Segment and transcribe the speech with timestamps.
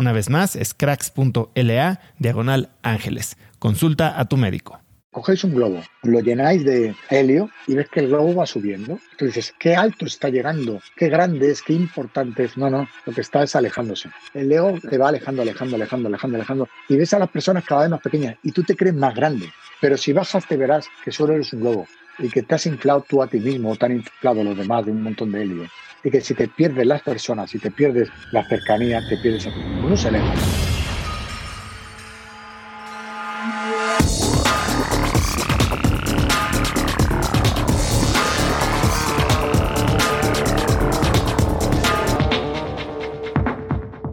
[0.00, 3.36] Una vez más, es cracks.la diagonal ángeles.
[3.58, 4.80] Consulta a tu médico
[5.12, 9.00] cogéis un globo, lo llenáis de helio y ves que el globo va subiendo.
[9.18, 12.56] Tú dices, qué alto está llegando, qué grande es, qué importante es.
[12.56, 14.08] No, no, lo que está es alejándose.
[14.34, 16.68] El Leo te va alejando, alejando, alejando, alejando, alejando.
[16.88, 19.52] Y ves a las personas cada vez más pequeñas y tú te crees más grande.
[19.80, 21.88] Pero si bajas te verás que solo eres un globo
[22.22, 24.84] y que te has inflado tú a ti mismo o te han inflado los demás
[24.84, 25.66] de un montón de helio.
[26.04, 29.50] Y que si te pierdes las personas, si te pierdes la cercanía, te pierdes a
[29.50, 29.60] ti.
[29.84, 30.34] Uno se aleja.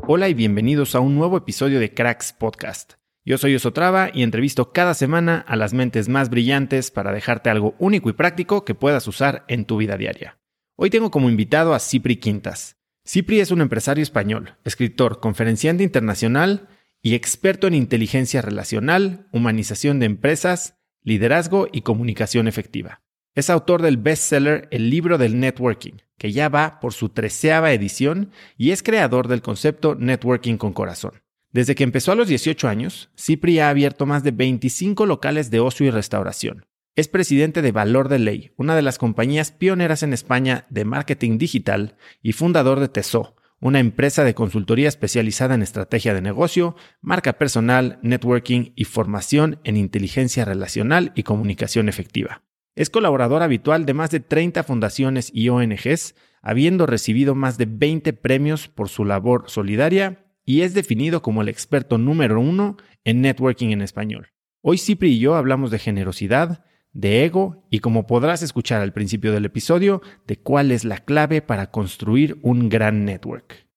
[0.09, 2.93] Hola y bienvenidos a un nuevo episodio de Cracks Podcast.
[3.27, 7.75] Yo soy Osotrava y entrevisto cada semana a las mentes más brillantes para dejarte algo
[7.77, 10.39] único y práctico que puedas usar en tu vida diaria.
[10.77, 12.77] Hoy tengo como invitado a Cipri Quintas.
[13.05, 16.69] Cipri es un empresario español, escritor, conferenciante internacional
[17.01, 23.01] y experto en inteligencia relacional, humanización de empresas, liderazgo y comunicación efectiva.
[23.35, 28.31] Es autor del bestseller El libro del networking, que ya va por su treceava edición
[28.55, 31.26] y es creador del concepto Networking con Corazón.
[31.51, 35.59] Desde que empezó a los 18 años, Cipri ha abierto más de 25 locales de
[35.59, 36.65] ocio y restauración.
[36.95, 41.37] Es presidente de Valor de Ley, una de las compañías pioneras en España de marketing
[41.37, 47.33] digital y fundador de Tesó, una empresa de consultoría especializada en estrategia de negocio, marca
[47.33, 52.43] personal, networking y formación en inteligencia relacional y comunicación efectiva.
[52.75, 58.13] Es colaborador habitual de más de 30 fundaciones y ONGs, habiendo recibido más de 20
[58.13, 63.71] premios por su labor solidaria y es definido como el experto número uno en networking
[63.71, 64.29] en español.
[64.61, 66.63] Hoy Cipri y yo hablamos de generosidad,
[66.93, 71.41] de ego y como podrás escuchar al principio del episodio, de cuál es la clave
[71.41, 73.67] para construir un gran network.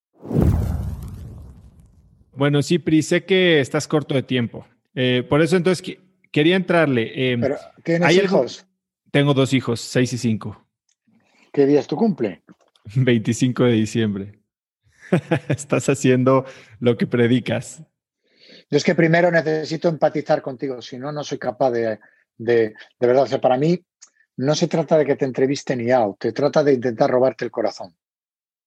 [2.36, 4.64] Bueno, Cipri, sé que estás corto de tiempo.
[4.94, 5.98] Eh, por eso entonces
[6.30, 7.32] quería entrarle.
[7.32, 8.64] Eh, Pero, ¿Tienes hijos?
[9.10, 10.64] Tengo dos hijos, seis y cinco.
[11.52, 12.44] ¿Qué día es tu cumple?
[12.94, 14.39] 25 de diciembre.
[15.48, 16.44] Estás haciendo
[16.78, 17.82] lo que predicas.
[18.70, 21.98] Yo es que primero necesito empatizar contigo, si no, no soy capaz de,
[22.38, 23.24] de, de verdad.
[23.24, 23.84] O sea, para mí
[24.36, 27.50] no se trata de que te entreviste ni out, te trata de intentar robarte el
[27.50, 27.94] corazón.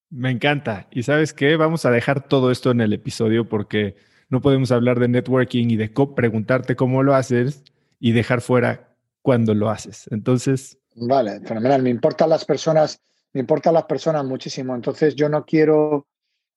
[0.10, 0.88] Me encanta.
[0.92, 3.96] Y sabes qué, vamos a dejar todo esto en el episodio porque
[4.30, 7.64] no podemos hablar de networking y de preguntarte cómo lo haces
[8.00, 10.08] y dejar fuera cuando lo haces.
[10.12, 10.78] Entonces.
[10.96, 11.82] Vale, fenomenal.
[11.82, 13.02] Me importan las personas,
[13.32, 14.76] me importan las personas muchísimo.
[14.76, 16.06] Entonces yo no quiero,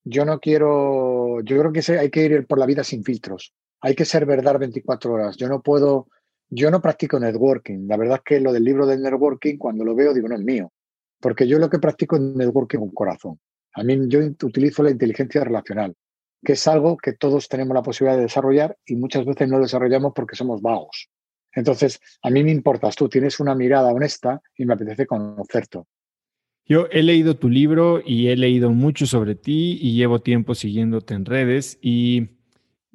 [0.09, 3.53] yo no quiero, yo creo que hay que ir por la vida sin filtros.
[3.81, 5.37] Hay que ser verdad 24 horas.
[5.37, 6.07] Yo no puedo,
[6.49, 7.87] yo no practico networking.
[7.87, 10.41] La verdad es que lo del libro del networking, cuando lo veo, digo, no es
[10.41, 10.71] mío.
[11.19, 13.39] Porque yo lo que practico es networking con corazón.
[13.73, 15.95] A mí yo utilizo la inteligencia relacional,
[16.43, 20.13] que es algo que todos tenemos la posibilidad de desarrollar y muchas veces no desarrollamos
[20.15, 21.09] porque somos vagos.
[21.53, 25.83] Entonces, a mí me importas tú, tienes una mirada honesta y me apetece conocerte.
[26.67, 31.13] Yo he leído tu libro y he leído mucho sobre ti y llevo tiempo siguiéndote
[31.13, 32.29] en redes y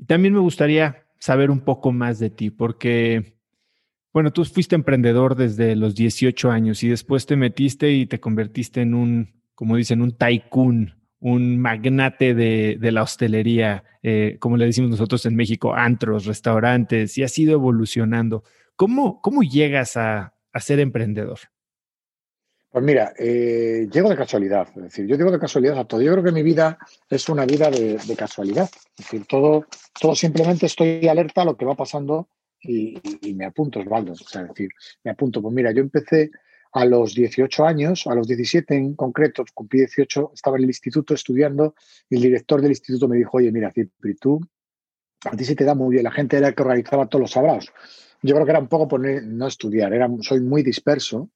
[0.06, 3.32] también me gustaría saber un poco más de ti porque
[4.12, 8.82] bueno, tú fuiste emprendedor desde los 18 años y después te metiste y te convertiste
[8.82, 14.90] en un, como dicen, un tycoon, un magnate de, la hostelería, eh, como le decimos
[14.90, 18.44] nosotros en México, antros, restaurantes, y has ido evolucionando.
[18.76, 21.38] ¿Cómo, cómo llegas a, ser emprendedor?
[22.72, 24.66] Pues mira, eh, llego de casualidad.
[24.74, 26.00] Es decir, yo llego de casualidad a todo.
[26.00, 26.78] Yo creo que mi vida
[27.10, 28.70] es una vida de, casualidad.
[28.96, 29.66] Es decir, todo,
[30.00, 32.30] todo simplemente estoy alerta a lo que va pasando
[32.62, 32.98] y,
[33.34, 34.12] me apunto, Osvaldo.
[34.12, 34.70] O sea, decir,
[35.04, 35.42] me apunto.
[35.42, 36.30] Pues mira, yo empecé
[36.72, 41.12] a los 18 años, a los 17 en concreto, cumplí 18, estaba en el instituto
[41.12, 41.74] estudiando
[42.08, 44.40] y el director del instituto me dijo, oye, mira, Cipri, tú,
[45.26, 47.30] a ti se te da muy bien, la gente era la que organizaba todos los
[47.32, 47.70] sabrados.
[48.22, 49.92] Yo creo que era un poco por no estudiar,
[50.22, 51.28] soy muy disperso,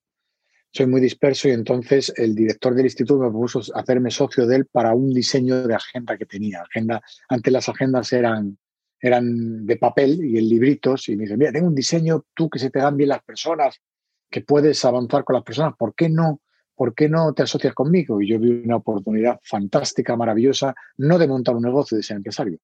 [0.76, 4.67] soy muy disperso y entonces el director del instituto me propuso hacerme socio de él
[4.67, 6.62] para un diseño de agenda que tenía.
[6.62, 8.58] Agenda, antes las agendas eran
[9.00, 12.58] eran de papel y en libritos, y me dice, mira, tengo un diseño, tú que
[12.58, 13.81] se te dan bien las personas,
[14.31, 16.40] que puedes avanzar con las personas, ¿por qué no?
[16.75, 18.20] ¿Por qué no te asocias conmigo?
[18.20, 22.58] Y yo vi una oportunidad fantástica, maravillosa, no de montar un negocio, de ser empresario.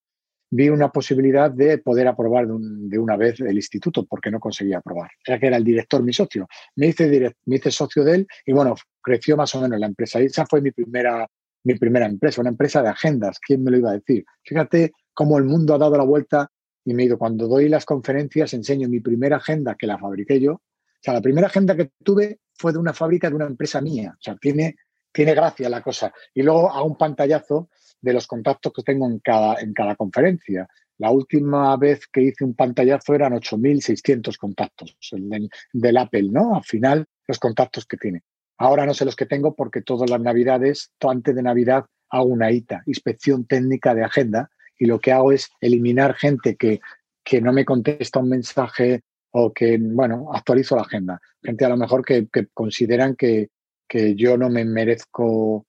[0.55, 5.11] Vi una posibilidad de poder aprobar de, una vez el instituto, porque no conseguía aprobar.
[5.27, 6.47] Ya que era el director mi socio.
[6.77, 10.21] Me hice, me hice socio de él y bueno, creció más o menos la empresa.
[10.21, 11.27] Y esa fue mi primera,
[11.65, 13.39] mi primera empresa, una empresa de agendas.
[13.41, 14.27] ¿Quién me lo iba a decir?
[14.45, 16.51] Fíjate cómo el mundo ha dado la vuelta
[16.85, 17.17] y me he ido.
[17.17, 20.53] Cuando doy las conferencias, enseño mi primera agenda que la fabriqué yo.
[20.53, 20.61] O
[21.01, 24.15] sea, la primera agenda que tuve fue de una fábrica de una empresa mía.
[24.19, 24.77] O sea, tiene,
[25.11, 26.13] tiene gracia la cosa.
[26.35, 27.71] Y luego hago un pantallazo
[28.03, 30.69] de los contactos que tengo en cada, en cada conferencia.
[30.99, 34.97] La última vez que hice un pantallazo eran 8.600 contactos
[35.73, 36.57] del Apple, ¿no?
[36.57, 38.23] Al final, los contactos que tiene.
[38.59, 42.53] Ahora no sé los que tengo porque todas las navidades, antes de Navidad, hago una
[42.53, 46.81] ITA, inspección técnica de agenda, y lo que hago es eliminar gente que,
[47.25, 51.21] que no me contesta un mensaje o que, bueno, actualizo la agenda.
[51.43, 53.49] Gente a lo mejor que, consideran que,
[53.89, 55.67] que, yo no me merezco,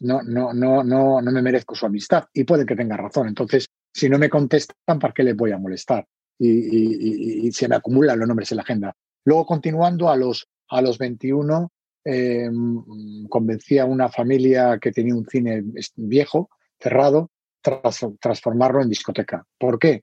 [0.00, 3.28] no, no, no, no, no me merezco su amistad y pueden que tenga razón.
[3.28, 6.06] Entonces, si no me contestan, ¿para qué les voy a molestar?
[6.38, 8.94] Y, y, se me acumulan los nombres en la agenda.
[9.24, 11.72] Luego, continuando a los, a los 21,
[12.04, 12.50] eh,
[13.28, 15.64] convencí a una familia que tenía un cine
[15.96, 17.30] viejo, cerrado,
[18.20, 19.44] transformarlo en discoteca.
[19.58, 20.02] ¿Por qué?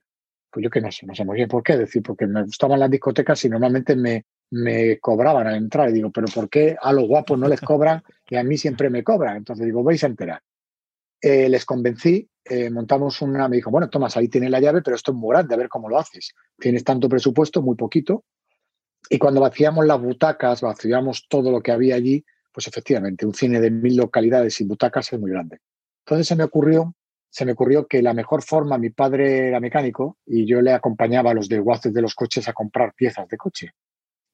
[0.50, 2.80] Pues yo que no sé, no sé muy bien por qué decir, porque me gustaban
[2.80, 5.88] las discotecas y normalmente me, me cobraban al entrar.
[5.90, 8.90] Y digo, pero ¿por qué a los guapos no les cobran y a mí siempre
[8.90, 9.36] me cobran?
[9.36, 10.40] Entonces digo, vais a enterar.
[11.20, 14.96] Eh, les convencí, eh, montamos una, me dijo, bueno, Tomás, ahí tienes la llave, pero
[14.96, 16.34] esto es muy grande, a ver cómo lo haces.
[16.58, 18.24] Tienes tanto presupuesto, muy poquito.
[19.08, 23.60] Y cuando vaciamos las butacas, vaciamos todo lo que había allí, pues efectivamente, un cine
[23.60, 25.60] de mil localidades sin butacas es muy grande.
[26.04, 26.94] Entonces se me ocurrió
[27.34, 31.32] se me ocurrió que la mejor forma, mi padre era mecánico y yo le acompañaba
[31.32, 33.70] a los desguaces de los coches a comprar piezas de coche.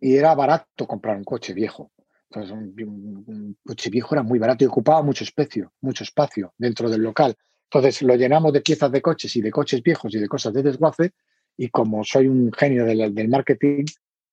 [0.01, 1.93] Y era barato comprar un coche viejo.
[2.31, 7.03] Entonces, un, coche viejo era muy barato y ocupaba mucho espacio, mucho espacio dentro del
[7.03, 7.37] local.
[7.65, 10.63] Entonces, lo llenamos de piezas de coches y de coches viejos y de cosas de
[10.63, 11.13] desguace.
[11.57, 13.85] Y como soy un genio del, marketing,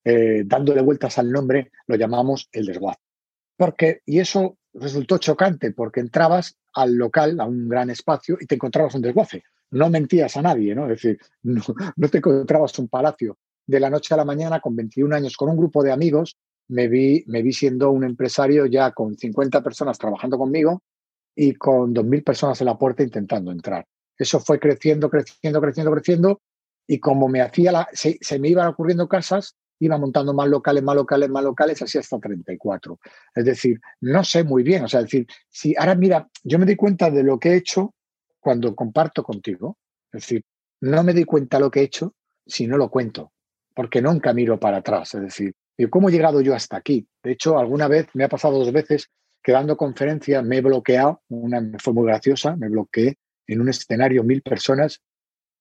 [0.03, 3.01] eh, dándole vueltas al nombre, lo llamamos el desguace.
[3.57, 8.55] Porque, y eso resultó chocante porque entrabas al local, a un gran espacio, y te
[8.55, 9.43] encontrabas un desguace.
[9.71, 10.83] No mentías a nadie, ¿no?
[10.83, 13.38] Es decir, no, te encontrabas un palacio.
[13.67, 16.38] De la noche a la mañana, con 21 años, con un grupo de amigos,
[16.69, 20.81] me vi, me vi siendo un empresario ya con 50 personas trabajando conmigo
[21.36, 23.86] y con 2.000 personas en la puerta intentando entrar.
[24.17, 26.41] Eso fue creciendo, creciendo, creciendo, creciendo.
[26.88, 30.95] Y como me hacía la, se, me iban ocurriendo casas, iba montando más locales, más
[30.95, 32.97] locales, más locales, así hasta 34.
[33.36, 36.65] Es decir, no sé muy bien, o sea, es decir, si ahora mira, yo me
[36.65, 37.93] di cuenta de lo que he hecho
[38.39, 39.77] cuando comparto contigo,
[40.12, 40.43] es decir,
[40.81, 42.13] no me di cuenta de lo que he hecho
[42.45, 43.33] si no lo cuento,
[43.77, 45.53] porque nunca miro para atrás, es decir,
[45.91, 47.07] ¿cómo he llegado yo hasta aquí?
[47.22, 49.12] De hecho, alguna vez me ha pasado dos veces
[49.43, 54.24] que dando conferencia me he bloqueado, una fue muy graciosa, me bloqueé en un escenario
[54.24, 55.00] mil personas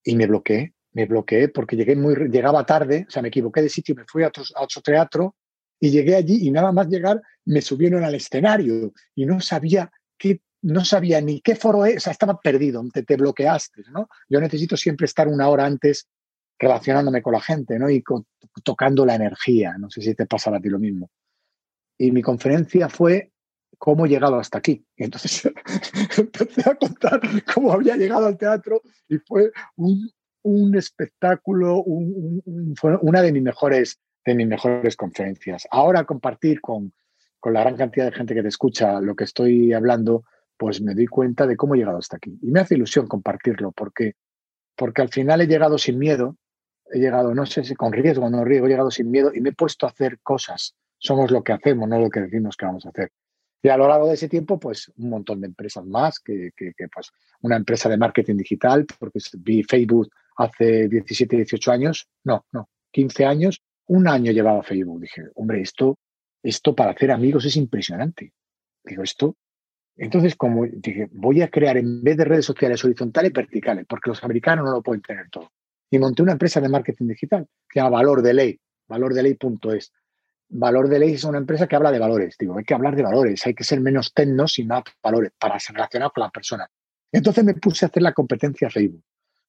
[0.02, 3.68] y me bloqueé me bloqueé porque llegué muy, llegaba tarde, o sea, me equivoqué de
[3.68, 5.36] sitio, me fui a otro, a otro teatro
[5.78, 10.40] y llegué allí y nada más llegar me subieron al escenario y no sabía qué,
[10.62, 14.08] no sabía ni qué foro es, o sea, estaba perdido, te, te bloqueaste, ¿no?
[14.26, 16.08] Yo necesito siempre estar una hora antes
[16.58, 17.90] relacionándome con la gente, ¿no?
[17.90, 18.02] Y
[18.64, 19.76] tocando la energía.
[19.78, 21.10] No sé si te pasa a ti lo mismo.
[21.98, 23.32] Y mi conferencia fue
[23.78, 24.84] cómo he llegado hasta aquí.
[24.96, 25.44] Y entonces
[26.18, 27.20] empecé a contar
[27.54, 30.10] cómo había llegado al teatro y fue un,
[30.42, 31.84] un espectáculo,
[32.76, 35.66] fue una de mis mejores de mis mejores conferencias.
[35.70, 36.92] Ahora compartir con,
[37.40, 40.24] con la gran cantidad de gente que te escucha lo que estoy hablando,
[40.56, 42.36] pues me doy cuenta de cómo he llegado hasta aquí.
[42.42, 44.14] Y me hace ilusión compartirlo, porque,
[44.74, 46.36] porque al final he llegado sin miedo,
[46.92, 49.40] he llegado, no sé si con riesgo o no riesgo, he llegado sin miedo y
[49.40, 50.74] me he puesto a hacer cosas.
[50.98, 53.12] Somos lo que hacemos, no lo que decimos que vamos a hacer.
[53.62, 56.52] Y a lo largo de ese tiempo, pues un montón de empresas más, que,
[56.92, 57.10] pues
[57.42, 63.24] una empresa de marketing digital, porque vi Facebook hace 17, 18 años, no, no, 15
[63.24, 65.00] años, un año llevaba Facebook.
[65.00, 65.98] Dije, hombre, esto,
[66.42, 68.32] esto para hacer amigos es impresionante.
[68.84, 69.36] Digo, esto.
[69.96, 74.22] Entonces, como dije, voy a crear en vez de redes sociales horizontales, verticales, porque los
[74.22, 75.50] americanos no lo pueden tener todo.
[75.90, 79.92] Y monté una empresa de marketing digital que se llama Valor de Ley, valordeley.es.
[80.48, 82.36] Valor de Ley es una empresa que habla de valores.
[82.38, 85.58] Digo, hay que hablar de valores, hay que ser menos tecnos y más valores para
[85.58, 86.68] ser relacionado con la persona.
[87.10, 89.02] Entonces me puse a hacer la competencia Facebook.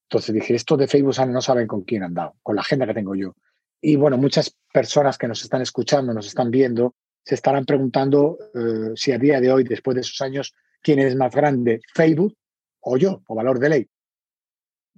[0.04, 2.94] Entonces dije, esto de Facebook no saben con quién han dado, con la agenda que
[2.94, 3.34] tengo yo.
[3.80, 8.92] Y bueno, muchas personas que nos están escuchando, nos están viendo, se estarán preguntando eh,
[8.94, 12.34] si a día de hoy, después de esos años, quién es más grande, Facebook
[12.80, 13.88] o yo, o Valor de Ley.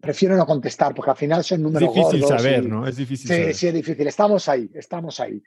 [0.01, 2.87] Prefiero no contestar porque al final son números Es difícil saber, ¿no?
[2.87, 4.07] Es difícil sí, Sí, es difícil.
[4.07, 5.43] Estamos ahí, estamos ahí.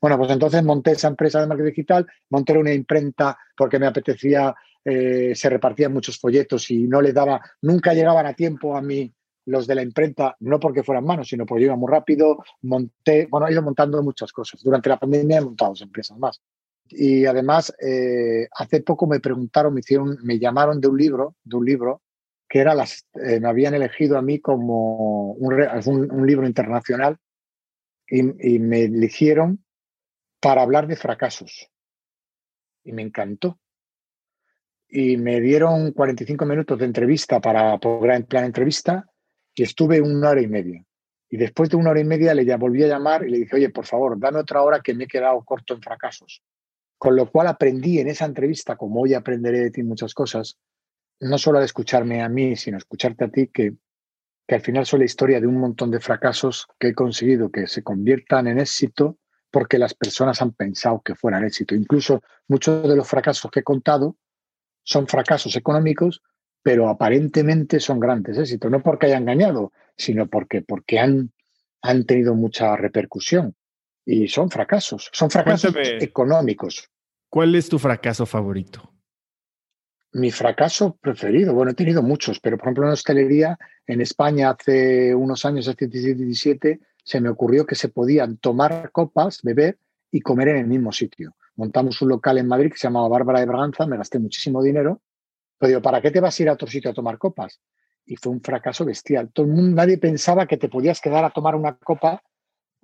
[0.00, 4.54] Bueno, pues entonces monté esa empresa de marketing digital, monté una imprenta porque me apetecía,
[4.84, 9.12] eh, se repartían muchos folletos y no le daba, nunca llegaban a tiempo a mí
[9.46, 13.46] los de la imprenta, no porque fueran manos, sino porque iba muy rápido, monté, bueno,
[13.46, 14.60] he ido montando muchas cosas.
[14.62, 16.42] Durante la pandemia he montado dos empresas más.
[16.88, 21.56] Y además, eh, hace poco me preguntaron, me hicieron, me llamaron de un libro, de
[21.56, 22.02] un libro,
[22.48, 27.18] que era las, eh, me habían elegido a mí como un, libro internacional
[28.08, 29.64] y, me eligieron
[30.40, 31.70] para hablar de fracasos.
[32.84, 33.58] Y me encantó
[34.88, 39.10] y me dieron 45 minutos de entrevista para poder plan entrevista
[39.52, 40.84] y estuve una hora y media.
[41.28, 43.70] Y después de una hora y media le volví a llamar y le dije, oye,
[43.70, 46.42] por favor, dame otra hora que me he quedado corto en fracasos.
[46.98, 50.56] Con lo cual aprendí en esa entrevista, como hoy aprenderé de ti muchas cosas,
[51.20, 53.74] no solo de escucharme a mí, sino escucharte a ti, que,
[54.46, 57.66] que al final soy la historia de un montón de fracasos que he conseguido que
[57.66, 59.18] se conviertan en éxito
[59.50, 61.74] porque las personas han pensado que fueran éxito.
[61.74, 64.16] Incluso muchos de los fracasos que he contado
[64.82, 66.22] son fracasos económicos
[66.66, 71.32] pero aparentemente son grandes éxitos, no porque hayan engañado, sino porque, porque han,
[71.80, 73.54] han tenido mucha repercusión.
[74.04, 76.90] Y son fracasos, son fracasos económicos.
[77.28, 78.95] ¿Cuál es tu fracaso favorito?
[80.18, 85.14] Mi fracaso preferido, bueno, he tenido muchos, pero por ejemplo en hostelería en España hace
[85.14, 89.78] unos años, hace 17, 17, se me ocurrió que se podían tomar copas, beber
[90.10, 91.36] y comer en el mismo sitio.
[91.56, 95.00] Montamos un local en Madrid que se llamaba Bárbara de Braganza, me gasté muchísimo dinero
[95.58, 97.60] pero digo, ¿para qué te vas a ir a otro sitio a tomar copas?
[98.04, 99.30] Y fue un fracaso bestial.
[99.32, 102.22] Todo el mundo, nadie pensaba que te podías quedar a tomar una copa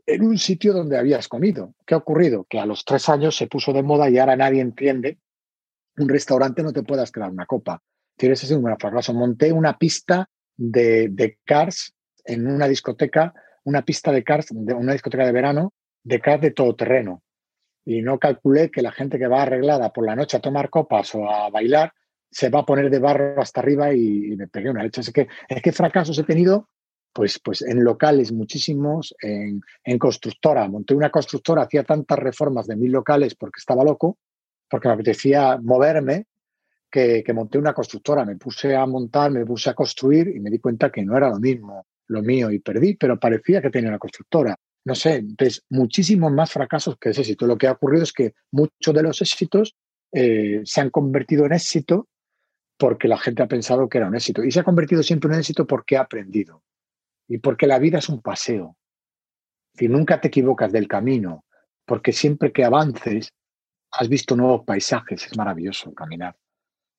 [0.07, 1.75] en un sitio donde habías comido.
[1.87, 2.45] ¿Qué ha ocurrido?
[2.45, 5.19] Que a los tres años se puso de moda y ahora nadie entiende.
[5.97, 7.83] Un restaurante no te puedas quedar una copa.
[8.17, 9.15] Tienes ese un fracaso.
[9.15, 11.95] Monté una pista de, de cars
[12.25, 13.35] en una discoteca,
[13.65, 15.73] una pista de cars, de una discoteca de verano,
[16.03, 17.23] de cars de todo terreno.
[17.85, 21.15] Y no calculé que la gente que va arreglada por la noche a tomar copas
[21.15, 21.93] o a bailar
[22.31, 25.01] se va a poner de barro hasta arriba y, me pegué una leche.
[25.03, 26.69] Es que, es que fracasos he tenido
[27.13, 30.67] pues, pues en locales muchísimos, en, en, constructora.
[30.69, 34.19] Monté una constructora, hacía tantas reformas de mil locales porque estaba loco,
[34.73, 36.25] porque me apetecía moverme,
[36.91, 38.25] que, monté una constructora.
[38.25, 41.29] Me puse a montar, me puse a construir y me di cuenta que no era
[41.29, 44.57] lo mismo lo mío y perdí, pero parecía que tenía una constructora.
[44.87, 47.47] No sé, entonces muchísimos más fracasos que ese éxito.
[47.47, 49.77] Lo que ha ocurrido es que muchos de los éxitos
[50.11, 52.09] eh, se han convertido en éxito
[52.79, 54.43] porque la gente ha pensado que era un éxito.
[54.43, 56.63] Y se ha convertido siempre en éxito porque ha aprendido.
[57.29, 58.79] Y porque la vida es un paseo.
[59.75, 61.45] Si nunca te equivocas del camino,
[61.85, 63.35] porque siempre que avances
[63.93, 66.37] has visto nuevos paisajes, es maravilloso caminar.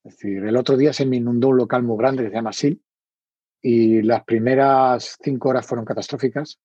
[0.04, 2.54] Es decir, el otro día se me inundó un local muy grande que se llama
[2.54, 2.80] Sil
[3.62, 6.60] y las primeras cinco horas fueron catastróficas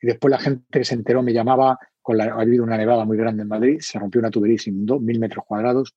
[0.00, 3.16] y después la gente se enteró, me llamaba, con la, ha habido una nevada muy
[3.16, 5.94] grande en Madrid, se rompió una tubería y se inundó mil metros cuadrados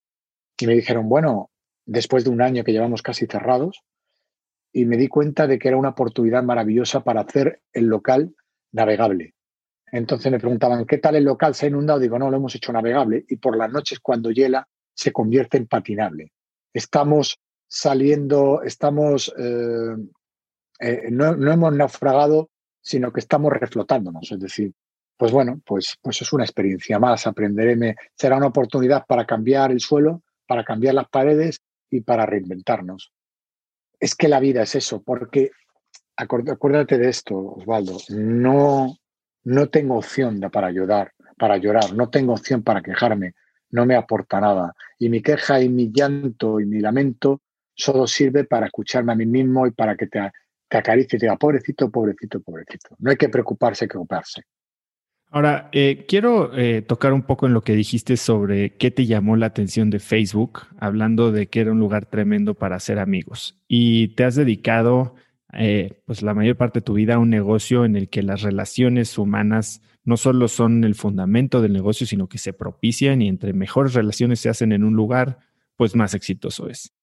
[0.58, 1.51] y me dijeron, bueno,
[1.86, 3.84] después de un año que llevamos casi cerrados,
[4.75, 8.36] y me di cuenta de que era una oportunidad maravillosa para hacer el local
[8.74, 9.35] navegable.
[9.96, 11.56] Entonces me preguntaban, ¿qué tal el local?
[11.56, 12.00] ¿Se ha inundado?
[12.00, 15.68] Digo, no, lo hemos hecho navegable y por las noches cuando hiela se convierte en
[15.68, 16.34] patinable.
[16.74, 19.96] Estamos saliendo, estamos, eh,
[20.82, 22.50] eh, no, hemos naufragado,
[22.82, 24.30] sino que estamos reflotándonos.
[24.34, 24.74] Es decir,
[25.16, 29.80] pues bueno, pues, pues es una experiencia más, aprenderé, será una oportunidad para cambiar el
[29.80, 33.14] suelo, para cambiar las paredes y para reinventarnos.
[33.98, 35.52] Es que la vida es eso, porque
[36.18, 38.98] acuérdate de esto, Osvaldo, no,
[39.46, 43.34] no tengo opción para ayudar, para llorar, no tengo opción para quejarme,
[43.70, 44.74] no me aporta nada.
[45.00, 47.42] Y mi queja y mi llanto y mi lamento
[47.74, 50.20] solo sirve para escucharme a mí mismo y para que te,
[50.68, 52.96] te acaricie y te diga, pobrecito, pobrecito, pobrecito.
[53.00, 54.44] No hay que preocuparse, que ocuparse.
[55.30, 59.36] Ahora, eh, quiero eh, tocar un poco en lo que dijiste sobre qué te llamó
[59.36, 63.60] la atención de Facebook, hablando de que era un lugar tremendo para hacer amigos.
[63.68, 65.16] Y te has dedicado,
[65.57, 69.17] eh, pues la mayor parte de tu vida un negocio en el que las relaciones
[69.17, 73.93] humanas no solo son el fundamento del negocio, sino que se propician y entre mejores
[73.93, 75.39] relaciones se hacen en un lugar,
[75.75, 76.93] pues más exitoso es.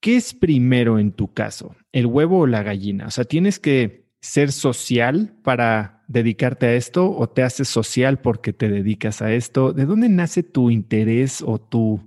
[0.00, 3.06] ¿Qué es primero en tu caso, el huevo o la gallina?
[3.06, 8.52] O sea, tienes que ser social para dedicarte a esto o te haces social porque
[8.52, 9.72] te dedicas a esto?
[9.72, 12.00] ¿De dónde nace tu interés o tu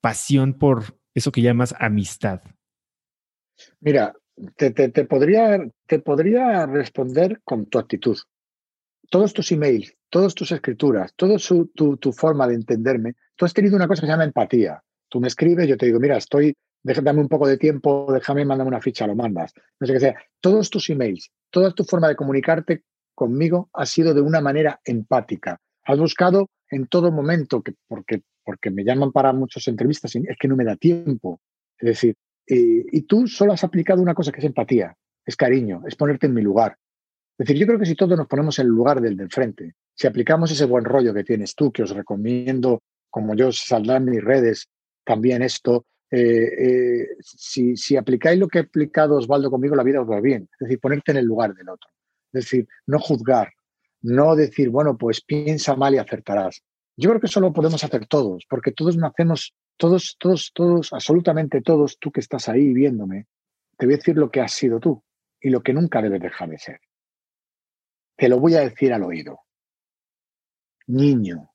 [0.00, 2.42] pasión por eso que llamas amistad?
[3.80, 4.14] Mira,
[4.56, 8.18] te, podría, te podría responder con tu actitud.
[9.10, 11.36] Todos tus emails, todas tus escrituras, toda
[11.74, 14.82] tu, tu, forma de entenderme, tú has tenido una cosa que se llama empatía.
[15.08, 18.68] Tú me escribes, yo te digo, mira, estoy, déjame un poco de tiempo, déjame, mándame
[18.68, 19.52] una ficha, lo mandas.
[19.80, 20.14] No sé qué sea.
[20.40, 25.60] Todos tus emails, toda tu forma de comunicarte conmigo ha sido de una manera empática.
[25.84, 30.48] Has buscado en todo momento, que, porque, porque me llaman para muchas entrevistas, es que
[30.48, 31.40] no me da tiempo.
[31.78, 32.16] Es decir,
[32.52, 36.34] y tú solo has aplicado una cosa que es empatía, es cariño, es ponerte en
[36.34, 36.76] mi lugar.
[37.38, 39.74] Es decir, yo creo que si todos nos ponemos en el lugar del del frente,
[39.94, 44.06] si aplicamos ese buen rollo que tienes tú, que os recomiendo, como yo saldrá en
[44.06, 44.68] mis redes,
[45.04, 50.00] también esto, eh, eh, si, si, aplicáis lo que ha aplicado Osvaldo conmigo, la vida
[50.00, 50.48] os va bien.
[50.52, 51.88] Es decir, ponerte en el lugar del otro.
[52.32, 53.52] Es decir, no juzgar,
[54.02, 56.62] no decir, bueno, pues piensa mal y acertarás.
[56.96, 61.62] Yo creo que eso lo podemos hacer todos, porque todos nacemos, todos, todos, todos, absolutamente
[61.62, 63.28] todos, tú que estás ahí viéndome,
[63.78, 65.02] te voy a decir lo que has sido tú
[65.40, 66.80] y lo que nunca debes dejar de ser.
[68.14, 69.40] Te lo voy a decir al oído.
[70.88, 71.50] Niño,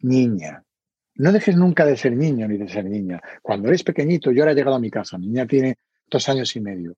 [0.00, 0.64] niña,
[1.14, 3.22] no dejes nunca de ser niño ni de ser niña.
[3.42, 5.78] Cuando eres pequeñito, yo ahora he llegado a mi casa, niña tiene
[6.10, 6.96] dos años y medio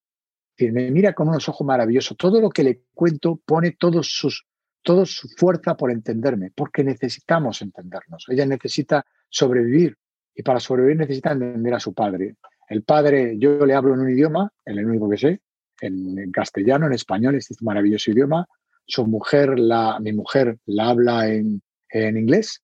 [0.70, 2.16] me mira con unos ojos maravillosos.
[2.16, 4.46] Todo lo que le cuento pone todos sus,
[4.82, 8.26] toda su fuerza por entenderme, porque necesitamos entendernos.
[8.28, 9.96] Ella necesita sobrevivir
[10.34, 12.36] y para sobrevivir necesita entender a su padre.
[12.68, 15.40] El padre, yo le hablo en un idioma, el único que sé,
[15.80, 18.46] en, castellano, en español, este es un maravilloso idioma.
[18.86, 22.62] Su mujer, la, mi mujer, la habla en, en inglés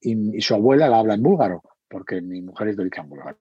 [0.00, 3.38] y, y, su abuela la habla en búlgaro, porque mi mujer es de origen búlgaro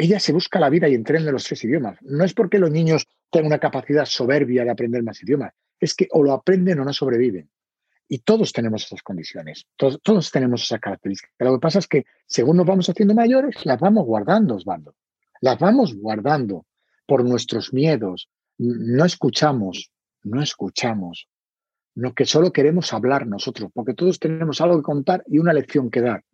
[0.00, 1.98] ella se busca la vida y entrena los tres idiomas.
[2.02, 6.08] No es porque los niños tengan una capacidad soberbia de aprender más idiomas, es que
[6.10, 7.50] o lo aprenden o no sobreviven.
[8.12, 11.32] Y todos tenemos esas condiciones, todos, todos tenemos esas características.
[11.38, 14.96] Lo que pasa es que según nos vamos haciendo mayores, las vamos guardando, Osvaldo.
[15.40, 16.66] Las vamos guardando
[17.06, 18.28] por nuestros miedos.
[18.58, 19.92] No escuchamos,
[20.24, 21.28] no escuchamos.
[21.94, 25.88] No que solo queremos hablar nosotros, porque todos tenemos algo que contar y una lección
[25.88, 26.24] que dar,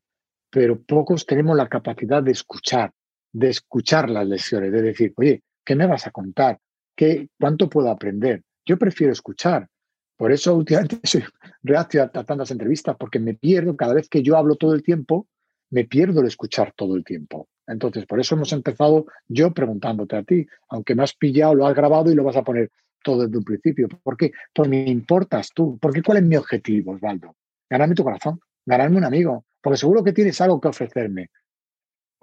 [0.48, 2.94] pero pocos tenemos la capacidad de escuchar,
[3.32, 6.58] de escuchar las lecciones, de decir, oye, ¿qué me vas a contar?
[6.94, 8.42] ¿Qué, ¿Cuánto puedo aprender?
[8.64, 9.68] Yo prefiero escuchar.
[10.16, 11.24] Por eso últimamente soy
[11.62, 15.26] reaccio a, tantas entrevistas, porque me pierdo, cada vez que yo hablo todo el tiempo,
[15.70, 17.48] me pierdo el escuchar todo el tiempo.
[17.66, 21.74] Entonces, por eso hemos empezado yo preguntándote a ti, aunque me has pillado, lo has
[21.74, 22.70] grabado y lo vas a poner
[23.02, 23.88] todo desde un principio.
[23.88, 24.32] ¿Por qué?
[24.52, 25.78] Porque me importas tú.
[25.80, 27.34] Porque ¿cuál es mi objetivo, Osvaldo?
[27.68, 31.30] Ganarme tu corazón, ganarme un amigo, porque seguro que tienes algo que ofrecerme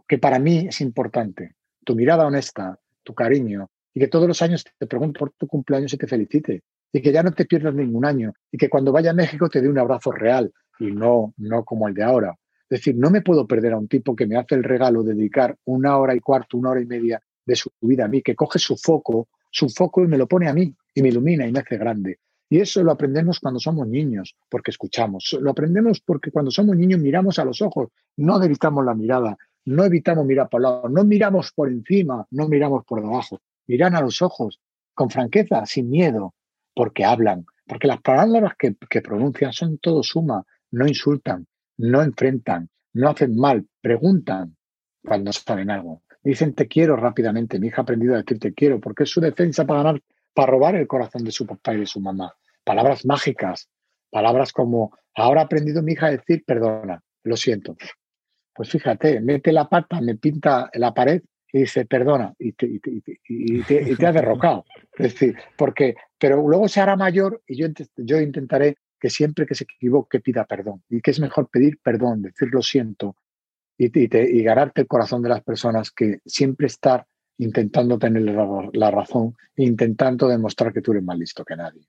[0.08, 1.56] que para mí es importante.
[1.84, 5.94] Tu mirada honesta, tu cariño, y que todos los años te pregunto por tu cumpleaños
[5.94, 9.12] y te felicite, y que ya no te pierdas ningún año, y que cuando vaya
[9.12, 12.38] a México te dé un abrazo real y no, no como el de ahora.
[12.70, 15.16] Es decir, no me puedo perder a un tipo que me hace el regalo de
[15.16, 18.36] dedicar una hora y cuarto, una hora y media de su vida a mí, que
[18.36, 21.52] coge su foco, su foco y me lo pone a mí y me ilumina y
[21.52, 22.20] me hace grande.
[22.50, 25.36] Y eso lo aprendemos cuando somos niños, porque escuchamos.
[25.42, 29.84] Lo aprendemos porque cuando somos niños miramos a los ojos, no dedicamos la mirada, no
[29.84, 34.22] evitamos mirar por lado, no miramos por encima, no miramos por debajo, miran a los
[34.22, 34.60] ojos
[34.94, 36.36] con franqueza, sin miedo,
[36.74, 43.10] porque hablan, porque las palabras que, pronuncian son todo suma, no insultan, no enfrentan, no
[43.10, 44.56] hacen mal, preguntan
[45.04, 46.04] cuando saben algo.
[46.24, 47.60] Dicen te quiero rápidamente.
[47.60, 50.02] Mi hija ha aprendido a decir te quiero porque es su defensa para ganar,
[50.34, 52.34] para robar el corazón de su papá y de su mamá.
[52.64, 53.70] Palabras mágicas,
[54.10, 57.76] palabras como ahora ha aprendido mi hija a decir perdona, lo siento.
[58.54, 61.22] Pues fíjate, mete la pata, me pinta la pared
[61.54, 62.66] y dice, perdona, y te,
[63.30, 64.66] y derrocado.
[64.98, 69.54] Es decir, porque, pero luego se hará mayor y yo, yo intentaré que siempre que
[69.54, 70.84] se equivoque pida perdón.
[70.90, 73.16] Y que es mejor pedir perdón, decir lo siento
[73.78, 77.06] y, y, ganarte el corazón de las personas que siempre estar
[77.38, 81.88] intentando tener la, razón e intentando demostrar que tú eres más listo que nadie.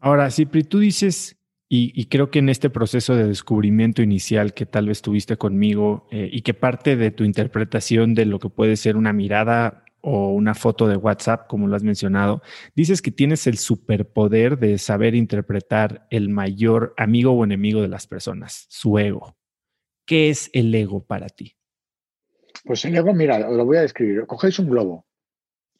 [0.00, 1.37] Ahora, Cipri, tú dices,
[1.70, 6.30] y, creo que en este proceso de descubrimiento inicial que tal vez tuviste conmigo eh,
[6.32, 10.54] y que parte de tu interpretación de lo que puede ser una mirada o una
[10.54, 12.40] foto de WhatsApp, como lo has mencionado,
[12.74, 18.06] dices que tienes el superpoder de saber interpretar el mayor amigo o enemigo de las
[18.06, 19.36] personas, su ego.
[20.06, 21.54] ¿Qué es el ego para ti?
[22.64, 24.24] Pues el ego, mira, lo voy a describir.
[24.26, 25.06] Cogéis un globo,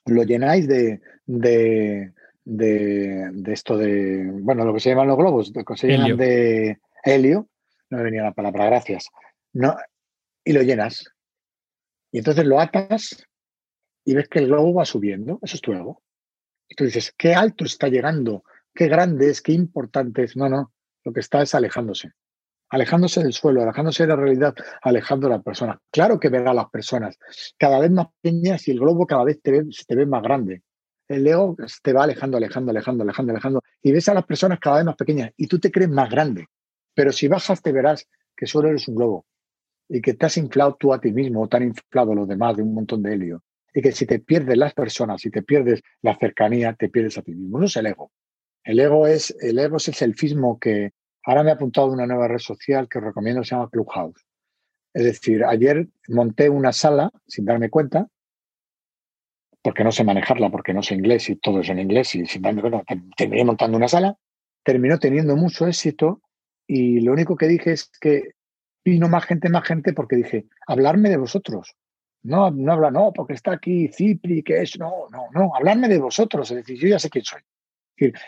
[0.05, 2.13] lo llenáis de, de,
[2.49, 6.79] de, esto de, bueno, lo que se llaman los globos, lo que se llaman de
[7.05, 7.47] helio,
[7.91, 9.09] no me venía la palabra, gracias,
[9.53, 9.77] no,
[10.45, 11.13] y lo llenas.
[12.11, 13.23] Y entonces lo atas
[14.03, 16.03] y ves que el globo va subiendo, eso es tu ego.
[16.69, 20.35] Y tú dices, qué alto está llegando, qué grande es, qué importante es.
[20.35, 20.73] No, no,
[21.05, 22.13] lo que está es alejándose.
[22.71, 25.81] Alejándose del suelo, alejándose de la realidad, alejando a la persona.
[25.91, 27.19] Claro que verá a las personas
[27.59, 30.63] cada vez más pequeñas y el globo cada vez te ve, te ve más grande.
[31.09, 33.63] El ego te va alejando, alejando, alejando, alejando, alejando.
[33.83, 36.47] Y ves a las personas cada vez más pequeñas y tú te crees más grande.
[36.95, 39.27] Pero si bajas te verás que solo eres un globo
[39.89, 42.57] y que te has inflado tú a ti mismo o te han inflado los demás
[42.57, 43.43] de un montón de helio
[43.73, 47.23] y que si te pierdes las personas, si te pierdes la cercanía, te pierdes a
[47.23, 47.59] ti mismo.
[47.59, 48.13] No es el ego.
[48.63, 50.93] El ego es el ego es el selfismo que
[51.25, 54.27] ahora me ha apuntado una nueva red social que os recomiendo, se llama Clubhouse.
[54.93, 58.09] Es decir, ayer monté una sala sin darme cuenta,
[59.63, 62.43] porque no sé manejarla, porque no sé inglés y todo es en inglés, y sin
[63.17, 64.17] terminé montando una sala,
[64.63, 66.23] terminó teniendo mucho éxito
[66.67, 68.33] y lo único que dije es que
[68.85, 71.75] vino más gente, más gente, porque dije, hablarme de vosotros.
[72.23, 75.99] No, no habla, no, porque está aquí Cipri, que es, no, no, no, hablarme de
[75.99, 77.41] vosotros, es decir, yo ya sé quién soy.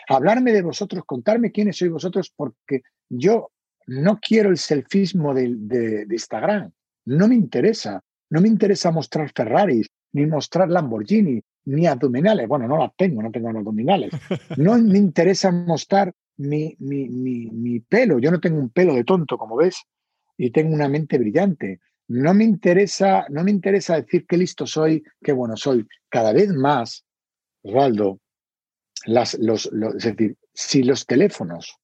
[0.09, 3.51] Hablarme de vosotros, contarme quiénes sois vosotros, porque yo
[3.87, 6.71] no quiero el selfismo de, de, Instagram,
[7.05, 12.77] no me interesa, no me interesa mostrar Ferraris, ni mostrar Lamborghini, ni abdominales, bueno, no
[12.77, 14.11] las tengo, no tengo abdominales,
[14.57, 19.03] no me interesa mostrar mi, mi, mi, mi pelo, yo no tengo un pelo de
[19.03, 19.83] tonto, como ves,
[20.37, 21.79] y tengo una mente brillante
[22.11, 25.87] no me interesa, no me interesa decir qué listo soy, qué bueno soy.
[26.09, 27.05] Cada vez más,
[27.63, 28.19] Osvaldo,
[29.05, 31.77] las, los, es decir, si los teléfonos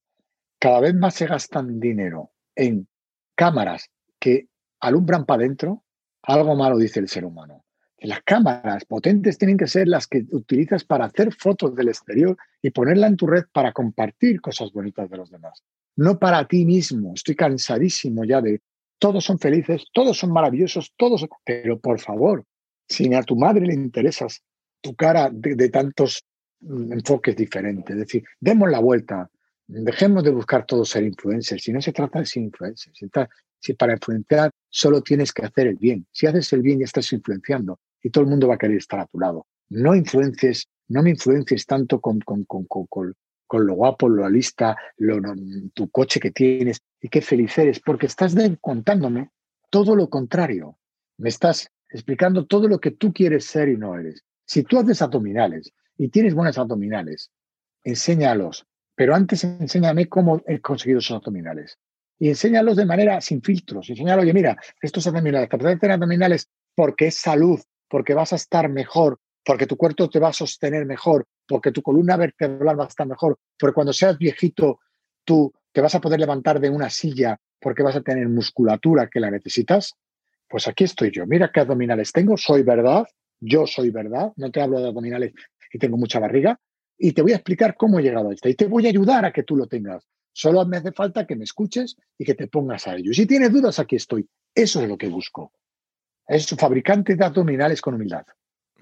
[0.58, 2.88] cada vez más se gastan dinero en
[3.34, 4.48] cámaras que
[4.80, 5.82] alumbran para adentro,
[6.22, 7.64] algo malo dice el ser humano.
[8.00, 12.70] Las cámaras potentes tienen que ser las que utilizas para hacer fotos del exterior y
[12.70, 15.64] ponerla en tu red para compartir cosas bonitas de los demás.
[15.96, 17.14] No para ti mismo.
[17.14, 18.60] Estoy cansadísimo ya de
[19.00, 22.44] todos son felices, todos son maravillosos, todos, pero por favor,
[22.88, 24.42] si a tu madre le interesas
[24.80, 26.24] tu cara de, tantos
[26.60, 29.28] mm, enfoques diferentes, es decir, demos la vuelta,
[29.66, 32.98] dejemos de buscar todos ser influencers, si no se trata de ser influencers,
[33.60, 37.12] si para influenciar solo tienes que hacer el bien, si haces el bien ya estás
[37.12, 39.46] influenciando y todo el mundo va a querer estar a tu lado.
[39.68, 43.14] No influencies, no me influencies tanto con, con, con, con,
[43.46, 45.20] con lo guapo, lo lista, lo,
[45.74, 49.30] tu coche que tienes y qué feliz eres, porque estás contándome
[49.70, 50.78] todo lo contrario.
[51.16, 54.22] Me estás explicando todo lo que tú quieres ser y no eres.
[54.44, 57.30] Si tú haces abdominales y tienes buenas abdominales,
[57.84, 61.78] enséñalos, pero antes enséñame cómo he conseguido esos abdominales.
[62.18, 63.88] Y enséñalos de manera sin filtros.
[63.88, 68.68] Enséñalo, oye, mira, estos abdominales, te tener abdominales porque es salud, porque vas a estar
[68.68, 72.88] mejor, porque tu cuerpo te va a sostener mejor, porque tu columna vertebral va a
[72.88, 74.80] estar mejor, porque cuando seas viejito
[75.24, 79.20] tú te vas a poder levantar de una silla porque vas a tener musculatura que
[79.20, 79.94] la necesitas,
[80.48, 81.26] pues aquí estoy yo.
[81.26, 83.06] Mira qué abdominales tengo, soy verdad,
[83.40, 85.32] yo soy verdad, no te hablo de abdominales
[85.72, 86.58] y tengo mucha barriga,
[86.98, 89.24] y te voy a explicar cómo he llegado a esto y te voy a ayudar
[89.24, 90.06] a que tú lo tengas.
[90.32, 93.10] Solo me hace falta que me escuches y que te pongas a ello.
[93.10, 94.28] Y si tienes dudas, aquí estoy.
[94.54, 95.52] Eso es lo que busco.
[96.28, 98.26] Es fabricante de abdominales con humildad.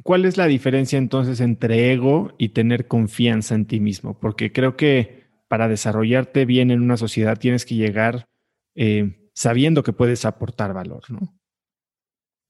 [0.02, 4.18] ¿Cuál es la diferencia entonces entre ego y tener confianza en ti mismo?
[4.18, 8.28] Porque creo que para desarrollarte bien en una sociedad tienes que llegar
[8.74, 11.38] eh, sabiendo que puedes aportar valor, ¿no?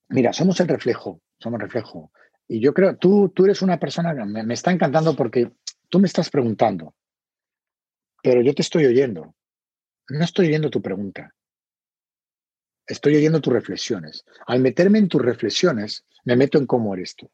[0.09, 2.11] Mira, somos el reflejo, somos reflejo.
[2.49, 5.53] Y yo creo, tú, tú eres una persona, me, me está encantando porque
[5.89, 6.95] tú me estás preguntando,
[8.23, 9.35] pero yo te estoy oyendo.
[10.09, 11.33] No estoy oyendo tu pregunta.
[12.87, 14.25] Estoy oyendo tus reflexiones.
[14.47, 17.29] Al meterme en tus reflexiones, me meto en cómo eres tú.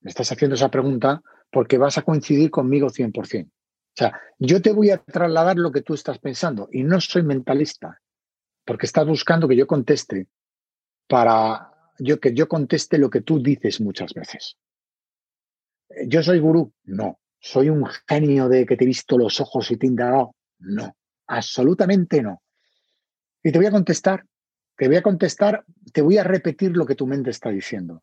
[0.00, 3.46] Me estás haciendo esa pregunta porque vas a coincidir conmigo 100%.
[3.46, 3.50] O
[3.94, 8.00] sea, yo te voy a trasladar lo que tú estás pensando y no soy mentalista,
[8.64, 10.28] porque estás buscando que yo conteste
[11.06, 14.56] para yo, que yo conteste lo que tú dices muchas veces.
[16.06, 16.72] ¿Yo soy gurú?
[16.84, 17.18] No.
[17.38, 20.36] ¿Soy un genio de que te he visto los ojos y te he indagado?
[20.58, 22.40] No, absolutamente no.
[23.42, 24.24] Y te voy a contestar,
[24.82, 28.02] te voy a contestar, te voy a repetir lo que tu mente está diciendo.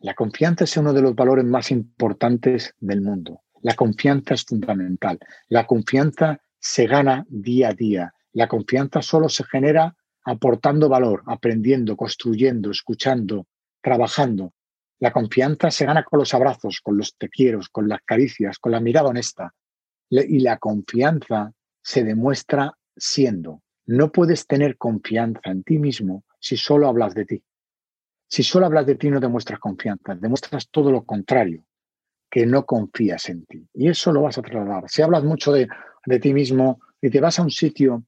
[0.00, 3.40] La confianza es uno de los valores más importantes del mundo.
[3.62, 5.18] La confianza es fundamental.
[5.48, 8.12] La confianza se gana día a día.
[8.34, 13.46] La confianza solo se genera aportando valor, aprendiendo, construyendo, escuchando,
[13.80, 14.52] trabajando.
[14.98, 18.72] La confianza se gana con los abrazos, con los te quiero, con las caricias, con
[18.72, 19.54] la mirada honesta.
[20.10, 23.62] Y la confianza se demuestra siendo.
[23.86, 27.42] No puedes tener confianza en ti mismo si solo hablas de ti.
[28.28, 31.64] Si solo hablas de ti no demuestras confianza, demuestras todo lo contrario,
[32.30, 33.68] que no confías en ti.
[33.74, 34.88] Y eso lo vas a trasladar.
[34.88, 35.68] Si hablas mucho de,
[36.06, 38.04] de ti mismo y te vas a un sitio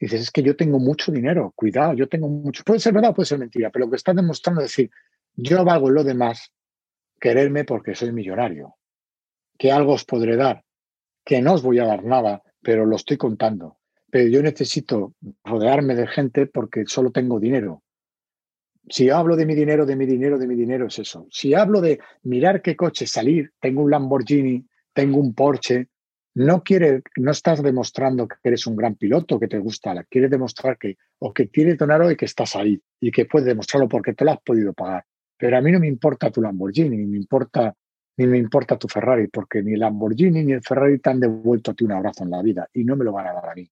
[0.00, 2.62] y dices, es que yo tengo mucho dinero, cuidado, yo tengo mucho.
[2.64, 4.90] Puede ser verdad, puede ser mentira, pero lo que estás demostrando es decir,
[5.34, 6.52] yo valgo lo demás,
[7.20, 8.76] quererme porque soy millonario,
[9.58, 10.64] que algo os podré dar,
[11.24, 13.77] que no os voy a dar nada, pero lo estoy contando.
[14.10, 17.82] Pero yo necesito rodearme de gente porque solo tengo dinero.
[18.88, 21.26] Si hablo de mi dinero, de mi dinero, de mi dinero, es eso.
[21.30, 25.88] Si hablo de mirar qué coche salir, tengo un Lamborghini, tengo un Porsche,
[26.34, 30.78] no quiere, no estás demostrando que eres un gran piloto, que te gusta, quieres demostrar
[30.78, 34.24] que, o que tienes dinero y que estás ahí, y que puedes demostrarlo porque te
[34.24, 35.04] lo has podido pagar.
[35.36, 37.74] Pero a mí no me importa tu Lamborghini, ni me importa,
[38.16, 41.72] ni me importa tu Ferrari, porque ni el Lamborghini ni el Ferrari te han devuelto
[41.72, 43.54] a ti un abrazo en la vida y no me lo van a dar a
[43.54, 43.68] mí.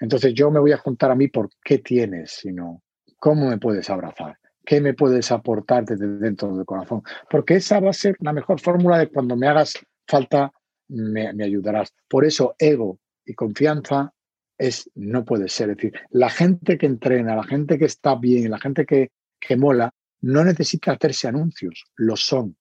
[0.00, 2.82] Entonces yo me voy a juntar a mí por qué tienes, sino
[3.18, 7.02] cómo me puedes abrazar, qué me puedes aportar desde dentro del corazón.
[7.30, 9.74] Porque esa va a ser la mejor fórmula de cuando me hagas
[10.06, 10.52] falta
[10.88, 11.92] me, ayudarás.
[12.08, 14.12] Por eso, ego y confianza
[14.58, 15.70] es, no puede ser.
[15.70, 19.56] Es decir, la gente que entrena, la gente que está bien, la gente que, que
[19.56, 22.56] mola, no necesita hacerse anuncios, lo son.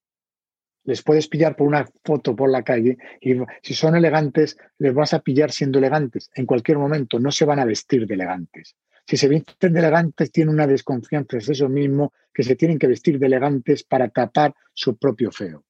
[0.86, 5.14] Les puedes pillar por una foto por la calle y si son elegantes, les vas
[5.14, 6.30] a pillar siendo elegantes.
[6.34, 8.76] En cualquier momento no se van a vestir de elegantes.
[9.08, 12.88] Si se visten de elegantes, tienen una desconfianza, es eso mismo, que se tienen que
[12.88, 15.64] vestir de elegantes para tapar su propio feo.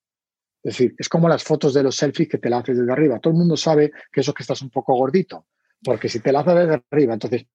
[0.64, 3.20] Es decir, es como las fotos de los selfies que te la haces desde arriba.
[3.20, 5.46] Todo el mundo sabe que eso es que estás un poco gordito,
[5.84, 7.46] porque si te la haces desde arriba, entonces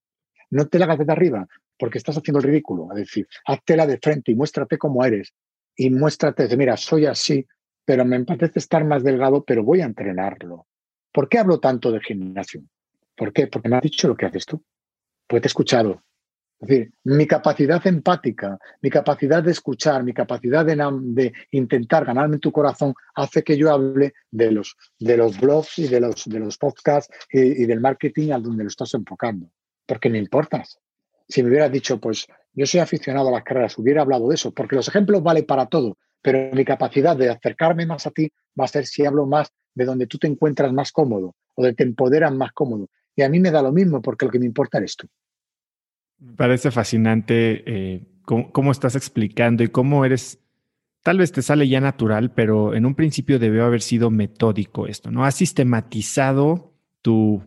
[0.50, 2.88] no te la hagas desde arriba porque estás haciendo el ridículo.
[2.92, 5.32] Es decir, háztela de frente y muéstrate cómo eres.
[5.76, 7.46] Y muéstrate, de, mira, soy así,
[7.84, 10.66] pero me parece estar más delgado, pero voy a entrenarlo.
[11.12, 12.62] ¿Por qué hablo tanto de gimnasio?
[13.16, 13.46] ¿Por qué?
[13.46, 14.62] Porque me has dicho lo que haces tú.
[15.26, 16.02] Pues te he escuchado.
[16.60, 22.52] Es decir, mi capacidad empática, mi capacidad de escuchar, mi capacidad de, intentar ganarme tu
[22.52, 26.58] corazón hace que yo hable de los, de los blogs y de los, de los
[26.58, 29.50] podcasts y, del marketing al donde lo estás enfocando.
[29.86, 30.78] Porque me importas.
[31.26, 34.52] Si me hubieras dicho, pues yo soy aficionado a las carreras, hubiera hablado de eso,
[34.52, 38.64] porque los ejemplos valen para todo, pero mi capacidad de acercarme más a ti va
[38.64, 41.84] a ser si hablo más de donde tú te encuentras más cómodo o de te
[41.84, 42.88] empoderan más cómodo.
[43.16, 45.06] Y a mí me da lo mismo porque lo que me importa eres tú.
[46.18, 50.38] Me parece fascinante eh, cómo, estás explicando y cómo eres,
[51.02, 55.10] tal vez te sale ya natural, pero en un principio debió haber sido metódico esto,
[55.10, 55.24] ¿no?
[55.24, 57.42] Has sistematizado tu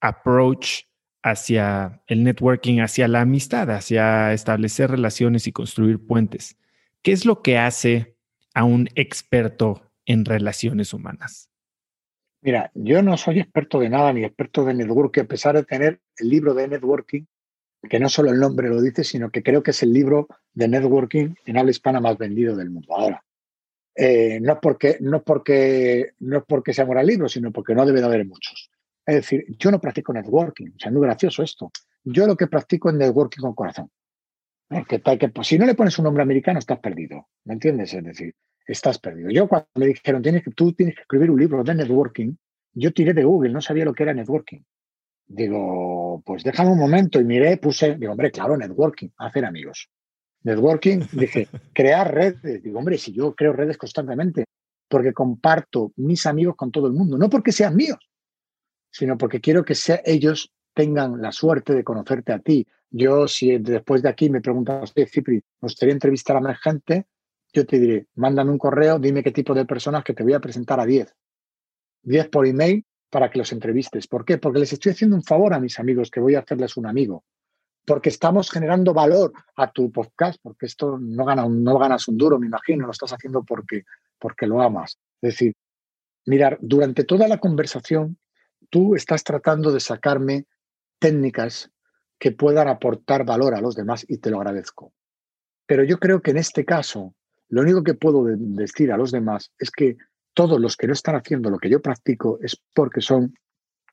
[0.00, 0.82] approach
[1.22, 6.56] hacia el networking, hacia la amistad, hacia establecer relaciones y construir puentes.
[7.02, 8.16] ¿Qué es lo que hace
[8.54, 11.50] a un experto en relaciones humanas?
[12.42, 16.00] Mira, yo no soy experto de nada ni experto de networking, a pesar de tener
[16.16, 17.24] el libro de networking
[17.88, 20.68] que no solo el nombre lo dice, sino que creo que es el libro de
[20.68, 22.94] networking en habla hispana más vendido del mundo.
[22.94, 23.24] Ahora,
[23.94, 27.86] eh, no, es porque, no, porque, no es porque sea el libro, sino porque no
[27.86, 28.70] debe de haber muchos.
[29.10, 31.72] Es decir, yo no practico networking, o sea, es muy gracioso esto.
[32.04, 33.90] Yo lo que practico es networking con corazón.
[34.68, 37.26] Porque que, pues, si no le pones un nombre americano, estás perdido.
[37.44, 37.92] ¿Me entiendes?
[37.92, 39.28] Es decir, estás perdido.
[39.30, 42.36] Yo cuando me dijeron, tienes que, tú tienes que escribir un libro de networking,
[42.72, 44.60] yo tiré de Google, no sabía lo que era networking.
[45.26, 49.90] Digo, pues déjame un momento y miré, puse, digo, hombre, claro, networking, hacer amigos.
[50.44, 52.62] Networking, dije, crear redes.
[52.62, 54.44] Digo, hombre, si yo creo redes constantemente,
[54.88, 57.98] porque comparto mis amigos con todo el mundo, no porque sean míos,
[58.90, 62.66] sino porque quiero que sea, ellos tengan la suerte de conocerte a ti.
[62.90, 67.06] Yo, si después de aquí me preguntas, Cipri, me gustaría entrevistar a más gente,
[67.52, 70.40] yo te diré, mándame un correo, dime qué tipo de personas que te voy a
[70.40, 71.14] presentar a 10.
[72.02, 74.06] 10 por email para que los entrevistes.
[74.06, 74.38] ¿Por qué?
[74.38, 77.24] Porque les estoy haciendo un favor a mis amigos, que voy a hacerles un amigo.
[77.84, 82.38] Porque estamos generando valor a tu podcast, porque esto no, gana, no ganas un duro,
[82.38, 83.84] me imagino, lo estás haciendo porque,
[84.18, 84.98] porque lo amas.
[85.20, 85.54] Es decir,
[86.26, 88.16] mirar, durante toda la conversación,
[88.70, 90.46] tú estás tratando de sacarme
[90.98, 91.70] técnicas
[92.18, 94.92] que puedan aportar valor a los demás y te lo agradezco.
[95.66, 97.14] Pero yo creo que en este caso,
[97.48, 99.96] lo único que puedo decir a los demás es que
[100.34, 103.34] todos los que no están haciendo lo que yo practico es porque son,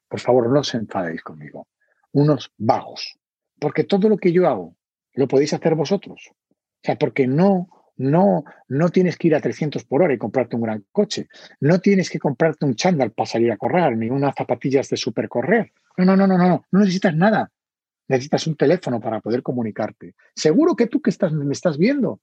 [0.07, 1.67] por favor, no os enfadéis conmigo,
[2.11, 3.17] unos vagos.
[3.59, 4.75] Porque todo lo que yo hago
[5.13, 6.31] lo podéis hacer vosotros.
[6.31, 10.55] O sea, porque no, no, no tienes que ir a 300 por hora y comprarte
[10.55, 11.27] un gran coche.
[11.59, 15.73] No tienes que comprarte un chándal para salir a correr, ni unas zapatillas de supercorrer.
[15.97, 17.51] No, no, no, no, no, no necesitas nada.
[18.07, 20.15] Necesitas un teléfono para poder comunicarte.
[20.33, 22.21] Seguro que tú que me estás viendo,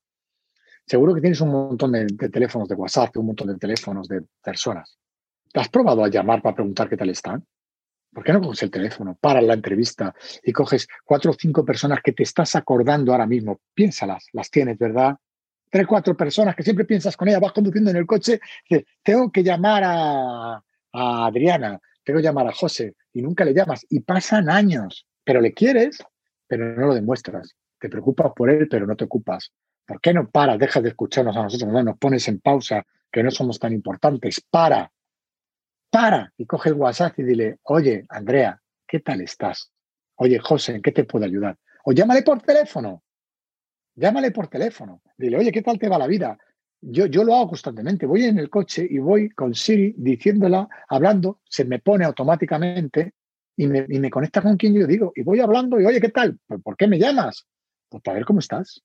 [0.87, 4.97] seguro que tienes un montón de, teléfonos de WhatsApp, un montón de teléfonos de personas.
[5.53, 7.45] ¿Te has probado a llamar para preguntar qué tal están?
[8.13, 12.01] ¿Por qué no coges el teléfono, paras la entrevista y coges cuatro o cinco personas
[12.03, 13.61] que te estás acordando ahora mismo?
[13.75, 15.17] Piénsalas, las tienes, ¿verdad?
[15.75, 18.39] Tres, cuatro personas que siempre piensas con ellas, vas conduciendo en el coche,
[18.71, 23.53] dices, tengo que llamar a, a Adriana, tengo que llamar a José, y nunca le
[23.53, 23.85] llamas.
[23.91, 25.99] Y pasan años, pero le quieres,
[26.47, 27.57] pero no lo demuestras.
[27.81, 29.51] Te preocupas por él, pero no te ocupas.
[29.85, 30.61] ¿Por qué no paras?
[30.61, 34.41] Dejas de escucharnos a nosotros, no nos pones en pausa, que no somos tan importantes.
[34.49, 34.93] Para,
[35.91, 39.73] para y coge el WhatsApp y dile, oye, Andrea, ¿qué tal estás?
[40.15, 41.59] Oye, José, ¿en qué te puedo ayudar?
[41.85, 43.03] O llámale por teléfono.
[43.97, 45.03] Llámale por teléfono.
[45.17, 46.37] Dile, oye, ¿qué tal te va la vida?
[46.81, 48.07] Yo, yo lo hago constantemente.
[48.07, 53.15] Voy en el coche y voy con Siri diciéndola, hablando, se me pone automáticamente
[53.57, 55.13] y me, y me conecta con quien yo digo.
[55.15, 56.39] Y voy hablando y, oye, ¿qué tal?
[56.63, 57.47] ¿Por qué me llamas?
[57.89, 58.83] Pues para ver cómo estás.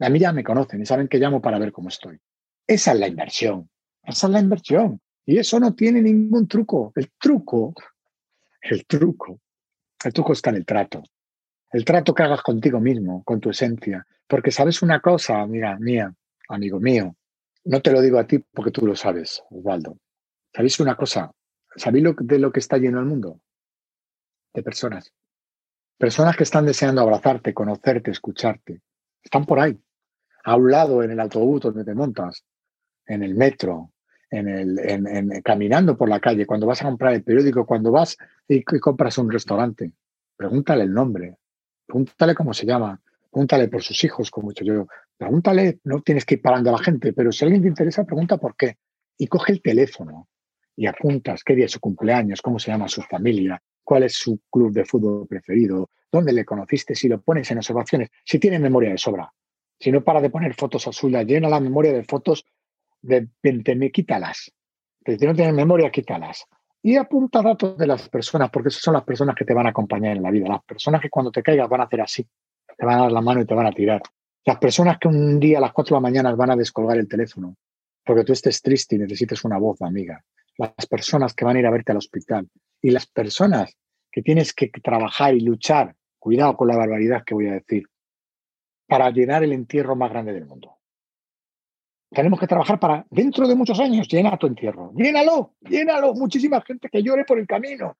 [0.00, 2.18] A mí ya me conocen y saben que llamo para ver cómo estoy.
[2.66, 3.68] Esa es la inversión.
[4.02, 5.00] Esa es la inversión.
[5.26, 6.92] Y eso no tiene ningún truco.
[6.96, 7.74] El truco,
[8.62, 9.40] el truco,
[10.02, 11.02] el truco está en el trato.
[11.70, 14.06] El trato que hagas contigo mismo, con tu esencia.
[14.26, 16.14] Porque sabes una cosa, mira, mía,
[16.48, 17.16] amigo mío,
[17.64, 19.98] no te lo digo a ti porque tú lo sabes, Osvaldo.
[20.54, 21.30] ¿Sabéis una cosa?
[21.76, 23.40] ¿Sabéis lo, de lo que está lleno el mundo?
[24.54, 25.12] De personas.
[25.98, 28.80] Personas que están deseando abrazarte, conocerte, escucharte.
[29.22, 29.78] Están por ahí.
[30.44, 32.44] A un lado en el autobús donde te montas,
[33.04, 33.92] en el metro,
[34.30, 38.16] en el, en, caminando por la calle, cuando vas a comprar el periódico, cuando vas
[38.46, 39.92] y, compras un restaurante,
[40.36, 41.36] pregúntale el nombre,
[41.88, 46.24] pregúntale cómo se llama, pregúntale por sus hijos, como he hecho yo, pregúntale, no tienes
[46.24, 48.76] que ir parando a la gente, pero si alguien te interesa, pregunta por qué.
[49.16, 50.28] Y coge el teléfono
[50.76, 54.40] y apuntas qué día es su cumpleaños, cómo se llama su familia, cuál es su
[54.50, 58.90] club de fútbol preferido, dónde le conociste, si lo pones en observaciones, si tiene memoria
[58.90, 59.32] de sobra.
[59.80, 62.44] Si no para de poner fotos azules, llena la memoria de fotos
[63.00, 64.52] de 20.000, quítalas.
[65.06, 66.44] Si no tienes memoria, quítalas.
[66.82, 69.70] Y apunta datos de las personas, porque esas son las personas que te van a
[69.70, 70.48] acompañar en la vida.
[70.48, 72.26] Las personas que cuando te caigas van a hacer así.
[72.76, 74.00] Te van a dar la mano y te van a tirar.
[74.44, 77.08] Las personas que un día a las 4 de la mañana van a descolgar el
[77.08, 77.56] teléfono
[78.08, 80.24] porque tú estés triste y necesites una voz amiga.
[80.56, 82.48] Las personas que van a ir a verte al hospital.
[82.80, 83.76] Y las personas
[84.10, 87.84] que tienes que trabajar y luchar, cuidado con la barbaridad que voy a decir,
[88.86, 90.77] para llenar el entierro más grande del mundo.
[92.10, 94.92] Tenemos que trabajar para, dentro de muchos años, llena tu entierro.
[94.94, 96.14] Llénalo, llénalo.
[96.14, 97.96] Muchísima gente que llore por el camino.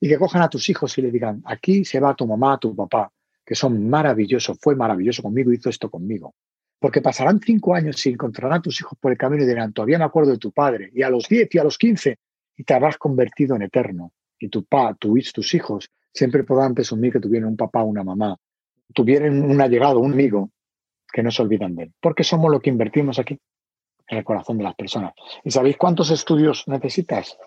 [0.00, 2.74] Y que cojan a tus hijos y le digan, aquí se va tu mamá, tu
[2.74, 3.12] papá,
[3.44, 6.34] que son maravillosos, fue maravilloso conmigo, hizo esto conmigo.
[6.78, 9.98] Porque pasarán cinco años y encontrarán a tus hijos por el camino y dirán, todavía
[9.98, 10.90] me acuerdo de tu padre.
[10.94, 12.18] Y a los diez y a los quince,
[12.56, 14.12] y te habrás convertido en eterno.
[14.38, 18.36] Y tu pa, tu, tus hijos siempre podrán presumir que tuvieron un papá una mamá,
[18.94, 20.50] tuvieron un allegado, un amigo,
[21.12, 23.38] que no se olvidan de él, porque somos lo que invertimos aquí
[24.08, 25.12] en el corazón de las personas.
[25.44, 27.38] ¿Y sabéis cuántos estudios necesitas?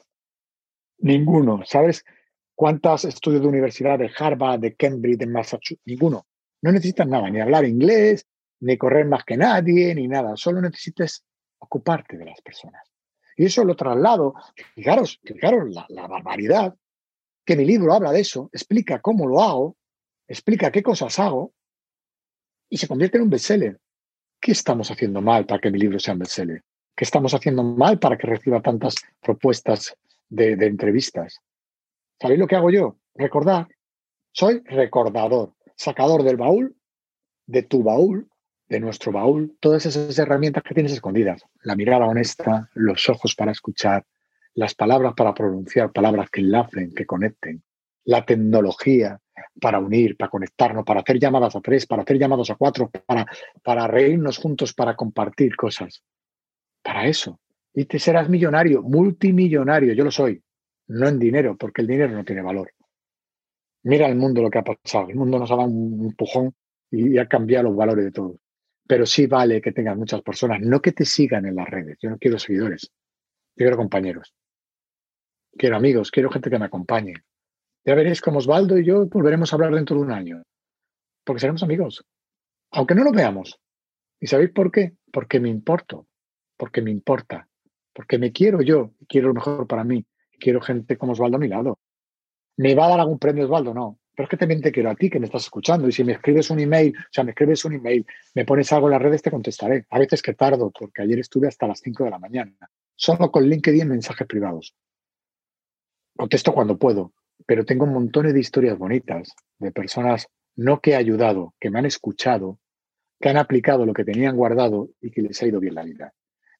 [1.00, 1.62] Ninguno.
[1.66, 2.06] ¿Sabes
[2.56, 5.82] cuántos estudios de universidad de Harvard, de Cambridge, de Massachusetts?
[5.86, 6.28] Ninguno.
[6.62, 8.28] No necesitas nada, ni hablar inglés,
[8.60, 10.36] ni correr más que nadie, ni nada.
[10.36, 11.26] Solo necesitas
[11.60, 12.88] ocuparte de las personas.
[13.36, 14.36] Y eso lo traslado.
[14.76, 16.76] Fijaros, fijaros la, la barbaridad,
[17.46, 19.78] que mi libro habla de eso, explica cómo lo hago,
[20.28, 21.54] explica qué cosas hago,
[22.70, 23.80] y se convierte en un bestseller.
[24.42, 26.64] ¿Qué estamos haciendo mal para que mi libro sea un bestseller?
[26.96, 29.96] ¿Qué estamos haciendo mal para que reciba tantas propuestas
[30.30, 31.40] de, entrevistas?
[32.20, 32.98] ¿Sabéis lo que hago yo?
[33.14, 33.68] Recordar.
[34.32, 36.76] Soy recordador, sacador del baúl,
[37.46, 38.32] de tu baúl,
[38.68, 41.46] de nuestro baúl, todas esas herramientas que tienes escondidas.
[41.62, 44.08] La mirada honesta, los ojos para escuchar,
[44.56, 47.62] las palabras para pronunciar, palabras que enlacen, que conecten,
[48.06, 49.20] la tecnología,
[49.60, 52.90] para unir, para conectarnos, para hacer llamadas a tres, para hacer llamadas a cuatro,
[53.64, 56.04] para, reírnos juntos, para compartir cosas.
[56.82, 57.40] Para eso.
[57.74, 59.94] Y te serás millonario, multimillonario.
[59.94, 60.42] Yo lo soy.
[60.88, 62.72] No en dinero, porque el dinero no tiene valor.
[63.84, 65.10] Mira el mundo lo que ha pasado.
[65.10, 66.54] El mundo nos ha dado un empujón
[66.90, 68.36] y ha cambiado los valores de todos.
[68.86, 71.98] Pero sí vale que tengas muchas personas, no que te sigan en las redes.
[72.02, 72.92] Yo no quiero seguidores.
[73.56, 74.34] Yo quiero compañeros.
[75.58, 77.14] Quiero amigos, quiero gente que me acompañe,
[77.86, 80.44] ya veréis como Osvaldo y yo volveremos a hablar dentro de un año,
[81.24, 82.04] porque seremos amigos,
[82.72, 83.60] aunque no nos veamos,
[84.22, 84.94] ¿Y sabéis por qué?
[85.12, 86.08] Porque me importo,
[86.56, 87.50] porque me importa,
[87.92, 90.06] porque me quiero yo, quiero lo mejor para mí,
[90.40, 91.80] quiero gente como Osvaldo a mi lado.
[92.58, 93.74] ¿Me va a dar algún premio Osvaldo?
[93.74, 93.98] No.
[94.14, 95.88] Pero es que también te quiero a ti que me estás escuchando.
[95.88, 98.06] Y si me escribes un email, o sea, me escribes un email,
[98.36, 99.88] me pones algo en las redes, te contestaré.
[99.90, 102.54] A veces que tardo, porque ayer estuve hasta las 5 de la mañana.
[102.96, 104.76] Solo con LinkedIn mensajes privados.
[106.16, 107.14] Contesto cuando puedo,
[107.46, 111.86] pero tengo montón de historias bonitas de personas no que he ayudado, que me han
[111.86, 112.60] escuchado,
[113.20, 116.14] que han aplicado lo que tenían guardado y que les ha ido bien la vida.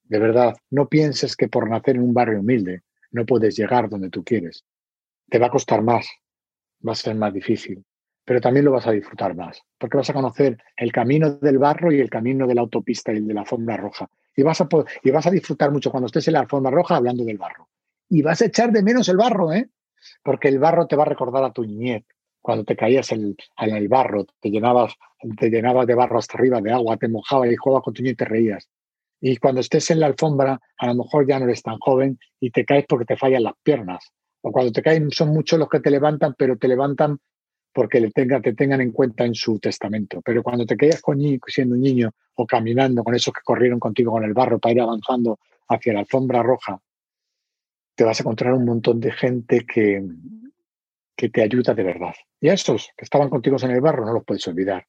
[0.04, 4.10] De verdad, no pienses que por nacer en un barrio humilde no puedes llegar donde
[4.10, 4.64] tú quieres.
[5.28, 6.06] Te va a costar más,
[6.86, 7.84] va a ser más difícil,
[8.24, 11.92] pero también lo vas a disfrutar más, porque vas a conocer el camino del barro
[11.92, 14.08] y el camino de la autopista y el de la alfombra roja.
[14.34, 14.68] Y vas, a
[15.02, 17.68] y vas a disfrutar mucho cuando estés en la alfombra roja hablando del barro.
[18.08, 19.68] Y vas a echar de menos el barro, ¿eh?
[20.22, 22.04] Porque el barro te va a recordar a tu niñez,
[22.40, 24.94] cuando te caías en, el barro, te llenabas,
[25.38, 28.12] te llenabas de barro hasta arriba, de agua, te mojabas y jugabas con tu niño
[28.12, 28.68] y te reías.
[29.20, 32.50] Y cuando estés en la alfombra, a lo mejor ya no eres tan joven y
[32.50, 35.80] te caes porque te fallan las piernas o cuando te caen son muchos los que
[35.80, 37.18] te levantan, pero te levantan
[37.72, 40.20] porque le te tengan en cuenta en su testamento.
[40.22, 44.12] Pero cuando te caes con, siendo un niño o caminando con esos que corrieron contigo
[44.12, 45.38] con el barro para ir avanzando
[45.68, 46.78] hacia la alfombra roja,
[47.94, 50.02] te vas a encontrar un montón de gente que,
[51.16, 52.14] que te ayuda de verdad.
[52.40, 54.86] Y a esos que estaban contigo en el barro no los puedes olvidar.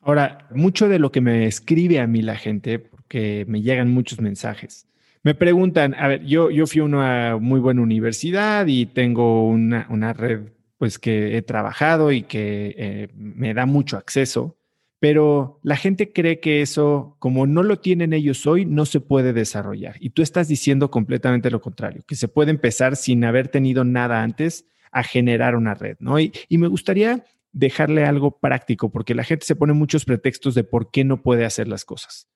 [0.00, 4.20] Ahora, mucho de lo que me escribe a mí la gente, porque me llegan muchos
[4.20, 4.86] mensajes,
[5.22, 9.86] me preguntan, a ver, yo, yo fui a una muy buena universidad y tengo una,
[9.90, 10.48] una red
[10.78, 14.56] pues que he trabajado y que eh, me da mucho acceso,
[15.00, 19.32] pero la gente cree que eso, como no lo tienen ellos hoy, no se puede
[19.32, 19.96] desarrollar.
[19.98, 24.22] Y tú estás diciendo completamente lo contrario, que se puede empezar sin haber tenido nada
[24.22, 26.20] antes a generar una red, ¿no?
[26.20, 30.64] Y, y me gustaría dejarle algo práctico, porque la gente se pone muchos pretextos de
[30.64, 32.28] por qué no puede hacer las cosas.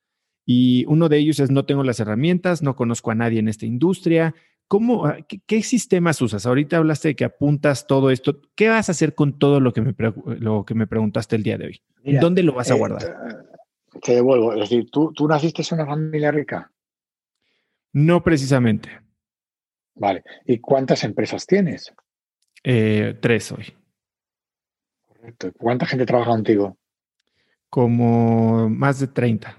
[0.45, 3.65] Y uno de ellos es no tengo las herramientas, no conozco a nadie en esta
[3.65, 4.35] industria.
[4.67, 6.45] ¿Cómo, ah, qué, sistemas usas?
[6.45, 8.41] Ahorita hablaste de que apuntas todo esto.
[8.55, 9.93] ¿Qué vas a hacer con todo lo que me,
[10.39, 11.81] lo que me preguntaste el día de hoy?
[12.19, 13.03] ¿Dónde lo vas a eh, guardar?
[13.03, 14.53] Eh, te devuelvo.
[14.53, 16.71] Es decir, ¿tú, ¿tú naciste en una familia rica?
[17.93, 18.89] No precisamente.
[19.93, 20.23] Vale.
[20.45, 21.93] ¿Y cuántas empresas tienes?
[22.63, 23.73] Eh, tres hoy.
[25.07, 25.51] Correcto.
[25.57, 26.77] ¿Cuánta gente trabaja contigo?
[27.69, 29.57] Como más de 30.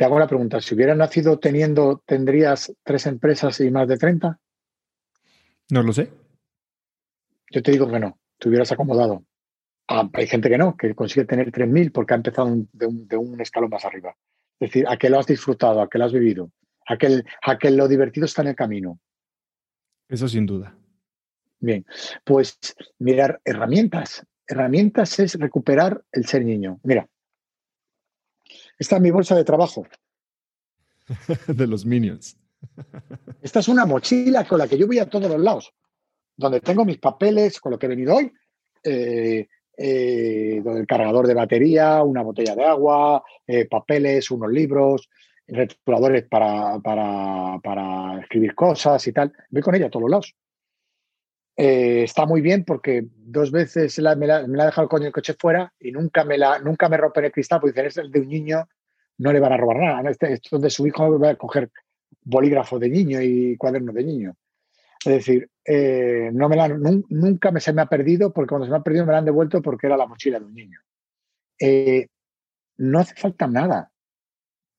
[0.00, 4.40] Te hago la pregunta, si hubieras nacido teniendo, ¿tendrías tres empresas y más de 30?
[5.72, 6.10] No lo sé.
[7.50, 9.26] Yo te digo que no, te hubieras acomodado.
[9.88, 13.68] Ah, hay gente que no, que consigue tener 3.000 porque ha empezado de un, escalón
[13.68, 14.16] más arriba.
[14.58, 16.50] Es decir, a que lo has disfrutado, a que lo has vivido,
[16.86, 18.98] a que, a que lo divertido está en el camino.
[20.08, 20.74] Eso sin duda.
[21.58, 21.84] Bien,
[22.24, 22.58] pues
[22.98, 24.24] mirar herramientas.
[24.46, 26.80] Herramientas es recuperar el ser niño.
[26.84, 27.06] Mira,
[28.80, 29.86] esta es mi bolsa de trabajo.
[31.46, 32.36] de los Minions.
[33.42, 35.72] Esta es una mochila con la que yo voy a todos los lados,
[36.34, 38.32] donde tengo mis papeles con lo que he venido hoy,
[38.82, 45.10] eh, eh, el cargador de batería, una botella de agua, eh, papeles, unos libros,
[45.46, 49.30] retuladores para, para, escribir cosas y tal.
[49.50, 50.34] Voy con ella a todos los lados.
[51.56, 55.92] Está muy bien porque dos veces me, la, ha dejado el el coche fuera y
[55.92, 58.68] nunca me, la, nunca me rompen el cristal porque dicen, es el de un niño
[59.20, 60.10] no le van a robar nada.
[60.10, 61.70] Este, esto de su hijo va a coger
[62.22, 64.34] bolígrafo de niño y cuadernos de niño.
[65.04, 68.70] Es decir, eh, no me la, nunca me, se me ha perdido porque cuando se
[68.70, 70.78] me ha perdido me la han devuelto porque era la mochila de un niño.
[71.58, 72.08] Eh,
[72.78, 73.90] no hace falta nada.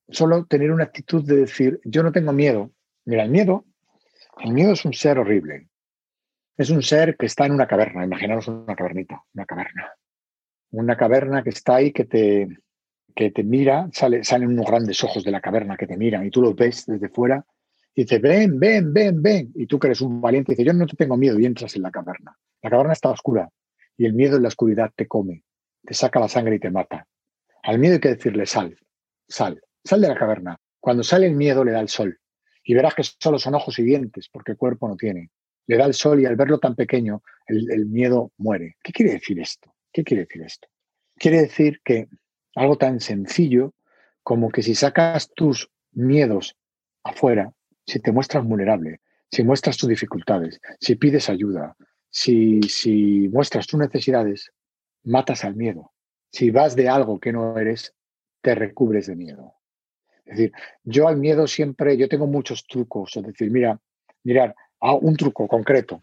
[0.09, 2.71] Solo tener una actitud de decir, yo no tengo miedo.
[3.05, 3.65] Mira, el miedo,
[4.43, 5.67] el miedo es un ser horrible.
[6.57, 8.03] Es un ser que está en una caverna.
[8.03, 9.91] Imaginaros una cavernita, una caverna.
[10.71, 12.47] Una caverna que está ahí, que te,
[13.15, 16.31] que te mira, sale, salen unos grandes ojos de la caverna que te miran y
[16.31, 17.45] tú los ves desde fuera
[17.93, 19.51] y dices, ven, ven, ven, ven.
[19.55, 21.81] Y tú que eres un valiente, dices, yo no te tengo miedo y entras en
[21.81, 22.37] la caverna.
[22.61, 23.49] La caverna está oscura
[23.97, 25.43] y el miedo en la oscuridad te come,
[25.83, 27.05] te saca la sangre y te mata.
[27.63, 28.77] Al miedo hay que decirle, sal,
[29.27, 30.57] sal, sal de la caverna.
[30.79, 32.17] Cuando sale el miedo le da el sol
[32.63, 35.29] y verás que solo son ojos y dientes porque el cuerpo no tiene.
[35.67, 38.77] Le da el sol y al verlo tan pequeño, el, miedo muere.
[38.83, 39.73] ¿Qué quiere decir esto?
[39.91, 40.67] ¿Qué quiere decir esto?
[41.15, 42.07] Quiere decir que
[42.55, 43.73] algo tan sencillo
[44.23, 46.55] como que si sacas tus miedos
[47.03, 47.53] afuera,
[47.85, 51.75] si te muestras vulnerable, si muestras tus dificultades, si pides ayuda,
[52.09, 54.51] si, si muestras tus necesidades,
[55.03, 55.91] matas al miedo.
[56.31, 57.93] Si vas de algo que no eres,
[58.41, 59.55] te recubres de miedo.
[60.25, 60.51] Es decir,
[60.83, 63.15] yo al miedo siempre, yo tengo muchos trucos.
[63.17, 63.79] Es decir, mira,
[64.23, 65.99] mirar, un truco concreto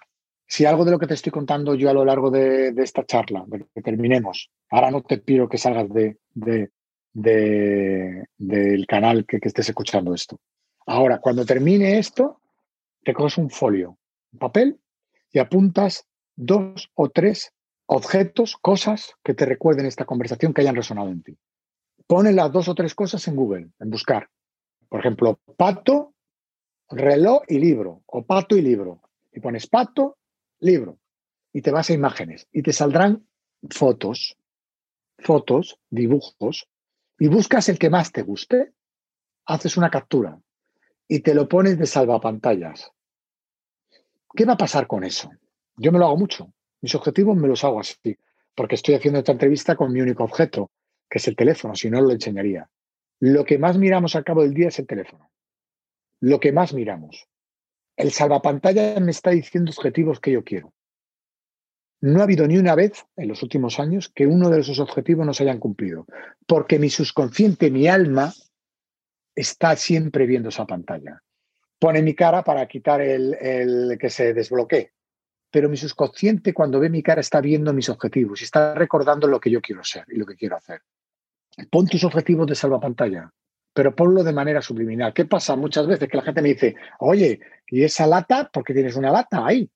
[0.48, 3.44] si algo de lo que te estoy contando yo a lo largo de, esta charla,
[3.46, 6.18] de que terminemos, ahora no te pido que salgas de,
[7.12, 10.40] del canal que, estés escuchando esto.
[10.86, 12.40] Ahora, cuando termine esto,
[13.04, 13.98] te coges un folio,
[14.32, 14.80] un papel
[15.30, 17.52] y apuntas dos o tres
[17.84, 21.36] objetos, cosas que te recuerden esta conversación que hayan resonado en ti.
[22.06, 24.30] Pone las dos o tres cosas en Google, en buscar.
[24.88, 26.14] Por ejemplo, pato,
[26.90, 29.00] reloj y libro, o pato y libro.
[29.32, 30.18] Y pones pato,
[30.60, 30.98] libro.
[31.52, 32.46] Y te vas a imágenes.
[32.52, 33.26] Y te saldrán
[33.70, 34.36] fotos,
[35.18, 36.68] fotos, dibujos.
[37.18, 38.72] Y buscas el que más te guste,
[39.46, 40.40] haces una captura
[41.08, 42.92] y te lo pones de salvapantallas.
[44.34, 45.30] ¿Qué va a pasar con eso?
[45.76, 46.52] Yo me lo hago mucho.
[46.82, 48.16] Mis objetivos me los hago así,
[48.54, 50.70] porque estoy haciendo esta entrevista con mi único objeto,
[51.08, 52.68] que es el teléfono, si no lo enseñaría.
[53.20, 55.30] Lo que más miramos al cabo del día es el teléfono.
[56.20, 57.28] Lo que más miramos.
[57.96, 60.72] El salvapantalla me está diciendo objetivos que yo quiero.
[62.00, 65.26] No ha habido ni una vez en los últimos años que uno de esos objetivos
[65.26, 66.06] no se hayan cumplido,
[66.46, 68.32] porque mi subconsciente, mi alma,
[69.34, 71.22] está siempre viendo esa pantalla.
[71.78, 74.92] Pone mi cara para quitar el, que se desbloquee
[75.50, 79.40] pero mi subconsciente cuando ve mi cara está viendo mis objetivos y está recordando lo
[79.40, 80.82] que yo quiero ser y lo que quiero hacer.
[81.70, 83.32] Pon tus objetivos de salvapantalla,
[83.72, 85.12] pero ponlo de manera subliminal.
[85.12, 86.08] ¿Qué pasa muchas veces?
[86.08, 88.50] Que la gente me dice, oye, ¿y esa lata?
[88.52, 89.70] ¿Por qué tienes una lata ahí?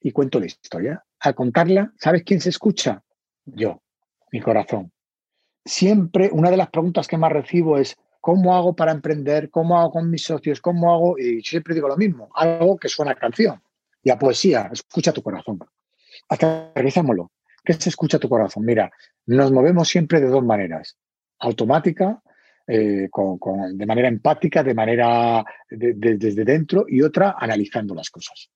[0.00, 1.04] Y cuento la historia.
[1.20, 3.02] Al contarla, ¿sabes quién se escucha?
[3.44, 3.82] Yo,
[4.30, 4.92] mi corazón.
[5.64, 9.50] Siempre una de las preguntas que más recibo es, ¿cómo hago para emprender?
[9.50, 10.60] ¿Cómo hago con mis socios?
[10.60, 11.18] ¿Cómo hago?
[11.18, 13.60] Y siempre digo lo mismo, algo que suena a canción
[14.06, 15.58] y a poesía, escucha tu corazón.
[16.28, 17.32] Aterrizámoslo.
[17.64, 18.64] ¿Qué se escucha tu corazón?
[18.64, 18.92] Mira,
[19.26, 20.96] nos movemos siempre de dos maneras.
[21.40, 22.22] Automática,
[22.66, 23.08] eh,
[23.72, 28.50] de manera empática, de manera desde dentro y otra analizando las cosas.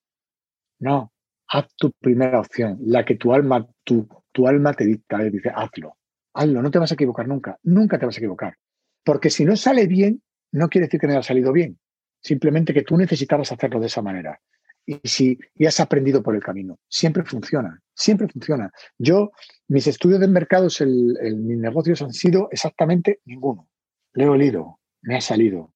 [0.80, 1.12] No,
[1.48, 5.96] haz tu primera opción, la que tu alma, tu, tu alma te dicta, dice, hazlo,
[6.34, 8.56] hazlo, no te vas a equivocar nunca, nunca te vas a equivocar.
[9.04, 11.78] Porque si no sale bien, no quiere decir que no haya salido bien,
[12.20, 14.40] simplemente que tú necesitabas hacerlo de esa manera
[14.86, 16.78] y si y has aprendido por el camino.
[16.88, 18.72] Siempre funciona, siempre funciona.
[18.98, 19.30] Yo,
[19.68, 23.68] mis estudios de mercados, mis negocios han sido exactamente ninguno.
[24.12, 25.72] Leo el hilo, me ha salido.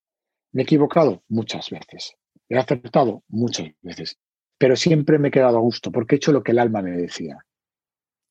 [0.53, 2.15] Me he equivocado muchas veces.
[2.49, 4.19] He acertado muchas veces.
[4.59, 6.93] Pero siempre me he quedado a gusto porque he hecho lo que el alma me
[6.93, 7.39] decía.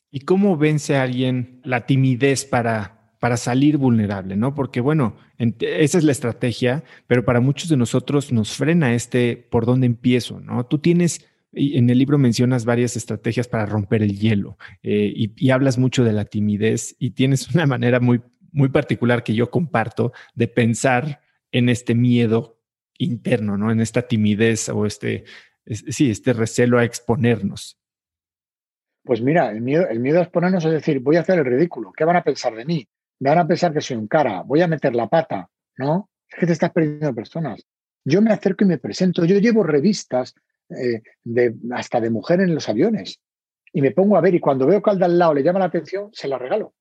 [0.10, 4.54] ¿Y cómo vence a alguien la timidez para para salir vulnerable, ¿no?
[4.54, 9.66] Porque bueno, esa es la estrategia, pero para muchos de nosotros nos frena este por
[9.66, 10.66] dónde empiezo, ¿no?
[10.66, 15.78] Tú tienes, en el libro mencionas varias estrategias para romper el hielo eh, y, hablas
[15.78, 18.20] mucho de la timidez y tienes una manera muy,
[18.54, 22.60] muy particular que yo comparto de pensar en este miedo
[22.97, 23.72] interno, ¿no?
[23.72, 25.26] En esta timidez o este,
[25.66, 27.80] sí, este recelo a exponernos.
[29.04, 32.16] Pues mira, el miedo, a exponernos es decir, voy a hacer el ridículo, ¿qué van
[32.16, 32.88] a pensar de mí?
[33.20, 36.10] me van a pensar que soy un cara, voy a meter la pata, ¿no?
[36.28, 37.66] Es que te estás perdiendo personas.
[38.04, 39.24] Yo me acerco y me presento.
[39.24, 40.36] Yo llevo revistas
[40.70, 43.22] eh, de, hasta de mujer en los aviones
[43.72, 45.60] y me pongo a ver y cuando veo que al de al lado le llama
[45.60, 46.74] la atención, se la regalo.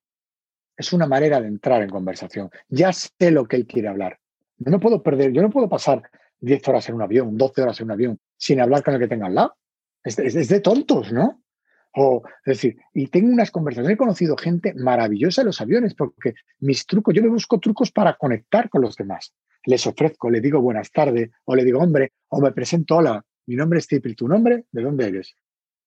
[0.77, 2.51] Es una manera de entrar en conversación.
[2.68, 4.18] Ya sé lo que él quiere hablar.
[4.59, 6.03] No me puedo perder, yo no puedo pasar
[6.41, 9.09] 10 horas en un avión, 12 horas en un avión sin hablar con el que
[9.09, 9.57] tenga al lado.
[10.05, 11.43] es de tontos, ¿no?
[11.95, 16.35] O, es decir, y tengo unas conversaciones, he conocido gente maravillosa en los aviones, porque
[16.61, 19.35] mis trucos, yo me busco trucos para conectar con los demás.
[19.64, 23.57] Les ofrezco, le digo buenas tardes, o le digo hombre, o me presento, hola, mi
[23.57, 24.64] nombre es Tipri, ¿tu nombre?
[24.73, 25.37] ¿De dónde eres?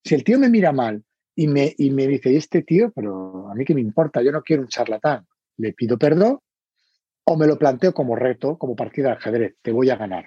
[0.03, 1.03] Si el tío me mira mal
[1.35, 2.91] y me, y me dice, ¿y este tío?
[2.95, 5.25] Pero a mí qué me importa, yo no quiero un charlatán.
[5.57, 6.39] Le pido perdón
[7.25, 10.25] o me lo planteo como reto, como partida de ajedrez, te voy a ganar.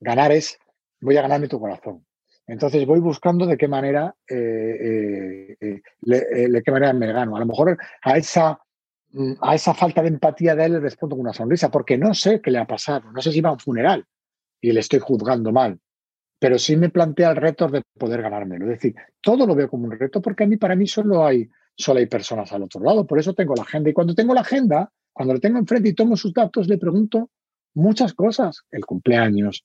[0.00, 0.58] Ganar es,
[1.00, 2.04] voy a ganarme tu corazón.
[2.46, 7.36] Entonces voy buscando de qué manera, eh, eh, eh, de qué manera me gano.
[7.36, 8.58] A lo mejor a esa,
[9.10, 12.14] mm, a esa falta de empatía de él le respondo con una sonrisa, porque no
[12.14, 13.12] sé qué le ha pasado.
[13.12, 14.04] No sé si va a un funeral
[14.60, 15.78] y le estoy juzgando mal,
[16.40, 18.64] pero sí me plantea el reto de poder ganármelo.
[18.64, 21.48] Es decir, todo lo veo como un reto porque a mí, para mí, solo hay,
[21.76, 23.06] solo hay personas al otro lado.
[23.06, 23.90] Por eso tengo la agenda.
[23.90, 27.30] Y cuando tengo la agenda, cuando lo tengo enfrente y tomo sus datos, le pregunto
[27.74, 28.62] muchas cosas.
[28.70, 29.64] El cumpleaños,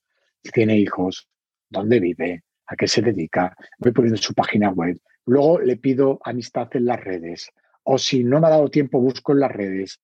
[0.52, 1.28] tiene hijos,
[1.70, 6.68] dónde vive, a qué se dedica, voy poniendo su página web, luego le pido amistad
[6.74, 7.50] en las redes,
[7.84, 10.00] o si no me ha dado tiempo, busco en las redes,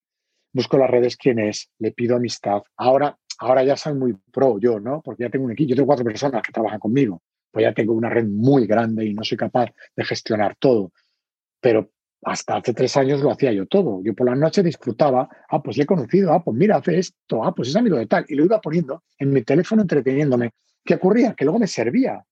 [0.52, 2.62] busco en las redes quién es, le pido amistad.
[2.76, 5.00] Ahora, ahora ya soy muy pro yo, ¿no?
[5.02, 7.92] Porque ya tengo un equipo, yo tengo cuatro personas que trabajan conmigo, pues ya tengo
[7.92, 10.92] una red muy grande y no soy capaz de gestionar todo.
[11.60, 11.90] Pero
[12.24, 14.00] hasta hace tres años lo hacía yo todo.
[14.02, 17.44] Yo por la noche disfrutaba, ah, pues le he conocido, ah, pues mira, hace esto,
[17.44, 18.24] ah, pues es amigo de tal.
[18.28, 20.50] Y lo iba poniendo en mi teléfono entreteniéndome.
[20.84, 21.34] ¿Qué ocurría?
[21.34, 22.24] Que luego me servía.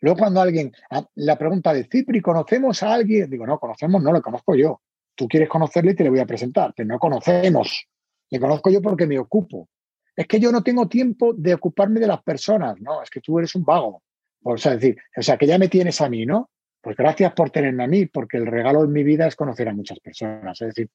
[0.00, 3.30] Luego cuando alguien, ah, la pregunta de Cipri, ¿conocemos a alguien?
[3.30, 4.80] Digo, no, conocemos, no lo conozco yo.
[5.14, 7.86] tú quieres conocerle y te le voy a presentar, pero no conocemos.
[8.28, 9.68] Le conozco yo porque me ocupo.
[10.16, 12.80] Es que yo no tengo tiempo de ocuparme de las personas.
[12.80, 14.02] No, es que tú eres un vago.
[14.42, 16.50] O sea, decir, o sea, que ya me tienes a mí, ¿no?
[16.80, 19.74] Pues gracias por tenerme a mí, porque el regalo en mi vida es conocer a
[19.74, 20.60] muchas personas.
[20.62, 20.88] Es decir,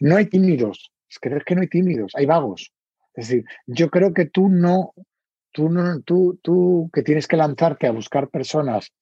[0.00, 0.92] no hay tímidos.
[1.08, 2.72] Es que, que no hay tímidos, hay vagos.
[3.14, 4.94] Es decir, yo creo que tú no,
[5.52, 8.92] tú no, tú, tú que tienes que lanzarte a buscar personas,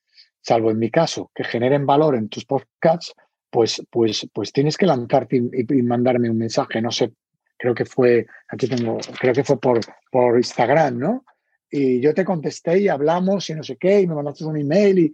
[0.40, 3.14] salvo en mi caso, que generen valor en tus podcasts,
[3.50, 6.80] pues, pues, pues tienes que lanzarte y, mandarme un mensaje.
[6.80, 7.12] No sé,
[7.58, 9.80] creo que fue, aquí tengo, creo que fue por,
[10.10, 11.24] por Instagram, ¿no?
[11.70, 14.98] Y yo te contesté y hablamos y no sé qué, y me mandaste un email
[14.98, 15.12] y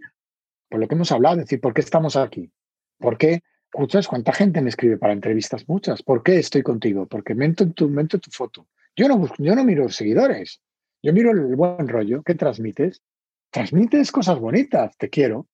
[0.69, 2.51] por lo que hemos hablado, es decir, ¿por qué estamos aquí?
[2.97, 3.41] ¿Por qué?
[3.73, 5.67] Escuchas, ¿cuánta gente me escribe para entrevistas?
[5.67, 6.03] Muchas.
[6.03, 7.07] ¿Por qué estoy contigo?
[7.07, 8.67] Porque mento tu, mento tu foto.
[8.95, 10.61] Yo no, busco, yo no miro seguidores.
[11.01, 13.01] Yo miro el buen rollo que transmites.
[13.49, 15.47] Transmites cosas bonitas, te quiero.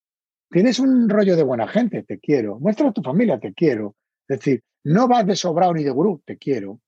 [0.49, 2.59] Tienes un rollo de buena gente, te quiero.
[2.59, 3.95] Muestra a tu familia, te quiero.
[4.27, 6.79] Es decir, no vas de sobrado ni de gurú, te quiero.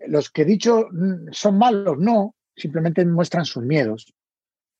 [0.00, 4.12] Los que he dicho mm, son malos, no, simplemente muestran sus miedos.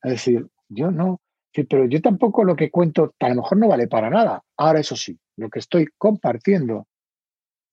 [0.02, 1.20] Es decir, yo no,
[1.52, 4.42] pero yo tampoco lo que cuento a lo mejor no vale para nada.
[4.56, 6.86] Ahora, eso sí, lo que estoy compartiendo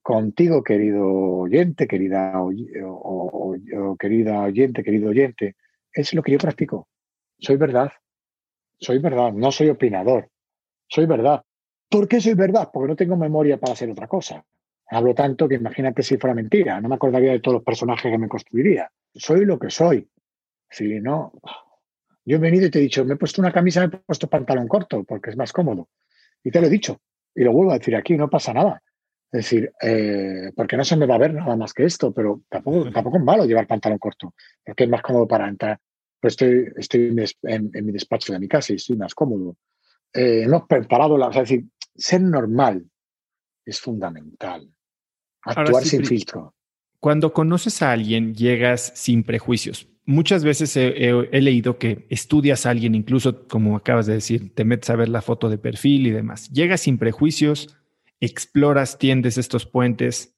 [0.01, 5.55] contigo, querido oyente, querida, o, querida oyente, querido oyente,
[5.91, 6.87] es lo que yo practico.
[7.39, 7.91] Soy verdad.
[8.79, 9.33] Soy verdad.
[9.33, 10.29] No soy opinador.
[10.87, 11.43] Soy verdad.
[11.89, 12.69] ¿Por qué soy verdad?
[12.73, 14.43] Porque no tengo memoria para hacer otra cosa.
[14.87, 16.79] Hablo tanto que imagínate si fuera mentira.
[16.81, 18.91] No me acordaría de todos los personajes que me construiría.
[19.13, 20.07] Soy lo que soy.
[20.69, 21.33] Si no,
[22.25, 24.27] yo he venido y te he dicho, me he puesto una camisa, me he puesto
[24.27, 25.89] pantalón corto porque es más cómodo.
[26.43, 26.99] Y te lo he dicho.
[27.35, 28.81] Y lo vuelvo a decir aquí, no pasa nada.
[29.31, 32.41] Es decir, eh, porque no se me va a ver nada más que esto, pero
[32.49, 34.33] tampoco, tampoco es malo llevar pantalón corto,
[34.63, 35.79] porque es más cómodo para entrar.
[36.19, 39.57] Pues estoy, estoy en, mi despacho de mi casa y estoy más cómodo.
[40.13, 41.65] Eh, hemos preparado, la, es decir,
[41.95, 42.89] ser normal
[43.65, 44.69] es fundamental.
[45.41, 46.53] Actuar sin filtro.
[46.99, 49.87] Cuando conoces a alguien, llegas sin prejuicios.
[50.05, 54.89] Muchas veces he, leído que estudias a alguien, incluso como acabas de decir, te metes
[54.89, 56.49] a ver la foto de perfil y demás.
[56.51, 57.75] Llegas sin prejuicios,
[58.19, 60.35] exploras, tiendes estos puentes.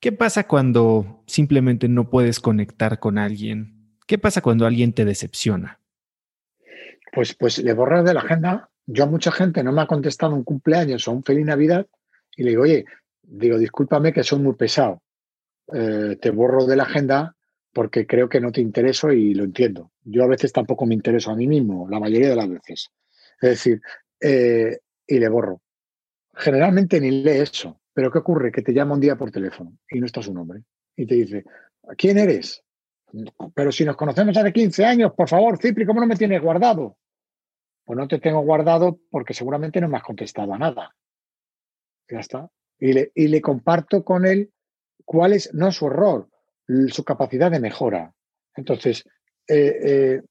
[0.00, 3.96] ¿Qué pasa cuando simplemente no puedes conectar con alguien?
[4.06, 5.78] ¿Qué pasa cuando alguien te decepciona?
[7.12, 8.71] Pues, pues le borras de la agenda.
[8.86, 11.86] Yo a mucha gente no me ha contestado un cumpleaños o un feliz Navidad
[12.36, 12.84] y le digo, oye,
[13.22, 15.02] digo, discúlpame que soy muy pesado.
[15.72, 17.36] Eh, te borro de la agenda
[17.72, 19.92] porque creo que no te intereso y lo entiendo.
[20.02, 22.90] Yo a veces tampoco me intereso a mí mismo, la mayoría de las veces.
[23.40, 23.80] Es decir,
[24.20, 25.62] eh, y le borro.
[26.34, 27.80] Generalmente ni lee eso.
[27.94, 28.52] Pero ¿qué ocurre?
[28.52, 30.62] Que te llama un día por teléfono y no está su nombre.
[30.96, 31.44] Y te dice,
[31.96, 32.62] ¿quién eres?
[33.54, 36.96] Pero si nos conocemos hace 15 años, por favor, Cipri, ¿cómo no me tienes guardado?
[37.84, 40.94] Pues no te tengo guardado porque seguramente no me has contestado a nada.
[42.08, 42.50] Ya está.
[42.78, 44.52] Y le, comparto con él
[45.04, 46.28] cuál es, no su error,
[46.88, 48.12] su capacidad de mejora.
[48.56, 49.04] Entonces,
[49.46, 50.22] eh, eh,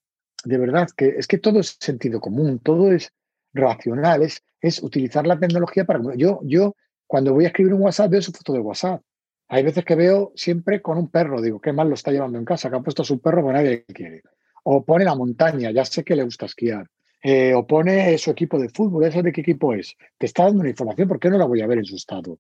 [0.44, 3.14] de verdad que es que todo es sentido común, todo es
[3.54, 6.02] racional, es, es utilizar la tecnología para...
[6.16, 6.76] Yo, yo,
[7.08, 9.02] cuando voy a escribir un WhatsApp, veo su foto de WhatsApp.
[9.48, 12.46] Hay veces que veo siempre con un perro, digo, qué mal lo está llevando en
[12.46, 14.22] casa, que ha puesto su perro, pues nadie quiere.
[14.64, 16.88] O pone la montaña, ya sé que le gusta esquiar.
[17.24, 19.96] Eh, o pone su equipo de fútbol, ¿eso de qué equipo es?
[20.18, 22.40] Te está dando una información, ¿por qué no la voy a ver en su estado?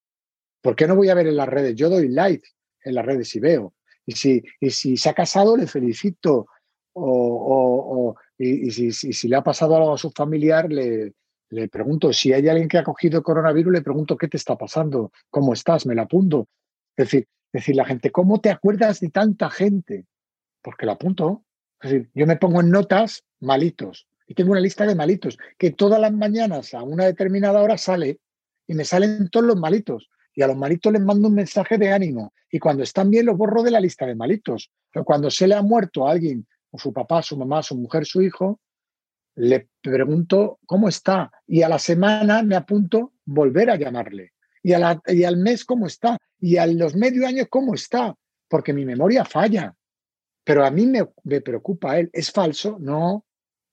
[0.59, 1.75] ¿Por qué no voy a ver en las redes?
[1.75, 2.47] Yo doy like
[2.83, 3.73] en las redes y veo.
[4.05, 6.47] Y si, se ha casado, le felicito.
[6.93, 11.13] O, y, si, le ha pasado algo a su familiar, le,
[11.69, 15.53] pregunto, si hay alguien que ha cogido coronavirus, le pregunto qué te está pasando, cómo
[15.53, 16.47] estás, me la apunto.
[16.97, 20.05] Es decir, decir la gente, ¿cómo te acuerdas de tanta gente?
[20.61, 21.43] Porque la apunto.
[21.79, 25.71] Es decir, yo me pongo en notas malitos y tengo una lista de malitos que
[25.71, 28.21] todas las mañanas a una determinada hora sale
[28.65, 30.09] y me salen todos los malitos.
[30.33, 32.33] Y a los malitos les mando un mensaje de ánimo.
[32.49, 34.71] Y cuando están bien los borro de la lista de malitos.
[34.89, 38.05] Pero cuando se le ha muerto a alguien, o su papá, su mamá, su mujer,
[38.05, 38.61] su hijo,
[39.35, 44.31] le pregunto cómo está y a la semana me apunto volver a llamarle
[44.63, 48.15] y, al mes cómo está y a los medio años cómo está,
[48.47, 49.75] porque mi memoria falla.
[50.45, 52.09] Pero a mí me preocupa él.
[52.13, 52.77] ¿Es falso?
[52.79, 53.25] No,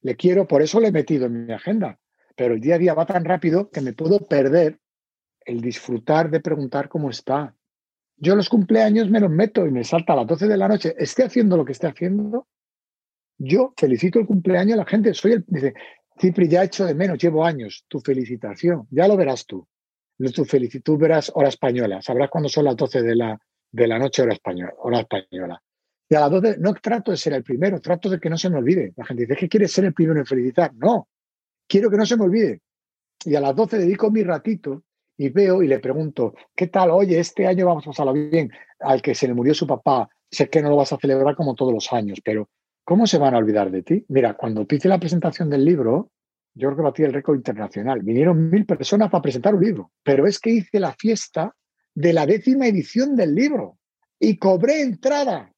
[0.02, 1.98] le quiero, por eso le he metido en mi agenda.
[2.36, 4.78] Pero el día a día va tan rápido que me puedo perder
[5.44, 7.54] el disfrutar de preguntar cómo está.
[8.16, 10.94] Yo los cumpleaños me los meto y me salta a las 12 de la noche,
[10.98, 12.46] esté haciendo lo que esté haciendo,
[13.38, 15.14] yo felicito el cumpleaños a la gente.
[15.14, 15.74] Soy el, dice,
[16.20, 17.84] Cipri, ya he hecho de menos, llevo años.
[17.88, 19.66] Tu felicitación, ya lo verás tú.
[20.18, 20.44] Tu
[20.82, 22.02] tú verás hora española.
[22.02, 23.38] Sabrás cuándo son las 12 de la,
[23.70, 25.62] de la noche, hora española, hora española.
[26.08, 28.48] Y a las 12, no trato de ser el primero, trato de que no se
[28.48, 28.92] me olvide.
[28.96, 30.72] La gente dice, ¿es que quieres ser el primero en felicitar?
[30.74, 31.08] No,
[31.66, 32.60] quiero que no se me olvide.
[33.24, 34.84] Y a las 12 dedico mi ratito
[35.16, 36.90] y veo y le pregunto, ¿qué tal?
[36.92, 38.50] Oye, este año vamos a pasarlo bien.
[38.80, 41.54] Al que se le murió su papá, sé que no lo vas a celebrar como
[41.54, 42.48] todos los años, pero
[42.84, 44.04] ¿cómo se van a olvidar de ti?
[44.08, 46.10] Mira, cuando hice la presentación del libro,
[46.54, 48.00] yo creo que batí el récord internacional.
[48.02, 51.54] Vinieron mil personas para presentar un libro, pero es que hice la fiesta
[51.94, 53.78] de la décima edición del libro
[54.18, 55.52] y cobré entrada.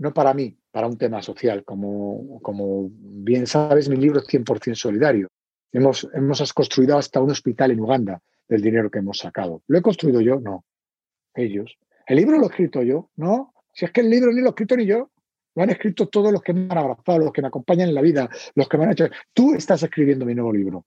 [0.00, 1.62] No para mí, para un tema social.
[1.62, 5.28] Como, como bien sabes, mi libro es 100% solidario.
[5.72, 9.62] Hemos, hemos construido hasta un hospital en Uganda del dinero que hemos sacado.
[9.66, 10.40] ¿Lo he construido yo?
[10.40, 10.64] No.
[11.34, 11.76] Ellos.
[12.06, 13.10] ¿El libro lo he escrito yo?
[13.16, 13.52] No.
[13.74, 15.10] Si es que el libro ni lo he escrito ni yo.
[15.54, 18.00] Lo han escrito todos los que me han abrazado, los que me acompañan en la
[18.00, 19.06] vida, los que me han hecho.
[19.34, 20.86] Tú estás escribiendo mi nuevo libro.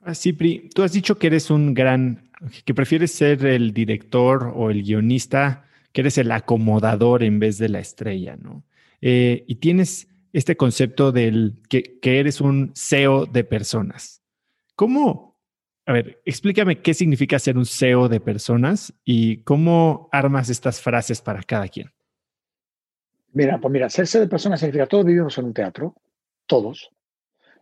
[0.00, 2.30] Ah, Cipri, tú has dicho que eres un gran,
[2.64, 5.66] que prefieres ser el director o el guionista,
[5.96, 8.66] que eres el acomodador en vez de la estrella, ¿no?
[9.00, 14.22] Eh, y tienes este concepto del que, que eres un CEO de personas.
[14.74, 15.40] ¿Cómo?
[15.86, 21.22] A ver, explícame qué significa ser un CEO de personas y cómo armas estas frases
[21.22, 21.90] para cada quien.
[23.32, 25.94] Mira, pues mira, ser CEO de personas significa todos vivimos en un teatro,
[26.44, 26.90] todos.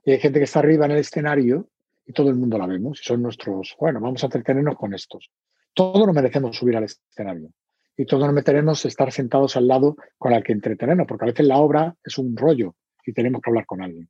[0.04, 1.68] Y hay gente que está arriba en el escenario
[2.04, 5.30] y todo el mundo la vemos y son nuestros, bueno, vamos a entretenernos con estos.
[5.72, 7.52] Todos nos merecemos subir al escenario
[7.96, 11.46] y todos nos meteremos estar sentados al lado con el que entretenernos, porque a veces
[11.46, 12.74] la obra es un rollo
[13.06, 14.08] y tenemos que hablar con alguien.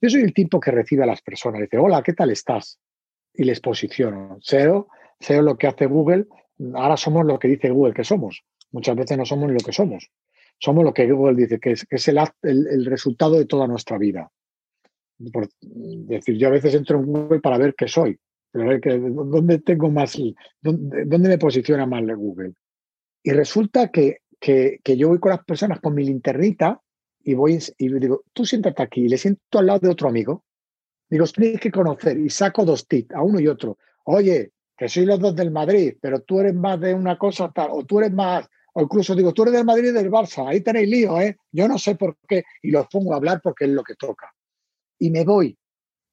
[0.00, 2.80] Yo soy el tipo que recibe a las personas, dice, hola, ¿qué tal estás?
[3.34, 4.38] Y les posiciono.
[4.40, 4.88] SEO,
[5.20, 6.26] SEO lo que hace Google,
[6.74, 8.42] ahora somos lo que dice Google que somos.
[8.72, 10.10] Muchas veces no somos lo que somos.
[10.58, 14.30] Somos lo que Google dice que es, es el, el, resultado de toda nuestra vida
[15.32, 18.18] por decir, yo a veces entro en Google para ver qué soy,
[18.50, 20.16] pero a ver que, dónde tengo más,
[20.62, 22.54] dónde, dónde, me posiciona más Google.
[23.22, 26.80] Y resulta que, que, yo voy con las personas con mi linternita
[27.22, 30.44] y voy y digo, tú siéntate aquí, y le siento al lado de otro amigo.
[31.08, 33.78] Digo, tienes que conocer y saco dos tips a uno y otro.
[34.04, 37.70] Oye, que soy los dos del Madrid, pero tú eres más de una cosa tal,
[37.72, 40.62] o tú eres más, o incluso digo, tú eres del Madrid y del Barça, ahí
[40.62, 41.36] tenéis lío, ¿eh?
[41.52, 44.32] Yo no sé por qué, y los pongo a hablar porque es lo que toca
[45.00, 45.58] y me voy.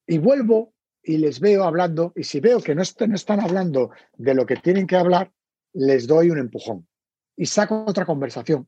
[0.07, 3.91] Y vuelvo y les veo hablando, y si veo que no, est no están hablando
[4.17, 5.31] de lo que tienen que hablar,
[5.73, 6.87] les doy un empujón
[7.37, 8.67] y saco otra conversación.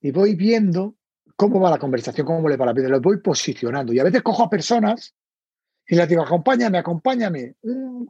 [0.00, 0.94] Y voy viendo
[1.34, 3.92] cómo va la conversación, cómo le va la vida, los voy posicionando.
[3.92, 5.14] Y a veces cojo a personas
[5.86, 7.56] y les digo, acompáñame, acompáñame,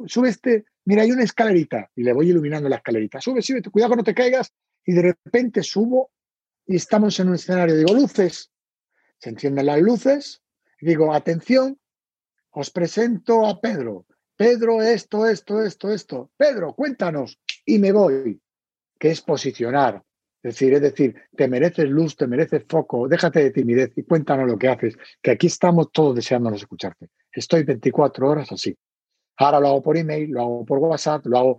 [0.06, 3.92] sube este, mira, hay una escalerita, y le voy iluminando la escalerita, sube, sube, cuidado
[3.92, 4.52] que no te caigas,
[4.84, 6.12] y de repente subo
[6.66, 8.52] y estamos en un escenario, digo, luces,
[9.18, 10.42] se encienden las luces,
[10.80, 11.78] digo, atención,
[12.50, 14.06] os presento a Pedro.
[14.36, 16.30] Pedro, esto, esto, esto, esto.
[16.36, 17.40] Pedro, cuéntanos.
[17.64, 18.40] Y me voy,
[18.98, 20.02] que es posicionar.
[20.42, 24.46] Es decir, es decir, te mereces luz, te mereces foco, déjate de timidez y cuéntanos
[24.46, 27.08] lo que haces, que aquí estamos todos deseándonos escucharte.
[27.32, 28.76] Estoy 24 horas así.
[29.38, 31.58] Ahora lo hago por email, lo hago por WhatsApp, lo hago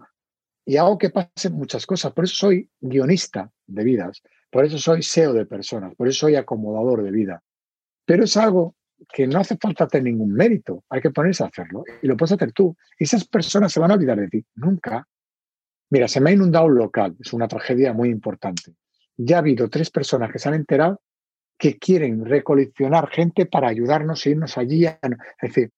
[0.65, 2.13] y hago que pasen muchas cosas.
[2.13, 6.35] Por eso soy guionista de vidas, por eso soy SEO de personas, por eso soy
[6.35, 7.43] acomodador de vida.
[8.05, 8.75] Pero es algo
[9.11, 12.31] que no hace falta tener ningún mérito, hay que ponerse a hacerlo y lo puedes
[12.31, 12.75] hacer tú.
[12.97, 15.07] Esas personas se van a olvidar de ti, nunca.
[15.95, 18.75] Mira, se me ha inundado un local, es una tragedia muy importante.
[19.15, 21.01] Ya ha habido tres personas que se han enterado
[21.57, 24.85] que quieren recoleccionar gente para ayudarnos e irnos allí.
[24.85, 24.99] Es
[25.41, 25.71] decir,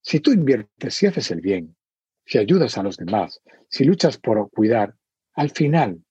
[0.00, 1.76] si tú inviertes, si haces el bien,
[2.24, 4.94] si ayudas a los demás, si luchas por cuidar,
[5.34, 6.02] al final,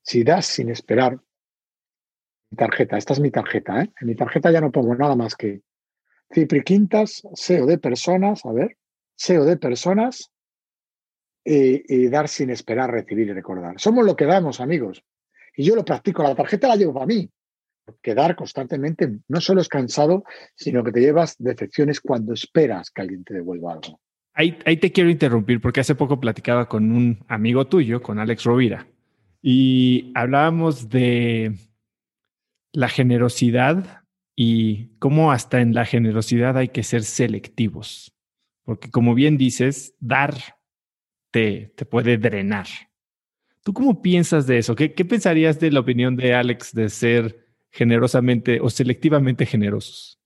[0.00, 1.18] si das sin esperar,
[2.50, 3.92] mi tarjeta, esta es mi tarjeta, ¿eh?
[4.00, 5.62] en mi tarjeta ya no pongo nada más que
[6.32, 8.78] Cipri Quintas, SEO de personas, a ver,
[9.16, 10.30] SEO de personas
[11.44, 13.78] y, y, dar sin esperar recibir y recordar.
[13.78, 15.02] Somos lo que damos, amigos.
[15.56, 17.28] Y yo lo practico, la tarjeta la llevo para mí.
[18.02, 20.24] Que dar constantemente no solo es cansado,
[20.54, 24.00] sino que te llevas decepciones cuando esperas que alguien te devuelva algo.
[24.32, 28.44] Ahí, ahí te quiero interrumpir porque hace poco platicaba con un amigo tuyo, con Alex
[28.44, 28.88] Rovira,
[29.40, 31.54] y hablábamos de
[32.72, 34.02] la generosidad
[34.34, 38.12] y cómo hasta en la generosidad hay que ser selectivos,
[38.64, 40.34] porque como bien dices, dar
[41.34, 42.66] te, te puede drenar.
[43.64, 44.76] ¿Tú cómo piensas de eso?
[44.76, 50.20] ¿Qué, ¿Qué, pensarías de la opinión de Alex de ser generosamente o selectivamente generosos?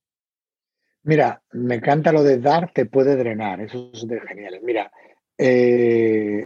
[1.01, 4.59] Mira, me encanta lo de dar te puede drenar, eso es genial.
[4.61, 4.91] Mira,
[5.35, 6.45] eh,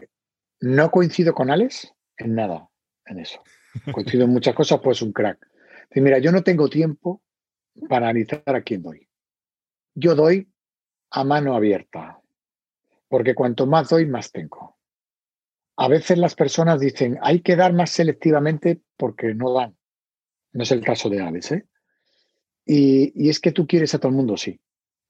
[0.61, 2.69] no coincido con Alex en nada,
[3.05, 3.43] en eso.
[3.91, 5.45] Coincido en muchas cosas, pues un crack.
[5.95, 7.21] Mira, yo no tengo tiempo
[7.89, 9.09] para analizar a quién doy.
[9.93, 10.47] Yo doy
[11.11, 12.22] a mano abierta,
[13.13, 14.75] porque cuanto más doy, más tengo.
[15.77, 19.77] A veces las personas dicen, hay que dar más selectivamente porque no dan.
[20.51, 21.67] No es el caso de Alex, ¿eh?
[22.65, 24.59] Y, es que tú quieres a todo el mundo, sí.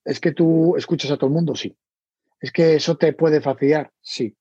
[0.04, 1.78] Es que tú escuchas a todo el mundo, sí.
[2.42, 4.36] Es que eso te puede fastidiar, sí.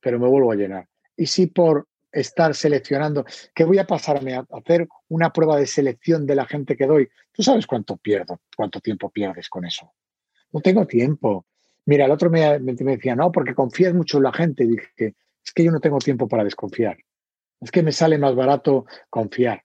[0.00, 0.88] pero me vuelvo a llenar.
[1.14, 6.26] Y si por estar seleccionando, que voy a pasarme a hacer una prueba de selección
[6.26, 9.92] de la gente que doy, tú sabes cuánto pierdo, cuánto tiempo pierdes con eso.
[10.50, 11.44] No tengo tiempo.
[11.86, 14.64] Mira, el otro me, decía, no, porque confías mucho en la gente.
[14.64, 15.14] Y dije,
[15.44, 16.98] es que yo no tengo tiempo para desconfiar.
[17.60, 19.64] Es que me sale más barato confiar.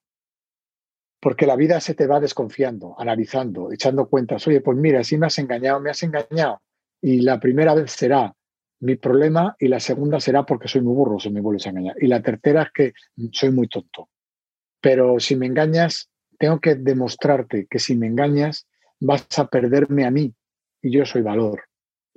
[1.20, 4.47] Porque la vida se te va desconfiando, analizando, echando cuentas.
[4.47, 6.61] Oye, pues mira, si me has engañado, me has engañado.
[7.01, 8.34] Y la primera vez será
[8.80, 11.95] mi problema y la segunda será porque soy muy burro si me vuelves a engañar.
[11.99, 12.93] Y la tercera es que
[13.32, 14.09] soy muy tonto.
[14.80, 18.68] Pero si me engañas, tengo que demostrarte que si me engañas
[18.99, 20.34] vas a perderme a mí
[20.82, 21.63] y yo soy valor.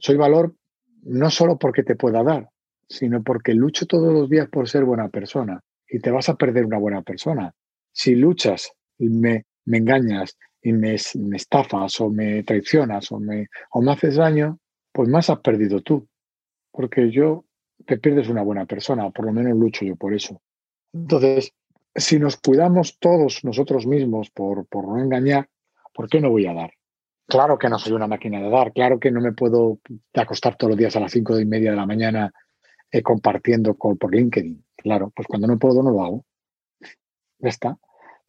[0.01, 0.55] Soy valor
[1.03, 2.49] no solo porque te pueda dar,
[2.89, 6.67] sino porque lucho todos los días por ser buena persona y te vas a perder
[6.67, 7.53] una buena persona.
[7.93, 13.49] Si luchas y me, me engañas y me, me, estafas o me traicionas o me,
[13.71, 14.59] o me haces daño,
[14.93, 16.07] pues más has perdido tú
[16.71, 17.45] porque yo
[17.87, 20.41] te pierdes una buena persona, por lo menos lucho yo por eso.
[20.93, 21.53] Entonces,
[21.95, 25.49] si nos cuidamos todos nosotros mismos por, por no engañar,
[25.93, 26.71] ¿por qué no voy a dar?
[27.31, 29.79] Claro que no soy una máquina de dar, claro que no me puedo
[30.15, 32.33] acostar todos los días a las cinco y media de la mañana
[32.91, 34.65] eh, compartiendo con, por LinkedIn.
[34.77, 36.25] Claro, pues cuando no puedo no lo hago.
[37.39, 37.79] Ya está.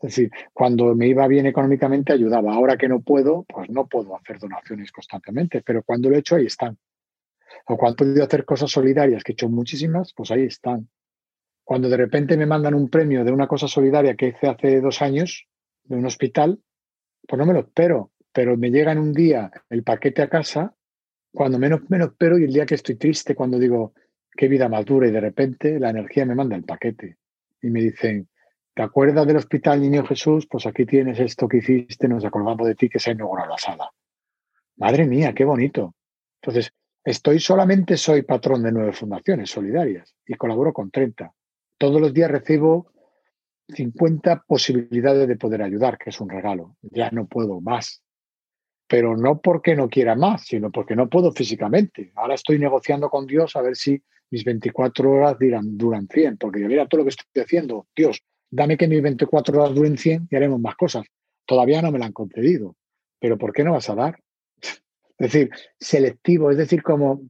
[0.02, 2.54] Es decir, cuando me iba bien económicamente ayudaba.
[2.54, 6.36] Ahora que no puedo, pues no puedo hacer donaciones constantemente, pero cuando lo he hecho
[6.36, 6.78] ahí están.
[7.66, 10.88] O cuando he podido hacer cosas solidarias, que he hecho muchísimas, pues ahí están.
[11.64, 15.02] Cuando de repente me mandan un premio de una cosa solidaria que hice hace dos
[15.02, 15.48] años,
[15.86, 16.60] de un hospital,
[17.28, 20.76] pues no me lo espero, pero me llega en un día el paquete a casa,
[21.34, 23.94] cuando menos me lo espero y el día que estoy triste, cuando digo,
[24.36, 27.18] qué vida más dura, y de repente la energía me manda el paquete.
[27.62, 28.28] Y me dicen,
[28.74, 30.48] ¿te acuerdas del hospital Niño Jesús?
[30.50, 33.58] Pues aquí tienes esto que hiciste, nos acordamos de ti que se ha inaugurado la
[33.58, 33.90] sala.
[34.78, 35.96] Madre mía, qué bonito.
[36.42, 36.74] Entonces,
[37.04, 41.34] Estoy solamente soy patrón de nueve fundaciones solidarias y colaboro con 30.
[41.80, 42.92] Todos los días recibo
[43.70, 46.76] 50 posibilidades de poder ayudar, que es un regalo.
[46.82, 48.04] Ya no puedo más.
[48.92, 52.12] Pero no porque no quiera más, sino porque no puedo físicamente.
[52.14, 56.60] Ahora estoy negociando con Dios a ver si mis 24 horas duran, duran 100, porque
[56.60, 57.88] yo mira todo lo que estoy haciendo.
[57.96, 61.06] Dios, dame que mis 24 horas duren 100 y haremos más cosas.
[61.46, 62.76] Todavía no me la han concedido.
[63.18, 64.20] Pero ¿por qué no vas a dar?
[65.18, 67.22] Es decir, selectivo, es decir, como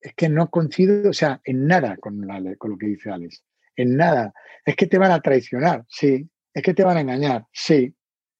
[0.00, 2.26] es que no coincido, o sea, en nada con,
[2.56, 3.44] con lo que dice Alex,
[3.76, 4.32] en nada.
[4.64, 6.26] Es que te van a traicionar, sí.
[6.54, 7.94] Es que te van a engañar, sí.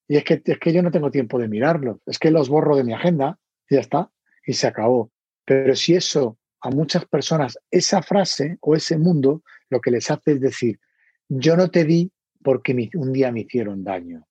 [0.07, 2.01] Y es que, es que yo no tengo tiempo de mirarlo.
[2.05, 3.39] Es que los borro de mi agenda
[3.69, 4.11] y ya está.
[4.45, 5.11] Y se acabó.
[5.45, 10.33] Pero si eso a muchas personas, esa frase o ese mundo, lo que les hace
[10.33, 10.79] es decir,
[11.27, 12.11] yo no te di
[12.43, 14.27] porque un día me hicieron daño.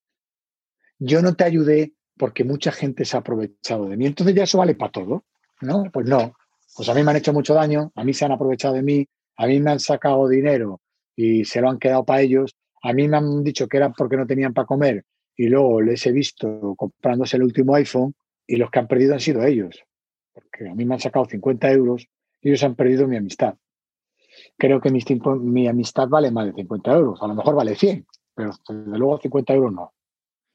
[0.99, 4.07] Yo no te ayudé porque mucha gente se ha aprovechado de mí.
[4.07, 5.25] Entonces ya eso vale para todo,
[5.61, 5.85] ¿no?
[5.93, 6.35] Pues no.
[6.77, 9.07] Pues a mí me han hecho mucho daño, a mí se han aprovechado de mí,
[9.37, 10.81] a mí me han sacado dinero
[11.17, 14.17] y se lo han quedado para ellos, a mí me han dicho que era porque
[14.17, 15.05] no tenían para comer
[15.37, 18.15] y luego les he visto comprándose el último iPhone
[18.47, 19.85] y los que han perdido han sido ellos,
[20.33, 22.09] porque a mí me han sacado 50 euros
[22.41, 23.55] y ellos han perdido mi amistad.
[24.57, 25.03] Creo que mi,
[25.41, 29.19] mi amistad vale más de 50 euros, a lo mejor vale 100, pero desde luego
[29.19, 29.93] 50 euros no.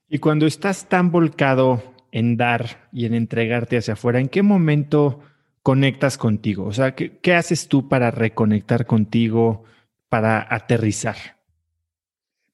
[0.08, 5.20] Y cuando estás tan volcado en dar y en entregarte hacia afuera, ¿en qué momento
[5.62, 6.66] conectas contigo?
[6.66, 9.66] O sea, ¿qué, haces tú para reconectar contigo,
[10.10, 11.16] para aterrizar?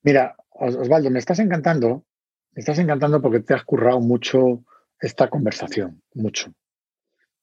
[0.04, 2.04] Mira, Osvaldo, me estás encantando,
[2.56, 4.64] me estás encantando porque te has currado mucho
[5.00, 6.54] esta conversación, mucho.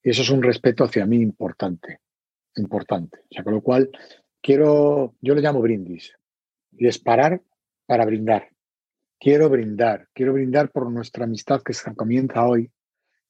[0.02, 2.00] Y eso es un respeto hacia mí importante,
[2.56, 3.20] importante.
[3.44, 3.90] Con lo cual
[4.40, 6.14] quiero, yo le llamo brindis,
[6.72, 7.42] y es parar
[7.84, 8.48] para brindar.
[9.20, 12.72] Quiero brindar, quiero brindar por nuestra amistad que comienza hoy.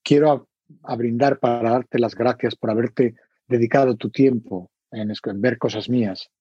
[0.01, 0.47] Quiero
[0.83, 3.15] a, brindar para darte las gracias por haberte
[3.45, 6.31] dedicado tu tiempo en, en ver cosas mías,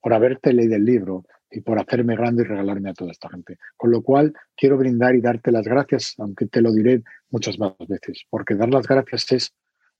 [0.00, 3.58] por haberte leído el libro y por hacerme grande y regalarme a toda esta gente.
[3.76, 7.74] Con lo cual, quiero brindar y darte las gracias, aunque te lo diré muchas más
[7.86, 9.54] veces, porque dar las gracias es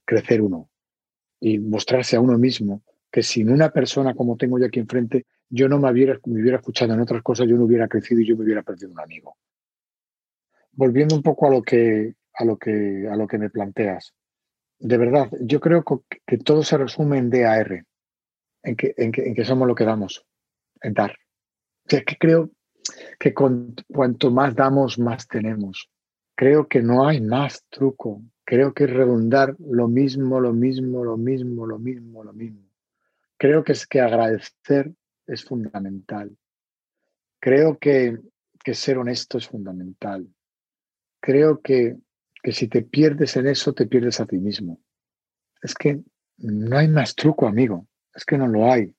[0.04, 0.70] crecer uno
[1.40, 5.68] y mostrarse a uno mismo que sin una persona como tengo yo aquí enfrente yo
[5.68, 8.36] no me hubiera, me hubiera escuchado en otras cosas, yo no hubiera crecido y yo
[8.36, 9.36] me hubiera perdido un amigo.
[10.72, 14.14] Volviendo un poco a lo que, a lo que, a lo que me planteas.
[14.78, 17.84] De verdad, yo creo que, todo se resume en DAR,
[18.62, 20.24] en que, en que, somos lo que damos,
[20.80, 21.14] en dar.
[21.86, 22.50] Que creo
[23.18, 25.88] que cuanto más damos, más tenemos.
[26.34, 28.22] Creo que no hay más truco.
[28.44, 32.68] Creo que es redundar lo mismo, lo mismo, lo mismo, lo mismo, lo mismo.
[33.36, 34.92] Creo que es que agradecer
[35.26, 36.36] es fundamental.
[37.40, 38.18] Creo que,
[38.72, 40.28] ser honesto es fundamental.
[41.20, 41.96] Creo que,
[42.42, 44.80] que si te pierdes en eso, te pierdes a ti mismo.
[45.60, 46.00] Es que
[46.38, 47.86] no hay más truco, amigo.
[48.14, 48.94] Es que no lo hay.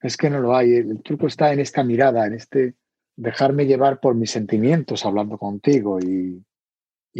[0.00, 0.74] Es que no lo hay.
[0.74, 2.74] El, truco está en esta mirada, en este
[3.16, 6.44] dejarme llevar por mis sentimientos hablando contigo y,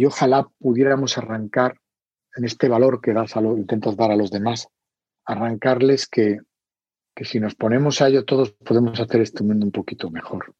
[0.05, 1.77] ojalá pudiéramos arrancar
[2.37, 4.69] en este valor que das a lo, intentas dar a los demás,
[5.25, 6.39] arrancarles que,
[7.13, 10.55] que si nos ponemos a ello todos podemos hacer este mundo un poquito mejor.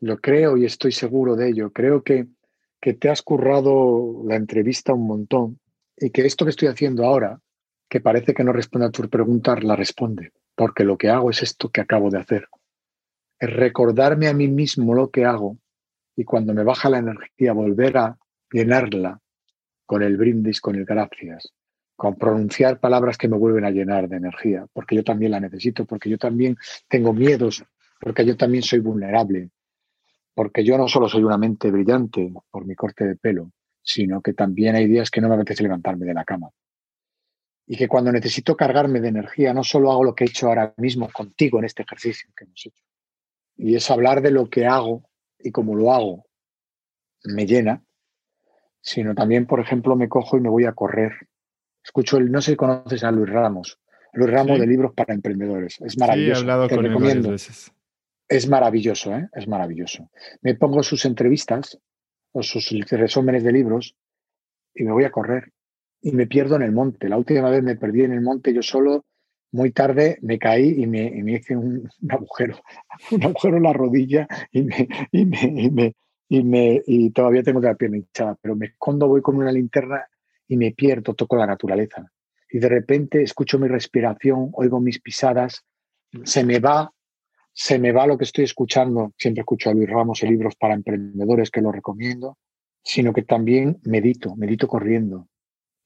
[0.00, 1.72] Lo creo y estoy seguro de ello.
[1.72, 2.26] Creo que,
[2.78, 5.58] que te has currado la entrevista un montón
[5.96, 7.40] y que esto que estoy haciendo ahora,
[7.88, 11.42] que parece que no responde a tu pregunta, la responde porque lo que hago es
[11.42, 12.48] esto que acabo de hacer.
[13.38, 15.58] Es recordarme a mí mismo lo que hago
[16.16, 18.18] y cuando me baja la energía volver a
[18.50, 19.20] llenarla
[19.84, 21.52] con el brindis, con el gracias,
[21.94, 25.84] con pronunciar palabras que me vuelven a llenar de energía, porque yo también la necesito,
[25.84, 26.56] porque yo también
[26.88, 27.62] tengo miedos,
[28.00, 29.50] porque yo también soy vulnerable,
[30.34, 33.52] porque yo no solo soy una mente brillante por mi corte de pelo,
[33.82, 36.50] sino que también hay días que no me apetece levantarme de la cama
[37.66, 40.72] y que cuando necesito cargarme de energía no solo hago lo que he hecho ahora
[40.76, 42.84] mismo contigo en este ejercicio que hemos hecho,
[43.56, 45.08] y es hablar de lo que hago
[45.38, 46.26] y cómo lo hago
[47.24, 47.82] me llena,
[48.80, 51.12] sino también, por ejemplo, me cojo y me voy a correr.
[51.82, 53.80] Escucho el, no sé si conoces a Luis Ramos,
[54.12, 55.80] Luis Ramos de libros para emprendedores.
[55.80, 56.40] Es maravilloso.
[56.40, 57.72] Sí, he hablado con él varias veces.
[58.28, 59.28] Es maravilloso, ¿eh?
[59.32, 60.10] es maravilloso.
[60.40, 61.78] Me pongo sus entrevistas
[62.32, 63.96] o sus resúmenes de libros
[64.74, 65.52] y me voy a correr
[66.06, 67.08] y me pierdo en el monte.
[67.08, 69.04] La última vez me perdí en el monte yo solo,
[69.50, 72.60] muy tarde me caí y me, hice un, agujero,
[73.10, 75.94] un agujero en la rodilla y me, y me,
[76.28, 80.06] y me, y todavía tengo la pierna hinchada, pero me escondo, voy con una linterna
[80.46, 82.08] y me pierdo, toco la naturaleza.
[82.52, 85.64] Y de repente escucho mi respiración, oigo mis pisadas,
[86.22, 86.92] se me va,
[87.52, 89.12] se me va lo que estoy escuchando.
[89.18, 92.38] Siempre escucho a Luis Ramos en libros para emprendedores que lo recomiendo,
[92.80, 95.26] sino que también medito, medito corriendo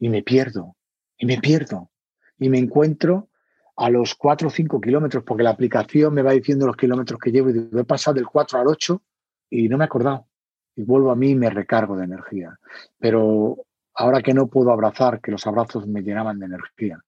[0.01, 0.77] y me pierdo,
[1.17, 1.91] y me pierdo,
[2.39, 3.29] y me encuentro
[3.77, 7.31] a los 4 o 5 kilómetros, porque la aplicación me va diciendo los kilómetros que
[7.31, 9.03] llevo y digo, he pasado del 4 al 8
[9.51, 10.27] y no me he acordado.
[10.75, 12.59] Y vuelvo a mí y me recargo de energía.
[12.99, 13.57] Pero
[13.95, 17.01] ahora que no puedo abrazar, que los abrazos me llenaban de energía,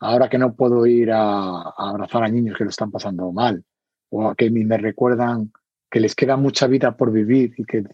[0.00, 3.64] ahora que no puedo ir a, abrazar a niños que lo están pasando mal,
[4.10, 5.52] o a que me recuerdan
[5.90, 7.84] que les queda mucha vida por vivir y que,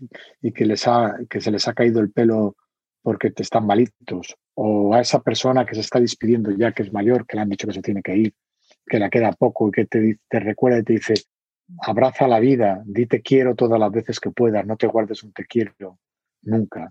[0.42, 2.56] y que, les ha, que se les ha caído el pelo
[3.02, 6.92] porque te están malitos, o a esa persona que se está despidiendo ya, que es
[6.92, 8.34] mayor, que le han dicho que se tiene que ir,
[8.86, 11.14] que le queda poco y que te, te recuerda y te dice,
[11.82, 15.32] abraza la vida, di te quiero todas las veces que puedas, no te guardes un
[15.32, 15.98] te quiero
[16.42, 16.90] nunca.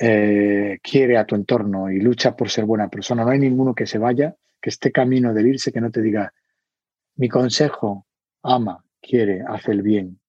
[0.00, 3.24] Eh, quiere a tu entorno y lucha por ser buena persona.
[3.24, 6.32] No hay ninguno que se vaya, que esté camino de irse, que no te diga,
[7.16, 8.06] mi consejo,
[8.42, 10.20] ama, quiere, hace el bien,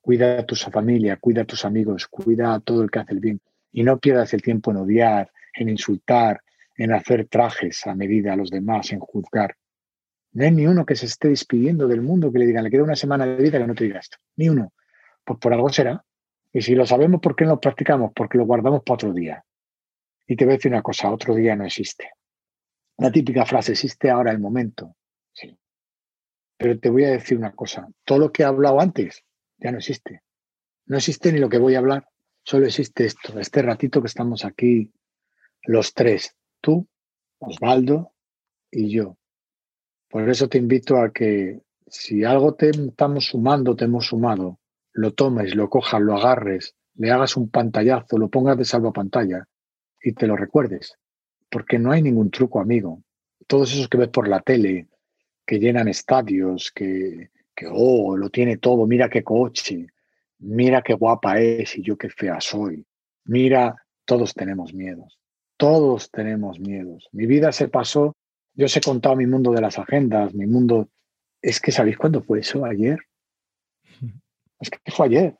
[0.00, 3.20] cuida a tu familia, cuida a tus amigos, cuida a todo el que hace el
[3.20, 3.40] bien.
[3.72, 6.40] Y no pierdas el tiempo en odiar, en insultar,
[6.76, 9.56] en hacer trajes a medida a los demás, en juzgar.
[10.32, 12.84] No hay ni uno que se esté despidiendo del mundo que le digan, le queda
[12.84, 14.18] una semana de vida que no te diga esto.
[14.36, 14.72] Ni uno.
[15.24, 16.04] Pues por algo será.
[16.52, 18.12] Y si lo sabemos, ¿por qué no lo practicamos?
[18.14, 19.44] Porque lo guardamos para otro día.
[20.26, 22.12] Y te voy a decir una cosa, otro día no existe.
[22.98, 24.96] La típica frase, existe ahora el momento.
[25.32, 25.58] Sí.
[26.56, 29.24] Pero te voy a decir una cosa, todo lo que he hablado antes
[29.56, 30.22] ya no existe.
[30.86, 32.08] No existe ni lo que voy a hablar.
[32.48, 34.90] Solo existe esto, este ratito que estamos aquí
[35.64, 36.88] los tres, tú,
[37.40, 38.14] Osvaldo
[38.70, 39.18] y yo.
[40.08, 44.60] Por eso te invito a que si algo te estamos sumando, te hemos sumado,
[44.94, 49.46] lo tomes, lo cojas, lo agarres, le hagas un pantallazo, lo pongas de salvo pantalla
[50.02, 50.96] y te lo recuerdes.
[51.50, 53.02] Porque no hay ningún truco, amigo.
[53.46, 54.88] Todos esos que ves por la tele,
[55.44, 59.88] que llenan estadios, que, que oh, lo tiene todo, mira qué coche,
[60.38, 62.84] mira qué guapa es y yo qué fea soy.
[63.24, 65.18] Mira, todos tenemos miedos,
[65.56, 67.08] todos tenemos miedos.
[67.12, 68.16] Mi vida se pasó,
[68.54, 70.88] yo os he contado mi mundo de las agendas, mi mundo...
[71.40, 72.64] Es que, ¿sabéis cuándo fue eso?
[72.64, 72.98] Ayer.
[74.60, 75.36] Es que fue ayer.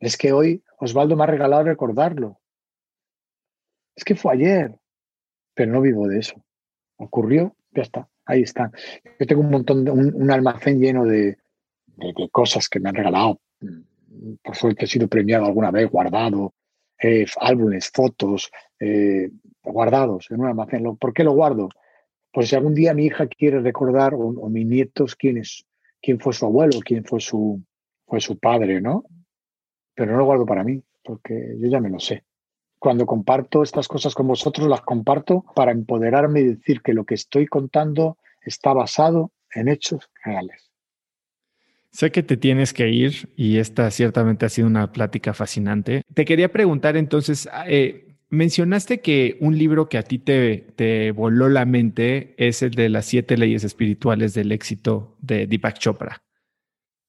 [0.00, 2.40] Es que hoy Osvaldo me ha regalado recordarlo.
[3.94, 4.74] Es que fue ayer.
[5.52, 6.42] Pero no vivo de eso.
[6.96, 8.08] Ocurrió, ya está.
[8.24, 8.70] Ahí está.
[9.20, 11.36] Yo tengo un montón de, un, almacén lleno de,
[11.86, 13.38] de, cosas que me han regalado
[14.42, 16.54] por suerte he sido premiado alguna vez, guardado,
[17.02, 19.30] eh, álbumes, fotos, eh,
[19.62, 20.96] guardados en un almacén.
[20.96, 21.68] ¿Por qué lo guardo?
[22.32, 25.66] Pues si algún día mi hija quiere recordar, o, mis nietos, quién, es,
[26.00, 27.62] quién fue su abuelo, quién fue su,
[28.06, 29.04] fue su padre, ¿no?
[29.94, 32.24] Pero no lo guardo para mí, porque yo ya me lo sé.
[32.78, 37.14] Cuando comparto estas cosas con vosotros, las comparto para empoderarme y decir que lo que
[37.14, 40.71] estoy contando está basado en hechos reales.
[41.92, 46.02] Sé que te tienes que ir y esta ciertamente ha sido una plática fascinante.
[46.14, 51.50] Te quería preguntar entonces, eh, mencionaste que un libro que a ti te, te voló
[51.50, 56.22] la mente es el de las siete leyes espirituales del éxito de Deepak Chopra.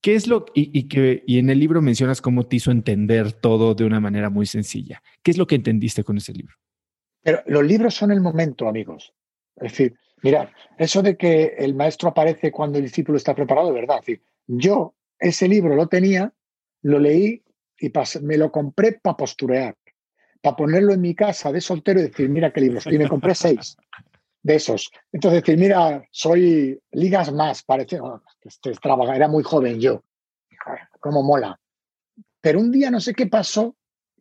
[0.02, 3.74] ¿Qué es lo y, que y en el libro mencionas cómo te hizo entender todo
[3.76, 5.02] de una manera muy sencilla?
[5.24, 6.56] ¿Qué es lo que entendiste con ese libro?
[7.22, 9.14] Pero los libros son el momento, amigos.
[9.56, 13.76] Es decir, mira, eso de que el maestro aparece cuando el discípulo está preparado, es
[13.76, 14.00] verdad.
[14.06, 16.34] Es yo ese libro lo tenía,
[16.82, 17.44] lo leí
[17.80, 17.91] y
[18.22, 19.76] me lo compré para posturear,
[20.41, 22.86] para ponerlo en mi casa de soltero y decir, mira qué libros.
[22.88, 23.78] Y me compré seis
[24.44, 24.91] de esos.
[25.12, 28.74] Entonces, decir, mira, soy ligas más, parece, oh, este,
[29.16, 30.04] era muy joven yo,
[31.00, 31.60] cómo mola.
[32.41, 33.76] Pero un día no sé qué pasó,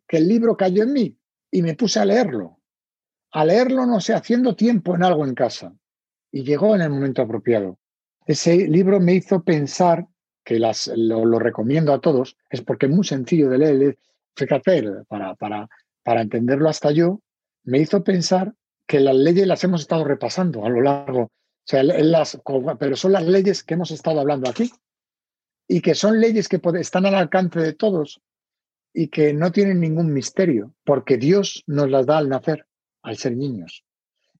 [0.07, 1.17] que el libro cayó en mí
[1.51, 2.59] y me puse a leerlo.
[3.31, 5.75] A leerlo, no sé, haciendo tiempo en algo en casa.
[6.31, 7.77] Y llegó en el momento apropiado.
[8.25, 10.07] Ese libro me hizo pensar,
[10.43, 13.97] que las, lo, recomiendo a todos, es porque es muy sencillo de leer.
[14.35, 15.69] Fíjate, para, para,
[16.03, 17.21] para entenderlo hasta yo,
[17.63, 18.53] me hizo pensar
[18.85, 22.41] que las leyes las hemos estado repasando a lo largo, o sea, las,
[22.77, 24.69] pero son las leyes que hemos estado hablando aquí
[25.67, 28.21] y que son leyes que están al alcance de todos
[28.93, 32.67] y que no tienen ningún misterio, porque Dios nos las da al nacer,
[33.01, 33.85] al ser niños,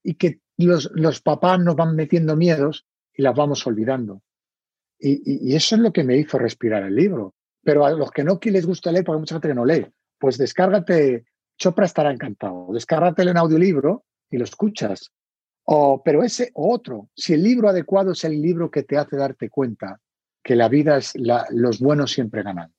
[0.03, 4.21] y que los, los papás nos van metiendo miedos y las vamos olvidando.
[5.05, 7.35] Y, eso es lo que me hizo respirar el libro.
[7.61, 9.85] Pero a los que no les gusta leer, porque hay mucha gente que no lee,
[10.17, 11.25] pues descárgate,
[11.57, 15.11] Chopra estará encantado, descárgatelo en audiolibro y lo escuchas.
[15.65, 19.49] O, pero ese otro, si el libro adecuado es el libro que te hace darte
[19.49, 19.99] cuenta
[20.43, 22.73] que la vida es la, los buenos siempre ganan,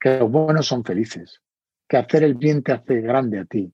[0.00, 1.42] que los buenos son felices,
[1.86, 3.72] que hacer el bien te hace grande a ti,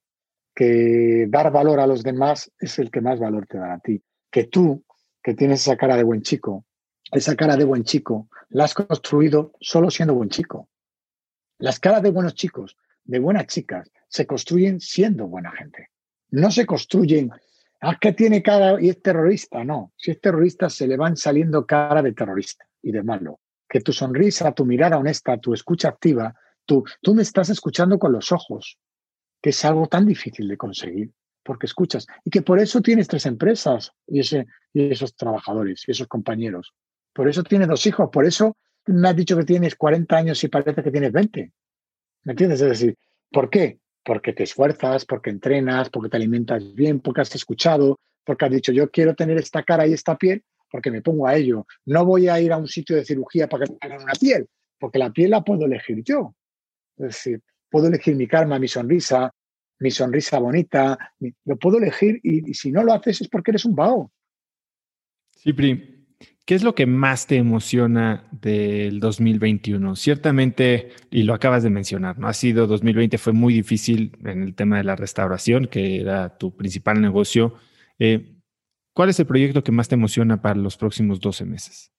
[0.52, 4.02] que dar valor a los demás es el que más valor te da a ti,
[4.32, 4.84] que tú,
[5.22, 6.64] que tienes esa cara de buen chico,
[7.12, 10.68] esa cara de buen chico, la has construido solo siendo buen chico.
[11.58, 15.88] Las caras de buenos chicos, de buenas chicas, se construyen siendo buena gente.
[16.30, 17.30] No se construyen,
[17.80, 19.64] ah, que tiene cara y es terrorista.
[19.64, 23.40] No, si es terrorista se le van saliendo cara de terrorista y de malo.
[23.68, 26.34] Que tu sonrisa, tu mirada honesta, tu escucha activa,
[26.64, 28.78] tú, tú me estás escuchando con los ojos,
[29.42, 32.06] que es algo tan difícil de conseguir, porque escuchas.
[32.24, 36.74] Y que por eso tienes tres empresas y, ese, y esos trabajadores y esos compañeros.
[37.12, 38.56] Por eso tienes dos hijos, por eso
[38.86, 41.52] me has dicho que tienes 40 años y parece que tienes 20.
[42.24, 42.60] ¿Me entiendes?
[42.60, 42.96] Es decir,
[43.30, 43.80] ¿por qué?
[44.04, 48.72] porque te esfuerzas, porque entrenas, porque te alimentas bien, porque has escuchado, porque has dicho,
[48.72, 51.66] yo quiero tener esta cara y esta piel, porque me pongo a ello.
[51.84, 54.48] No voy a ir a un sitio de cirugía para que me hagan una piel,
[54.78, 56.34] porque la piel la puedo elegir yo.
[56.96, 59.32] Es decir, puedo elegir mi karma, mi sonrisa,
[59.78, 60.98] mi sonrisa bonita,
[61.44, 64.10] lo puedo elegir y, si no lo haces es porque eres un vago.
[65.36, 65.99] Sí, Pri.
[66.50, 69.94] ¿Qué es lo que más te emociona del 2021?
[69.94, 72.26] Ciertamente, y lo acabas de mencionar, ¿no?
[72.26, 76.56] Ha sido 2020, fue muy difícil en el tema de la restauración, que era tu
[76.56, 77.54] principal negocio.
[78.00, 78.34] Eh,
[78.92, 81.92] ¿Cuál es el proyecto que más te emociona para los próximos 12 meses?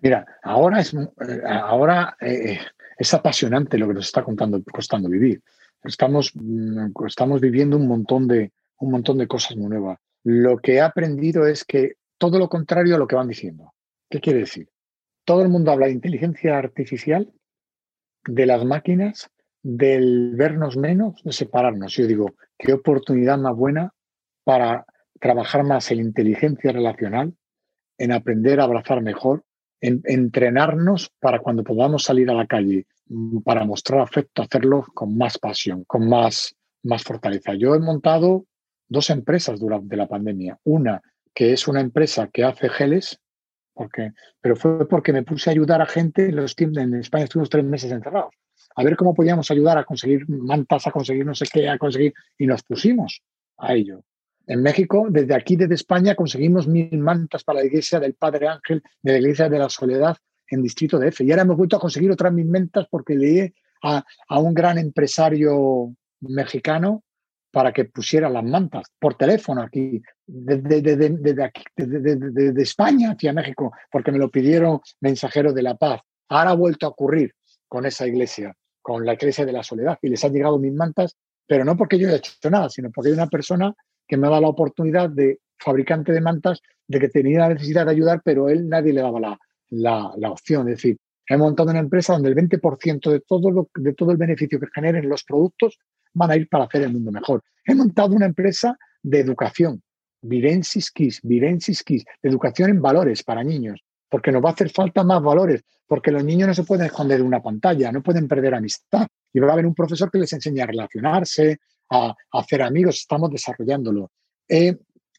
[0.00, 2.58] Mira, ahora es, eh, ahora, eh,
[2.96, 5.42] es apasionante lo que nos está contando, costando vivir.
[5.84, 9.98] Estamos, mm, estamos viviendo un montón, de, un montón de cosas nuevas.
[10.24, 13.74] Lo que he aprendido es que todo lo contrario a lo que van diciendo.
[14.10, 14.68] ¿Qué quiere decir?
[15.24, 17.32] Todo el mundo habla de inteligencia artificial,
[18.26, 19.30] de las máquinas,
[19.62, 21.94] del vernos menos, de separarnos.
[21.94, 23.92] Yo digo, qué oportunidad más buena
[24.44, 24.86] para
[25.20, 27.34] trabajar más en inteligencia relacional,
[27.98, 29.44] en aprender a abrazar mejor,
[29.80, 35.16] en entrenarnos para cuando podamos salir a la calle, mm, para mostrar afecto, hacerlo con
[35.16, 37.54] más pasión, con más, más fortaleza.
[37.54, 38.46] Yo he montado
[38.88, 40.58] dos empresas durante la pandemia.
[40.64, 41.02] Una
[41.36, 43.20] que es una empresa que hace geles,
[43.74, 47.50] porque, pero fue porque me puse a ayudar a gente en los en España estuvimos
[47.50, 48.34] tres meses encerrados,
[48.74, 52.14] a ver cómo podíamos ayudar a conseguir mantas, a conseguir no sé qué, a conseguir,
[52.38, 53.22] y nos pusimos
[53.58, 54.02] a ello.
[54.46, 58.82] En México, desde aquí, desde España, conseguimos mil mantas para la iglesia del Padre Ángel,
[59.02, 60.16] de la iglesia de la Soledad,
[60.48, 61.22] en Distrito de F.
[61.22, 63.52] Y ahora hemos vuelto a conseguir otras mil mantas porque leí
[63.82, 67.02] a, a un gran empresario mexicano
[67.50, 71.62] para que pusiera las mantas por teléfono aquí, desde, aquí,
[72.58, 76.00] España hacia México, porque me lo pidieron mensajeros de la paz.
[76.28, 77.32] Ahora ha vuelto a ocurrir
[77.68, 81.16] con esa iglesia, con la iglesia de la soledad, y les han llegado mis mantas,
[81.46, 83.72] pero no porque yo haya hecho nada, sino porque hay una persona
[84.06, 87.86] que me ha dado la oportunidad de fabricante de mantas, de que tenía la necesidad
[87.86, 89.38] de ayudar, pero él nadie le daba la,
[89.70, 90.68] la, la opción.
[90.68, 90.98] Es decir,
[91.28, 94.68] he montado una empresa donde el 20% de todo, lo, de todo el beneficio que
[94.72, 95.78] generen los productos
[96.16, 97.44] van a ir para hacer el mundo mejor.
[97.64, 99.82] He montado una empresa de educación,
[100.22, 104.70] Virensis Kids, Virensis Kids, de educación en valores para niños, porque nos va a hacer
[104.70, 108.26] falta más valores, porque los niños no se pueden esconder de una pantalla, no pueden
[108.26, 109.06] perder amistad.
[109.32, 111.58] Y va a haber un profesor que les enseñe a relacionarse,
[111.90, 114.10] a, hacer amigos, estamos desarrollándolo.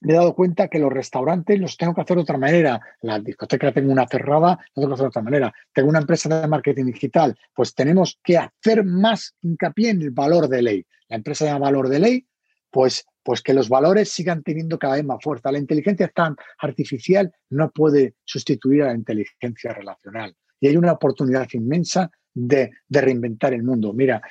[0.01, 2.79] Me he dado cuenta que los restaurantes los tengo que hacer de otra manera.
[3.01, 5.53] La discoteca tengo una cerrada, la tengo que hacer de otra manera.
[5.73, 10.47] Tengo una empresa de marketing digital, pues tenemos que hacer más hincapié en el valor
[10.47, 10.85] de ley.
[11.09, 12.27] La empresa de valor de ley,
[12.69, 15.51] pues pues que los valores sigan teniendo cada vez más fuerza.
[15.51, 20.33] La inteligencia tan artificial no puede sustituir a la inteligencia relacional.
[20.61, 23.91] Y hay una oportunidad inmensa de, reinventar el mundo.
[23.91, 24.21] Mira,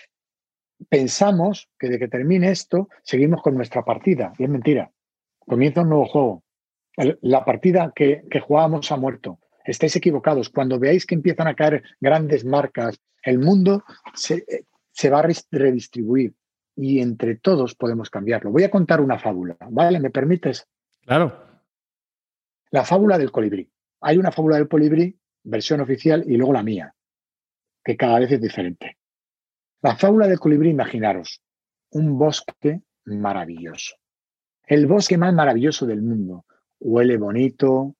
[0.88, 4.32] pensamos que de que termine esto, seguimos con nuestra partida.
[4.38, 4.90] Y es mentira.
[5.46, 6.44] Comienza un nuevo juego.
[7.20, 9.38] la partida que, que jugábamos ha muerto.
[9.64, 10.48] Estáis equivocados.
[10.48, 14.44] Cuando veáis que empiezan a caer grandes marcas, el mundo se,
[14.92, 16.34] se va a redistribuir
[16.76, 18.50] y entre todos podemos cambiarlo.
[18.50, 19.98] Voy a contar una fábula, ¿vale?
[19.98, 20.68] ¿Me permites?
[21.02, 21.60] Claro.
[22.70, 23.70] La fábula del colibrí.
[24.00, 26.94] Hay una fábula del colibrí, versión oficial, y luego la mía,
[27.82, 28.98] que cada vez es diferente.
[29.82, 31.42] La fábula del colibrí, imaginaros,
[31.90, 33.96] un bosque maravilloso.
[34.66, 36.44] El bosque más maravilloso del mundo.
[36.80, 37.96] Huele bonito,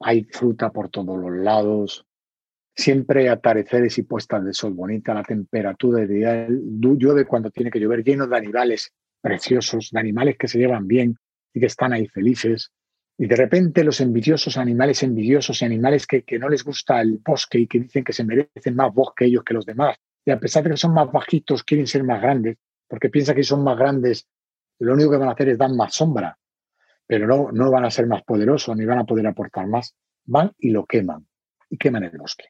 [0.00, 2.06] hay fruta por todos los lados,
[2.78, 8.04] Siempre atardeceres y puestas de sol bonita, la temperatura ideal, llueve cuando tiene que llover,
[8.04, 11.16] lleno de animales preciosos, de animales que se llevan bien
[11.54, 12.70] y que están ahí felices.
[13.16, 17.18] Y de repente los envidiosos, animales envidiosos y animales que, que no les gusta el
[17.24, 19.96] bosque y que dicen que se merecen más bosque ellos que los demás.
[20.26, 23.42] Y a pesar de que son más bajitos, quieren ser más grandes, porque piensan que
[23.42, 24.28] son más grandes,
[24.80, 26.38] lo único que van a hacer es dar más sombra,
[27.06, 29.94] pero no, no van a ser más poderosos ni van a poder aportar más.
[30.24, 31.26] Van y lo queman,
[31.70, 32.46] y queman el bosque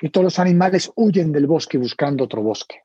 [0.00, 2.80] y todos los animales huyen del bosque buscando otro bosque.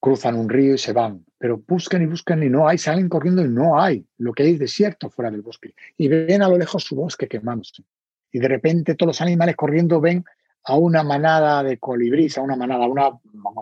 [0.00, 3.44] Cruzan un río y se van, pero buscan y buscan y no hay, salen corriendo
[3.44, 4.04] y no hay.
[4.18, 5.74] Lo que hay es desierto fuera del bosque.
[5.96, 7.84] Y ven a lo lejos su bosque quemándose.
[8.32, 10.24] Y de repente todos los animales corriendo ven
[10.64, 13.10] a una manada de colibríes, a una manada, una,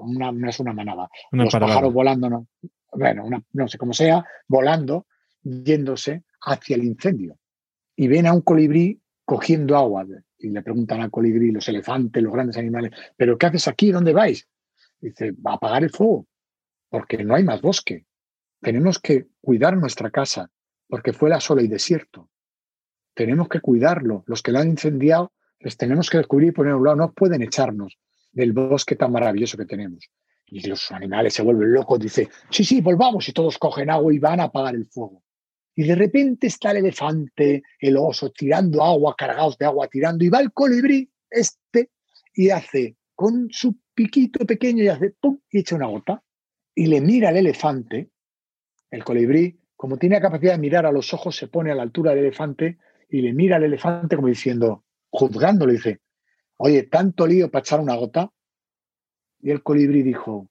[0.01, 2.47] una no es una manada, los pájaros volando, no,
[2.93, 5.07] bueno, no sé cómo sea, volando,
[5.43, 7.39] yéndose hacia el incendio.
[7.97, 10.07] Y ven a un colibrí cogiendo agua
[10.39, 13.93] y le preguntan al colibrí, los elefantes, los grandes animales, ¿pero qué haces aquí?
[13.93, 14.49] ¿Dónde vais?
[15.01, 16.27] Dice, va a apagar el fuego,
[16.89, 18.07] porque no hay más bosque.
[18.61, 20.51] Tenemos que cuidar nuestra casa,
[20.89, 22.29] porque fue la sola y desierto.
[23.15, 24.25] Tenemos que cuidarlo.
[24.27, 26.97] Los que lo han incendiado, les tenemos que descubrir y poner a un lado.
[26.97, 27.99] No pueden echarnos
[28.33, 30.11] del bosque tan maravilloso que tenemos.
[30.51, 33.29] Y los animales se vuelven locos, dice, sí, sí, volvamos.
[33.29, 35.23] Y todos cogen agua y van a apagar el fuego.
[35.75, 40.29] Y de repente está el elefante, el oso, tirando agua, cargados de agua, tirando, y
[40.29, 41.91] va el colibrí, este,
[42.35, 46.23] y hace con su piquito pequeño y hace pum, y echa una gota.
[46.75, 48.11] Y le mira al elefante,
[48.91, 52.11] el colibrí, como tiene capacidad de mirar a los ojos, se pone a la altura
[52.11, 52.79] del elefante
[53.09, 56.01] y le mira al elefante como diciendo, juzgándole, dice,
[56.57, 58.31] oye, tanto lío para echar una gota.
[59.43, 60.49] Y el colibrí dijo,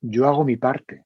[0.00, 1.04] yo hago mi parte.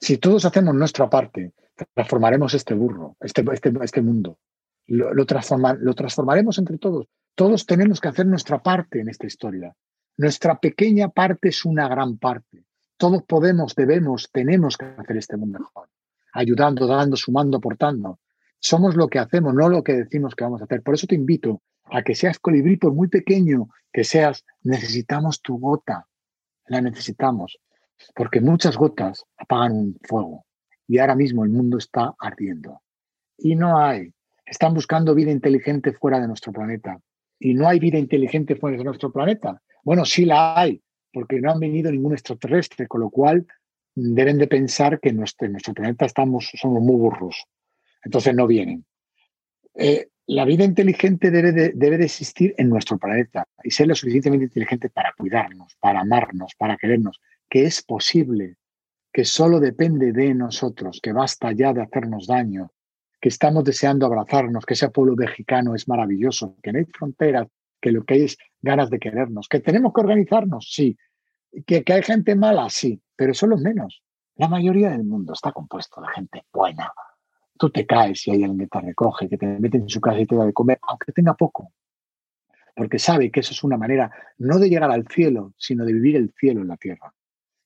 [0.00, 1.52] Si todos hacemos nuestra parte,
[1.94, 4.38] transformaremos este burro, este, este, este mundo.
[4.86, 7.06] Lo, lo, lo transformaremos entre todos.
[7.34, 9.74] Todos tenemos que hacer nuestra parte en esta historia.
[10.16, 12.64] Nuestra pequeña parte es una gran parte.
[12.96, 15.88] Todos podemos, debemos, tenemos que hacer este mundo mejor.
[16.32, 18.18] Ayudando, dando, sumando, aportando.
[18.58, 20.82] Somos lo que hacemos, no lo que decimos que vamos a hacer.
[20.82, 25.58] Por eso te invito a que seas colibrí, por muy pequeño que seas, necesitamos tu
[25.58, 26.06] gota.
[26.68, 27.58] La necesitamos.
[28.14, 30.44] Porque muchas gotas apagan un fuego
[30.88, 32.82] y ahora mismo el mundo está ardiendo.
[33.38, 34.12] Y no hay.
[34.44, 37.00] Están buscando vida inteligente fuera de nuestro planeta.
[37.38, 39.60] Y no hay vida inteligente fuera de nuestro planeta.
[39.82, 40.80] Bueno, sí la hay,
[41.12, 43.46] porque no han venido ningún extraterrestre, con lo cual
[43.94, 47.44] deben de pensar que en nuestro, nuestro planeta estamos, somos muy burros.
[48.04, 48.84] Entonces no vienen.
[49.74, 53.94] Eh, la vida inteligente debe de, debe de existir en nuestro planeta y ser lo
[53.94, 58.56] suficientemente inteligente para cuidarnos, para amarnos, para querernos, que es posible
[59.12, 62.72] que solo depende de nosotros, que basta ya de hacernos daño,
[63.20, 67.46] que estamos deseando abrazarnos, que ese pueblo mexicano es maravilloso, que no hay fronteras,
[67.80, 70.98] que lo que hay es ganas de querernos, que tenemos que organizarnos, sí,
[71.64, 74.02] que, que hay gente mala, sí, pero son los menos.
[74.34, 76.92] La mayoría del mundo está compuesto de gente buena.
[77.58, 80.20] Tú te caes y hay alguien que te recoge, que te mete en su casa
[80.20, 81.72] y te da de comer, aunque tenga poco.
[82.74, 86.16] Porque sabe que eso es una manera no de llegar al cielo, sino de vivir
[86.16, 87.14] el cielo en la tierra.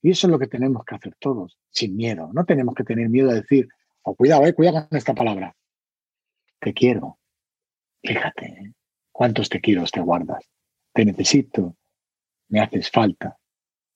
[0.03, 2.31] Y eso es lo que tenemos que hacer todos, sin miedo.
[2.33, 3.69] No tenemos que tener miedo a decir,
[4.03, 5.55] oh, cuidado, eh, cuidado con esta palabra.
[6.61, 7.19] Te quiero.
[8.03, 8.73] Fíjate, ¿eh?
[9.11, 10.49] cuántos te quiero te guardas.
[10.93, 11.77] Te necesito.
[12.49, 13.37] Me haces falta.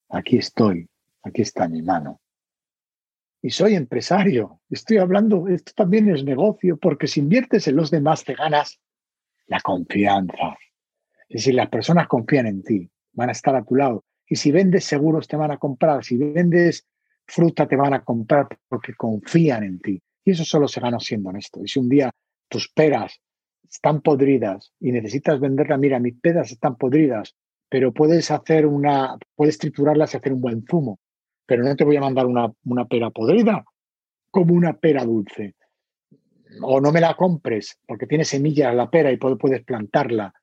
[0.09, 0.87] Aquí estoy.
[1.23, 2.21] Aquí está mi mano.
[3.45, 4.59] Y soy empresario.
[4.71, 8.79] Estoy hablando, esto también es negocio, porque si inviertes en los demás te ganas
[9.45, 10.57] la confianza.
[11.29, 14.03] Es decir, las personas confían en ti, van a estar a tu lado.
[14.27, 16.87] Y si vendes seguros te van a comprar, si vendes
[17.27, 20.01] fruta te van a comprar porque confían en ti.
[20.23, 21.63] Y eso solo se gana siendo honesto.
[21.63, 22.09] Y si un día
[22.49, 23.21] tus peras
[23.69, 27.35] están podridas y necesitas venderla, mira, mis peras están podridas,
[27.69, 30.97] pero puedes hacer una, puedes triturarlas y hacer un buen zumo.
[31.45, 33.63] Pero no te voy a mandar una, una pera podrida
[34.35, 35.55] como una pera dulce.
[36.61, 40.33] O no me la compres porque tiene semillas la pera y puedes plantarla.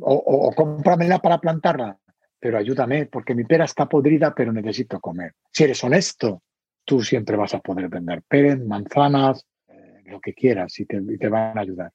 [0.00, 1.98] O, o, cómpramela para plantarla,
[2.38, 5.34] pero ayúdame porque mi pera está podrida, pero necesito comer.
[5.50, 6.42] Si eres honesto,
[6.84, 11.18] tú siempre vas a poder vender peras, manzanas, eh, lo que quieras y te, y
[11.18, 11.92] te van a ayudar.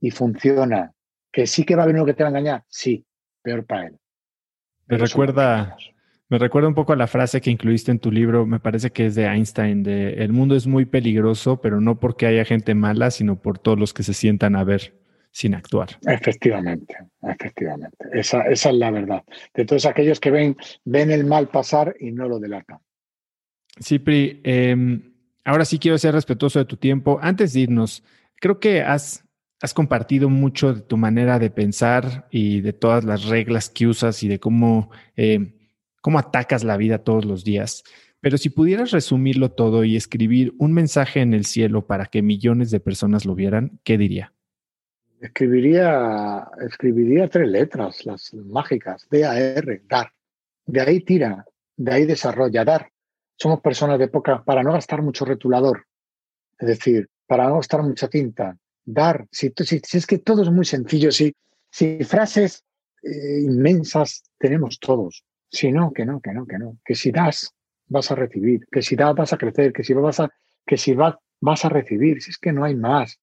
[0.00, 0.90] Y funciona.
[1.30, 2.64] ¿Que sí que va a haber uno que te va a engañar?
[2.66, 3.04] Sí,
[3.42, 3.98] peor para él.
[4.86, 5.76] Me recuerda,
[6.34, 9.06] me recuerda un poco a la frase que incluiste en tu libro, me parece que
[9.06, 13.12] es de Einstein, de el mundo es muy peligroso, pero no porque haya gente mala,
[13.12, 14.98] sino por todos los que se sientan a ver
[15.30, 15.90] sin actuar.
[16.04, 17.96] Efectivamente, efectivamente.
[18.12, 19.22] Esa, esa es la verdad.
[19.54, 22.78] De todos aquellos que ven, ven el mal pasar y no lo delatan.
[23.80, 24.76] Cipri, eh,
[25.44, 27.20] ahora sí quiero ser respetuoso de tu tiempo.
[27.22, 28.02] Antes de irnos,
[28.40, 29.24] creo que has
[29.60, 34.22] has compartido mucho de tu manera de pensar y de todas las reglas que usas
[34.22, 35.54] y de cómo, eh,
[36.04, 37.82] cómo atacas la vida todos los días.
[38.20, 42.70] Pero si pudieras resumirlo todo y escribir un mensaje en el cielo para que millones
[42.70, 44.34] de personas lo vieran, ¿qué diría?
[45.18, 50.12] Escribiría, escribiría tres letras, las mágicas, D-A-R, dar.
[50.66, 52.90] De ahí tira, de ahí desarrolla, dar.
[53.38, 55.86] Somos personas de época para no gastar mucho retulador,
[56.58, 60.66] es decir, para no gastar mucha tinta, dar, si, si, es que todo es muy
[60.66, 61.34] sencillo, si,
[61.70, 62.62] si frases
[63.02, 67.54] eh, inmensas tenemos todos, si no, que no, que no, que no, que si das,
[67.86, 70.30] vas a recibir, que si das, vas a crecer, que si vas a,
[70.66, 73.20] que si vas, vas a recibir, si es que no hay más,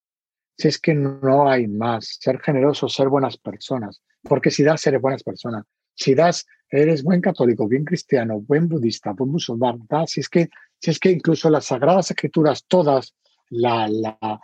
[0.56, 5.00] si es que no hay más, ser generoso, ser buenas personas, porque si das, eres
[5.00, 10.28] buenas personas, si das, eres buen católico, bien cristiano, buen budista, buen musulmán, si es
[10.28, 13.14] que, si es que incluso las sagradas escrituras todas
[13.50, 14.40] la, la,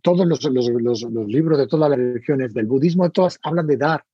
[0.00, 4.04] todos los, los, los, libros de todas las religiones, del budismo, todas hablan de dar.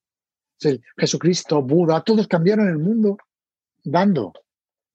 [0.97, 3.17] Jesucristo, Buda, todos cambiaron el mundo
[3.83, 4.33] dando.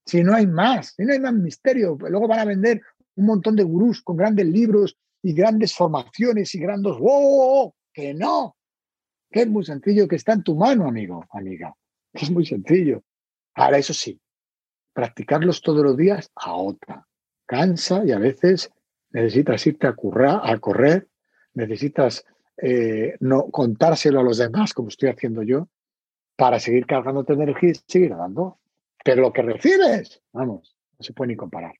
[0.04, 2.80] Si no hay más, si no hay más misterio, luego van a vender
[3.16, 6.92] un montón de gurús con grandes libros y grandes formaciones y grandes...
[7.00, 7.74] ¡Oh!
[7.92, 8.56] Que no,
[9.30, 11.74] que es muy sencillo, que está en tu mano, amigo, amiga.
[12.12, 13.02] Es muy sencillo.
[13.54, 14.20] Ahora, eso sí,
[14.92, 17.06] practicarlos todos los días a otra.
[17.46, 18.70] Cansa y a veces
[19.10, 21.08] necesitas irte a, currar, a correr,
[21.54, 22.24] necesitas
[22.58, 25.68] eh, no contárselo a los demás, como estoy haciendo yo,
[26.36, 28.58] para seguir cargándote energía y seguir dando.
[29.04, 31.74] Pero lo que recibes, vamos, no se puede ni comparar.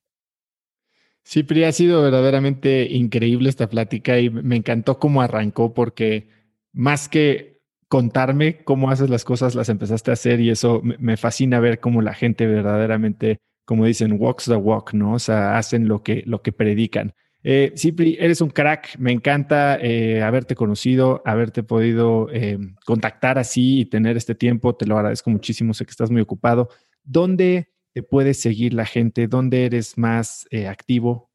[1.23, 6.29] Sí, Pri, ha sido verdaderamente increíble esta plática y me encantó cómo arrancó porque
[6.73, 7.57] más que
[7.89, 12.01] contarme cómo haces las cosas, las empezaste a hacer y eso me fascina ver cómo
[12.01, 15.15] la gente verdaderamente, como dicen, walks the walk, ¿no?
[15.15, 17.15] O sea, hacen lo que, lo que predican.
[17.49, 18.99] Eh, Cipri, eres un crack.
[18.99, 24.75] Me encanta eh, haberte conocido, haberte podido eh, contactar así y tener este tiempo.
[24.75, 25.73] Te lo agradezco muchísimo.
[25.73, 26.71] Sé que estás muy ocupado.
[27.05, 29.29] ¿Dónde te puede seguir la gente?
[29.29, 31.31] ¿Dónde eres más eh, activo?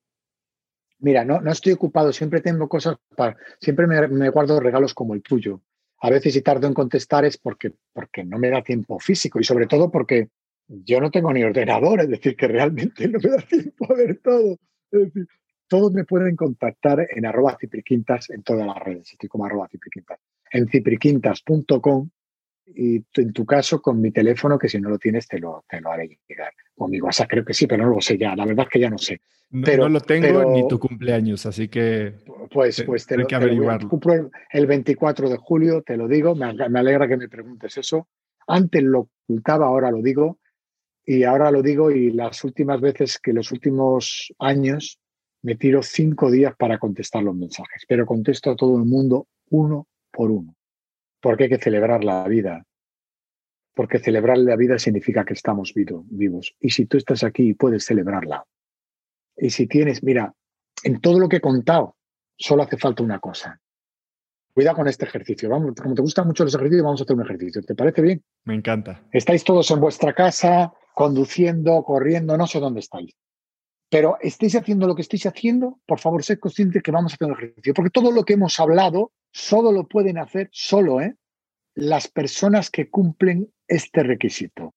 [0.99, 2.11] Mira, no, no estoy ocupado.
[2.11, 3.37] Siempre tengo cosas para.
[3.61, 5.61] Siempre me, guardo regalos como el tuyo.
[6.01, 9.45] A veces si tardo en contestar es porque, porque no me da tiempo físico y
[9.45, 10.27] sobre todo porque
[10.67, 14.19] yo no tengo ni ordenador, es decir, que realmente no me da tiempo a ver
[14.21, 14.57] todo.
[14.91, 15.25] Es decir,
[15.71, 19.13] todos me pueden contactar en arroba cipriquintas en todas las redes.
[19.13, 20.19] Estoy como arroba cipriquintas.
[20.51, 22.09] En cipriquintas.com
[22.65, 25.79] y en tu caso con mi teléfono, que si no lo tienes te lo, te
[25.79, 26.51] lo haré llegar.
[26.75, 28.35] O mi WhatsApp creo que sí, pero no lo sé ya.
[28.35, 29.21] La verdad es que ya no sé.
[29.51, 32.15] No, pero, no lo tengo ni tu cumpleaños, así que
[32.51, 33.89] pues, pues te, lo, que averiguarlo.
[33.97, 36.35] Te el 24 de julio, te lo digo.
[36.35, 38.09] Me, me alegra que me preguntes eso.
[38.45, 40.37] Antes lo ocultaba, ahora lo digo.
[41.05, 45.00] Y ahora lo digo y las últimas veces que los últimos años
[45.43, 49.87] me tiro cinco días para contestar los mensajes, pero contesto a todo el mundo uno
[50.11, 50.55] por uno,
[51.19, 52.65] porque hay que celebrar la vida,
[53.73, 56.55] porque celebrar la vida significa que estamos vivos.
[56.59, 58.45] Y si tú estás aquí, puedes celebrarla.
[59.37, 60.33] Y si tienes, mira,
[60.83, 61.95] en todo lo que he contado,
[62.37, 63.59] solo hace falta una cosa.
[64.53, 65.49] Cuida con este ejercicio.
[65.49, 67.61] Vamos, como te gustan mucho los ejercicios, vamos a hacer un ejercicio.
[67.63, 68.23] ¿Te parece bien?
[68.43, 69.07] Me encanta.
[69.11, 73.15] Estáis todos en vuestra casa, conduciendo, corriendo, no sé dónde estáis.
[73.91, 77.27] Pero estéis haciendo lo que estéis haciendo, por favor, sed conscientes que vamos a hacer
[77.27, 77.73] un ejercicio.
[77.73, 81.17] Porque todo lo que hemos hablado solo lo pueden hacer solo ¿eh?
[81.75, 84.73] las personas que cumplen este requisito.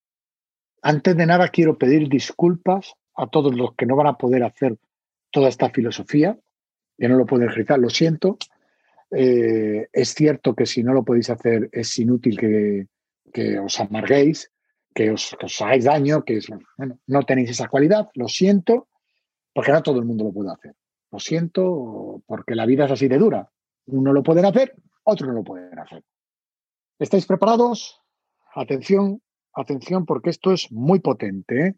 [0.83, 4.79] Antes de nada, quiero pedir disculpas a todos los que no van a poder hacer
[5.31, 6.37] toda esta filosofía,
[6.99, 8.37] que no lo pueden ejercitar, lo siento.
[9.13, 12.37] Eh, es cierto que si no lo podéis hacer es inútil
[13.33, 14.51] que, os amarguéis,
[14.93, 16.49] que os, hagáis daño, que es,
[17.07, 18.89] no tenéis esa cualidad, lo siento,
[19.55, 20.75] porque no todo el mundo lo puede hacer.
[21.11, 23.49] Lo siento, porque la vida es así de dura.
[23.87, 24.75] Uno lo pueden hacer,
[25.05, 26.03] otros no lo pueden hacer.
[26.99, 28.03] ¿Estáis preparados?
[28.55, 29.23] Atención,
[29.55, 31.67] atención, porque esto es muy potente.
[31.67, 31.75] ¿eh?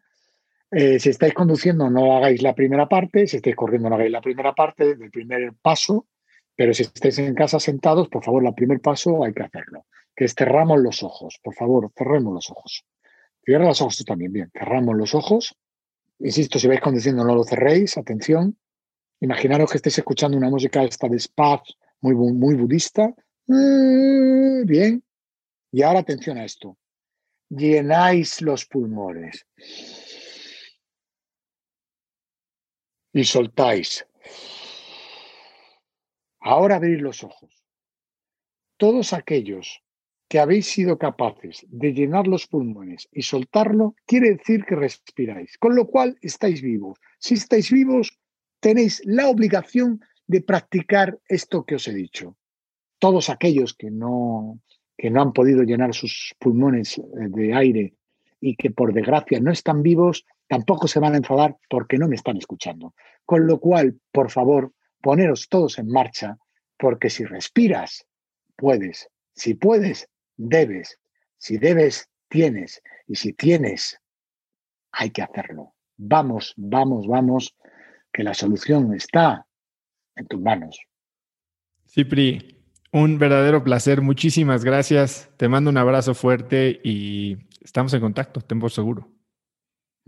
[0.71, 3.27] Eh, si estáis conduciendo, no hagáis la primera parte.
[3.27, 6.07] Si estáis corriendo, no hagáis la primera parte del primer paso.
[6.55, 9.85] Pero si estáis en casa sentados, por favor, el primer paso hay que hacerlo.
[10.15, 11.39] Que es cerramos los ojos.
[11.43, 12.85] Por favor, cerremos los ojos.
[13.45, 14.33] Cierra los ojos tú también.
[14.33, 15.55] Bien, cerramos los ojos.
[16.19, 17.97] Insisto, si vais conduciendo, no lo cerréis.
[17.97, 18.57] Atención.
[19.19, 21.61] Imaginaros que estéis escuchando una música esta de spa
[22.01, 23.13] muy, muy budista.
[23.47, 25.03] Mm, bien.
[25.71, 26.77] Y ahora atención a esto.
[27.49, 29.45] Llenáis los pulmones.
[33.13, 34.05] Y soltáis.
[36.39, 37.63] Ahora abrir los ojos.
[38.77, 39.81] Todos aquellos
[40.27, 45.75] que habéis sido capaces de llenar los pulmones y soltarlo, quiere decir que respiráis, con
[45.75, 46.99] lo cual estáis vivos.
[47.19, 48.19] Si estáis vivos,
[48.59, 52.35] tenéis la obligación de practicar esto que os he dicho.
[52.99, 54.59] Todos aquellos que no,
[54.97, 57.93] que no han podido llenar sus pulmones eh, de aire
[58.41, 62.15] y que por desgracia no están vivos, tampoco se van a enfadar porque no me
[62.15, 62.93] están escuchando.
[63.25, 66.37] Con lo cual, por favor, poneros todos en marcha,
[66.77, 68.05] porque si respiras,
[68.55, 69.09] puedes.
[69.33, 70.99] Si puedes, debes.
[71.37, 72.81] Si debes, tienes.
[73.07, 73.99] Y si tienes,
[74.91, 75.73] hay que hacerlo.
[75.97, 77.55] Vamos, vamos, vamos,
[78.13, 79.45] que la solución está
[80.15, 80.79] en tus manos.
[81.87, 84.01] Cipri, un verdadero placer.
[84.01, 85.29] Muchísimas gracias.
[85.37, 89.09] Te mando un abrazo fuerte y estamos en contacto, tengo seguro.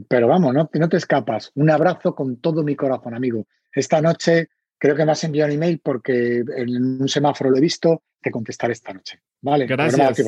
[0.08, 1.52] Pero vamos, no, no te escapas.
[1.56, 3.46] Un abrazo con todo mi corazón, amigo.
[3.74, 4.50] Esta noche
[4.80, 8.02] creo que me has enviado un email porque en un semáforo lo he visto.
[8.22, 9.20] Te contestaré esta noche.
[9.42, 10.20] Vale, gracias.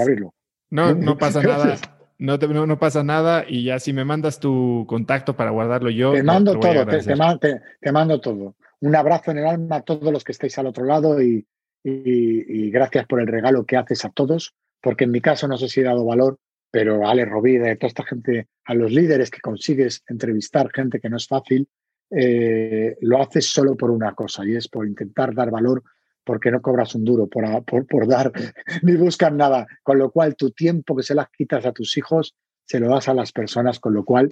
[0.70, 1.78] No, no pasa nada.
[2.20, 6.14] No, no, pasa nada y ya si me mandas tu contacto para guardarlo yo.
[6.14, 8.56] Te mando todo, te, mando todo.
[8.82, 11.48] Un abrazo en el alma a todos los que estáis al otro lado y,
[11.84, 15.68] y, gracias por el regalo que haces a todos, porque en mi caso no sé
[15.68, 16.38] si he dado valor,
[16.70, 21.10] pero Ale Rovida, a toda esta gente, a los líderes que consigues entrevistar, gente que
[21.10, 21.68] no es fácil,
[22.12, 25.82] eh, lo haces solo por una cosa y es por intentar dar valor
[26.24, 28.32] porque no cobras un duro por, por, dar
[28.84, 29.66] ni buscas nada.
[29.84, 32.36] Con lo cual, tu tiempo que se las quitas a tus hijos,
[32.66, 34.30] se lo das a las personas, con lo cual...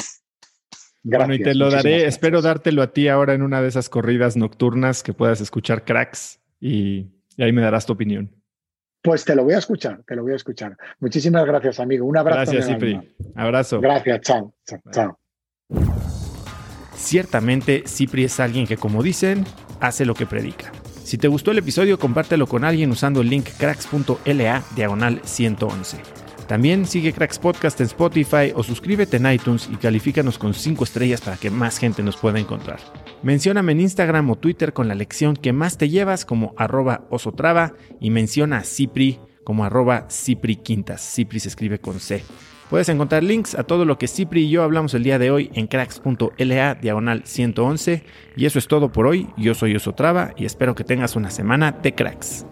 [1.02, 3.88] Gracias, bueno, y te lo daré, espero dártelo a ti ahora en una de esas
[3.88, 7.08] corridas nocturnas que puedas escuchar cracks y,
[7.38, 8.36] ahí me darás tu opinión.
[9.02, 10.76] Pues te lo voy a escuchar, te lo voy a escuchar.
[11.00, 12.06] Muchísimas gracias, amigo.
[12.06, 12.52] Un abrazo.
[12.52, 13.00] Gracias, Cipri.
[13.34, 13.80] Abrazo.
[13.80, 14.54] Gracias, chao.
[14.66, 14.82] Chao.
[14.92, 15.20] chao.
[17.00, 19.46] Ciertamente, Cipri es alguien que, como dicen,
[19.80, 20.72] hace lo que predica.
[21.04, 25.98] Si te gustó el episodio, compártelo con alguien usando el link cracks.la diagonal 111.
[26.48, 31.22] También sigue Cracks Podcast en Spotify o suscríbete en iTunes y califícanos con 5 estrellas
[31.22, 32.80] para que más gente nos pueda encontrar.
[33.24, 37.74] Mencióname en Instagram o Twitter con la lección que más te llevas como arroba osotrava
[38.00, 41.02] y menciona a Cipri como arroba Cipri Quintas.
[41.02, 42.24] Cipri se escribe con C.
[42.70, 45.50] Puedes encontrar links a todo lo que Cipri y yo hablamos el día de hoy
[45.56, 48.04] en cracks.la diagonal 111.
[48.36, 49.28] Y eso es todo por hoy.
[49.38, 52.46] Yo soy Osotrava y espero que tengas una semana de cracks.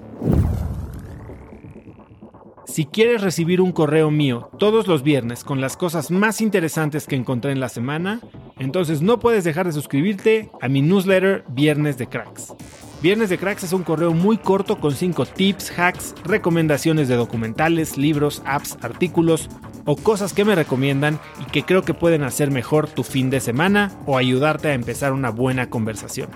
[2.65, 7.15] Si quieres recibir un correo mío todos los viernes con las cosas más interesantes que
[7.15, 8.19] encontré en la semana,
[8.57, 12.53] entonces no puedes dejar de suscribirte a mi newsletter Viernes de Cracks.
[13.01, 17.95] Viernes de Cracks es un correo muy corto con 5 tips, hacks, recomendaciones de documentales,
[17.95, 19.49] libros, apps, artículos
[19.87, 23.39] o cosas que me recomiendan y que creo que pueden hacer mejor tu fin de
[23.39, 26.29] semana o ayudarte a empezar una buena conversación.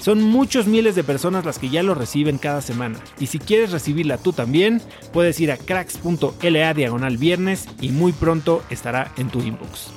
[0.00, 3.72] Son muchos miles de personas las que ya lo reciben cada semana y si quieres
[3.72, 4.80] recibirla tú también,
[5.12, 9.90] puedes ir a cracks.la diagonal viernes y muy pronto estará en tu inbox.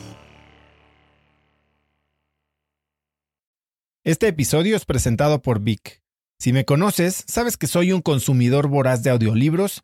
[4.03, 6.01] Este episodio es presentado por Vic.
[6.39, 9.83] Si me conoces, sabes que soy un consumidor voraz de audiolibros